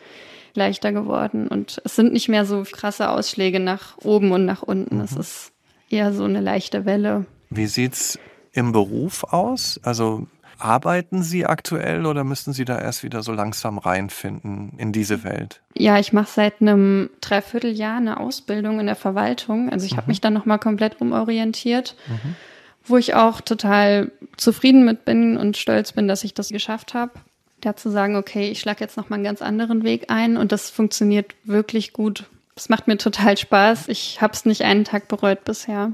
leichter 0.53 0.93
geworden. 0.93 1.49
Und 1.49 1.81
es 1.85 1.97
sind 1.97 2.13
nicht 2.13 2.29
mehr 2.29 2.45
so 2.45 2.65
krasse 2.71 3.09
Ausschläge 3.09 3.61
nach 3.61 3.97
oben 3.97 4.31
und 4.33 4.45
nach 4.45 4.63
unten. 4.63 4.97
Mhm. 4.97 5.05
Es 5.05 5.13
ist 5.13 5.53
eher 5.89 6.13
so 6.13 6.25
eine 6.25 6.43
leichte 6.43 6.85
Welle. 6.85 7.25
Wie 7.55 7.67
sieht's 7.67 8.19
im 8.53 8.73
Beruf 8.73 9.25
aus? 9.25 9.81
Also 9.83 10.27
arbeiten 10.59 11.23
Sie 11.23 11.45
aktuell 11.45 12.07
oder 12.07 12.25
müssten 12.25 12.53
Sie 12.53 12.65
da 12.65 12.79
erst 12.79 13.03
wieder 13.03 13.23
so 13.23 13.33
langsam 13.33 13.79
reinfinden 13.79 14.73
in 14.79 14.93
diese 14.93 15.25
Welt? 15.25 15.61
Ja, 15.75 15.99
ich 15.99 16.13
mache 16.13 16.31
seit 16.31 16.61
einem 16.61 17.11
Dreivierteljahr 17.21 17.97
eine 17.97 18.21
Ausbildung 18.21 18.79
in 18.81 18.87
der 18.87 18.97
Verwaltung. 18.97 19.71
Also 19.71 19.87
ich 19.87 19.93
mhm. 19.93 19.97
habe 19.99 20.09
mich 20.09 20.21
dann 20.21 20.33
nochmal 20.33 20.59
komplett 20.59 21.01
umorientiert, 21.01 21.97
mhm. 22.07 22.37
wo 22.85 22.97
ich 22.97 23.15
auch 23.15 23.41
total 23.41 24.13
zufrieden 24.37 24.85
mit 24.85 25.05
bin 25.05 25.37
und 25.37 25.57
stolz 25.57 25.93
bin, 25.93 26.09
dass 26.09 26.25
ich 26.25 26.35
das 26.35 26.49
geschafft 26.51 26.95
habe. 26.95 27.13
Da 27.61 27.77
zu 27.77 27.91
sagen, 27.91 28.17
okay, 28.17 28.51
ich 28.51 28.61
schlage 28.61 28.81
jetzt 28.81 28.97
nochmal 28.97 29.19
einen 29.19 29.25
ganz 29.25 29.43
anderen 29.43 29.85
Weg 29.85 30.11
ein 30.11 30.37
und 30.37 30.53
das 30.53 30.71
funktioniert 30.71 31.35
wirklich 31.45 31.93
gut. 31.93 32.25
Es 32.57 32.69
macht 32.69 32.87
mir 32.87 32.99
total 32.99 33.37
Spaß. 33.37 33.89
Ich 33.89 34.21
habe 34.21 34.35
es 34.35 34.45
nicht 34.45 34.63
einen 34.63 34.85
Tag 34.85 35.09
bereut 35.09 35.45
bisher. 35.45 35.93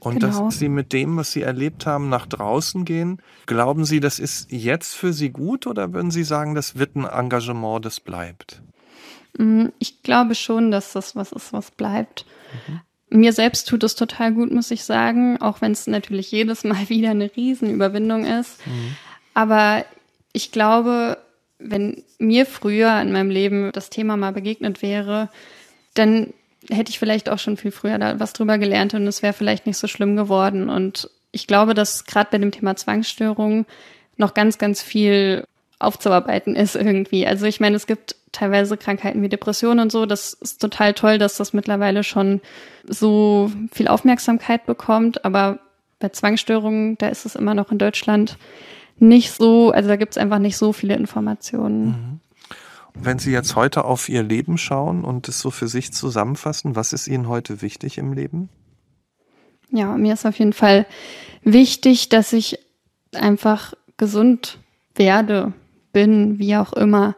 Und 0.00 0.20
genau. 0.20 0.46
dass 0.46 0.58
Sie 0.58 0.68
mit 0.68 0.92
dem, 0.92 1.18
was 1.18 1.32
Sie 1.32 1.42
erlebt 1.42 1.84
haben, 1.86 2.08
nach 2.08 2.26
draußen 2.26 2.84
gehen, 2.84 3.20
glauben 3.46 3.84
Sie, 3.84 4.00
das 4.00 4.18
ist 4.18 4.50
jetzt 4.50 4.94
für 4.94 5.12
Sie 5.12 5.30
gut 5.30 5.66
oder 5.66 5.92
würden 5.92 6.10
Sie 6.10 6.24
sagen, 6.24 6.54
das 6.54 6.78
wird 6.78 6.96
ein 6.96 7.04
Engagement, 7.04 7.84
das 7.84 8.00
bleibt? 8.00 8.62
Mm, 9.36 9.66
ich 9.78 10.02
glaube 10.02 10.34
schon, 10.34 10.70
dass 10.70 10.92
das 10.92 11.16
was 11.16 11.32
ist, 11.32 11.52
was 11.52 11.70
bleibt. 11.70 12.24
Mhm. 12.66 12.80
Mir 13.20 13.32
selbst 13.32 13.68
tut 13.68 13.84
es 13.84 13.94
total 13.94 14.32
gut, 14.32 14.50
muss 14.52 14.70
ich 14.70 14.84
sagen, 14.84 15.40
auch 15.40 15.60
wenn 15.60 15.72
es 15.72 15.86
natürlich 15.86 16.30
jedes 16.30 16.64
Mal 16.64 16.80
wieder 16.88 17.10
eine 17.10 17.30
Riesenüberwindung 17.36 18.24
ist. 18.24 18.66
Mhm. 18.66 18.96
Aber 19.34 19.84
ich 20.32 20.50
glaube, 20.50 21.18
wenn 21.58 22.02
mir 22.18 22.46
früher 22.46 23.00
in 23.02 23.12
meinem 23.12 23.30
Leben 23.30 23.70
das 23.72 23.90
Thema 23.90 24.16
mal 24.16 24.32
begegnet 24.32 24.80
wäre, 24.80 25.28
dann 25.94 26.32
hätte 26.70 26.90
ich 26.90 26.98
vielleicht 26.98 27.28
auch 27.28 27.38
schon 27.38 27.56
viel 27.56 27.70
früher 27.70 27.98
da 27.98 28.20
was 28.20 28.32
drüber 28.32 28.58
gelernt 28.58 28.94
und 28.94 29.06
es 29.06 29.22
wäre 29.22 29.32
vielleicht 29.32 29.66
nicht 29.66 29.76
so 29.76 29.86
schlimm 29.86 30.16
geworden. 30.16 30.70
Und 30.70 31.10
ich 31.32 31.46
glaube, 31.46 31.74
dass 31.74 32.04
gerade 32.04 32.28
bei 32.30 32.38
dem 32.38 32.50
Thema 32.50 32.76
Zwangsstörungen 32.76 33.66
noch 34.16 34.34
ganz, 34.34 34.58
ganz 34.58 34.82
viel 34.82 35.44
aufzuarbeiten 35.78 36.56
ist 36.56 36.76
irgendwie. 36.76 37.26
Also 37.26 37.46
ich 37.46 37.58
meine, 37.60 37.76
es 37.76 37.86
gibt 37.86 38.16
teilweise 38.32 38.76
Krankheiten 38.76 39.22
wie 39.22 39.28
Depressionen 39.28 39.80
und 39.80 39.92
so. 39.92 40.06
Das 40.06 40.34
ist 40.34 40.60
total 40.60 40.94
toll, 40.94 41.18
dass 41.18 41.36
das 41.36 41.52
mittlerweile 41.52 42.04
schon 42.04 42.40
so 42.86 43.50
viel 43.72 43.88
Aufmerksamkeit 43.88 44.66
bekommt. 44.66 45.24
Aber 45.24 45.58
bei 45.98 46.10
Zwangsstörungen, 46.10 46.98
da 46.98 47.08
ist 47.08 47.26
es 47.26 47.34
immer 47.34 47.54
noch 47.54 47.72
in 47.72 47.78
Deutschland 47.78 48.36
nicht 48.98 49.32
so, 49.32 49.70
also 49.70 49.88
da 49.88 49.96
gibt 49.96 50.12
es 50.12 50.18
einfach 50.18 50.38
nicht 50.38 50.58
so 50.58 50.72
viele 50.72 50.94
Informationen. 50.94 51.86
Mhm. 51.86 52.20
Wenn 52.94 53.18
Sie 53.18 53.32
jetzt 53.32 53.56
heute 53.56 53.84
auf 53.84 54.08
Ihr 54.08 54.22
Leben 54.22 54.58
schauen 54.58 55.04
und 55.04 55.28
es 55.28 55.40
so 55.40 55.50
für 55.50 55.68
sich 55.68 55.92
zusammenfassen, 55.92 56.76
was 56.76 56.92
ist 56.92 57.08
Ihnen 57.08 57.28
heute 57.28 57.62
wichtig 57.62 57.98
im 57.98 58.12
Leben? 58.12 58.48
Ja, 59.70 59.96
mir 59.96 60.14
ist 60.14 60.26
auf 60.26 60.38
jeden 60.38 60.52
Fall 60.52 60.86
wichtig, 61.42 62.08
dass 62.08 62.32
ich 62.32 62.58
einfach 63.14 63.74
gesund 63.96 64.58
werde, 64.94 65.52
bin, 65.92 66.38
wie 66.38 66.56
auch 66.56 66.72
immer. 66.72 67.16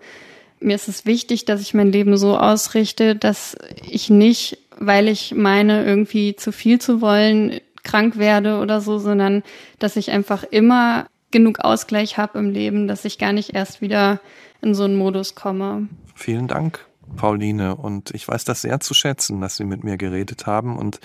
Mir 0.61 0.75
ist 0.75 0.89
es 0.89 1.07
wichtig, 1.07 1.45
dass 1.45 1.61
ich 1.61 1.75
mein 1.75 1.91
Leben 1.91 2.17
so 2.17 2.37
ausrichte, 2.37 3.17
dass 3.17 3.57
ich 3.89 4.11
nicht, 4.11 4.59
weil 4.79 5.09
ich 5.09 5.35
meine, 5.35 5.85
irgendwie 5.85 6.37
zu 6.37 6.53
viel 6.53 6.81
zu 6.81 7.01
wollen, 7.01 7.61
krank 7.83 8.17
werde 8.17 8.59
oder 8.59 8.81
so, 8.81 8.99
sondern 8.99 9.43
dass 9.79 9.97
ich 9.97 10.11
einfach 10.11 10.45
immer 10.45 11.07
genug 11.31 11.61
Ausgleich 11.61 12.19
habe 12.19 12.39
im 12.39 12.51
Leben, 12.51 12.87
dass 12.87 13.05
ich 13.05 13.19
gar 13.19 13.33
nicht 13.33 13.55
erst 13.55 13.81
wieder 13.81 14.21
in 14.63 14.75
so 14.75 14.85
einen 14.85 14.97
Modus 14.97 15.35
komme. 15.35 15.89
Vielen 16.15 16.49
Dank, 16.49 16.87
Pauline. 17.17 17.77
Und 17.77 18.13
ich 18.13 18.27
weiß 18.27 18.45
das 18.45 18.63
sehr 18.63 18.81
zu 18.81 18.95
schätzen, 18.95 19.41
dass 19.41 19.57
Sie 19.57 19.65
mit 19.65 19.85
mir 19.85 19.97
geredet 19.97 20.47
haben. 20.47 20.79
Und 20.79 21.01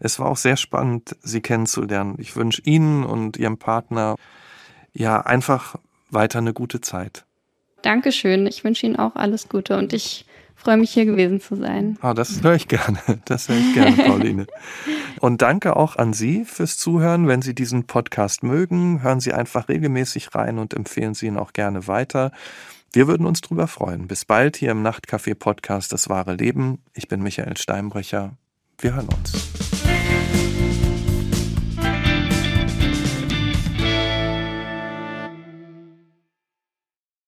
es 0.00 0.18
war 0.18 0.26
auch 0.26 0.36
sehr 0.36 0.56
spannend, 0.56 1.16
Sie 1.22 1.40
kennenzulernen. 1.40 2.16
Ich 2.18 2.36
wünsche 2.36 2.62
Ihnen 2.64 3.04
und 3.04 3.36
Ihrem 3.36 3.58
Partner 3.58 4.16
ja 4.92 5.20
einfach 5.20 5.76
weiter 6.10 6.38
eine 6.38 6.52
gute 6.52 6.80
Zeit. 6.80 7.24
Dankeschön. 7.82 8.46
Ich 8.46 8.64
wünsche 8.64 8.86
Ihnen 8.86 8.96
auch 8.96 9.14
alles 9.14 9.48
Gute 9.48 9.76
und 9.76 9.92
ich 9.92 10.26
freue 10.54 10.78
mich, 10.78 10.90
hier 10.90 11.04
gewesen 11.04 11.40
zu 11.40 11.54
sein. 11.54 11.98
Ah, 12.00 12.14
das 12.14 12.42
höre 12.42 12.54
ich 12.54 12.66
gerne. 12.66 12.98
Das 13.26 13.48
höre 13.48 13.58
ich 13.58 13.74
gerne, 13.74 13.92
Pauline. 13.92 14.46
Und 15.20 15.40
danke 15.40 15.76
auch 15.76 15.96
an 15.96 16.12
Sie 16.12 16.44
fürs 16.44 16.76
Zuhören. 16.76 17.26
Wenn 17.28 17.40
Sie 17.40 17.54
diesen 17.54 17.84
Podcast 17.84 18.42
mögen, 18.42 19.02
hören 19.02 19.20
Sie 19.20 19.32
einfach 19.32 19.68
regelmäßig 19.68 20.34
rein 20.34 20.58
und 20.58 20.74
empfehlen 20.74 21.14
Sie 21.14 21.26
ihn 21.26 21.38
auch 21.38 21.52
gerne 21.52 21.86
weiter. 21.86 22.32
Wir 22.92 23.08
würden 23.08 23.26
uns 23.26 23.40
drüber 23.40 23.68
freuen. 23.68 24.08
Bis 24.08 24.24
bald 24.24 24.56
hier 24.56 24.70
im 24.70 24.82
Nachtcafé 24.82 25.34
Podcast 25.34 25.92
Das 25.92 26.08
wahre 26.08 26.34
Leben. 26.34 26.82
Ich 26.94 27.08
bin 27.08 27.22
Michael 27.22 27.56
Steinbrecher. 27.56 28.36
Wir 28.78 28.94
hören 28.94 29.08
uns. 29.08 29.75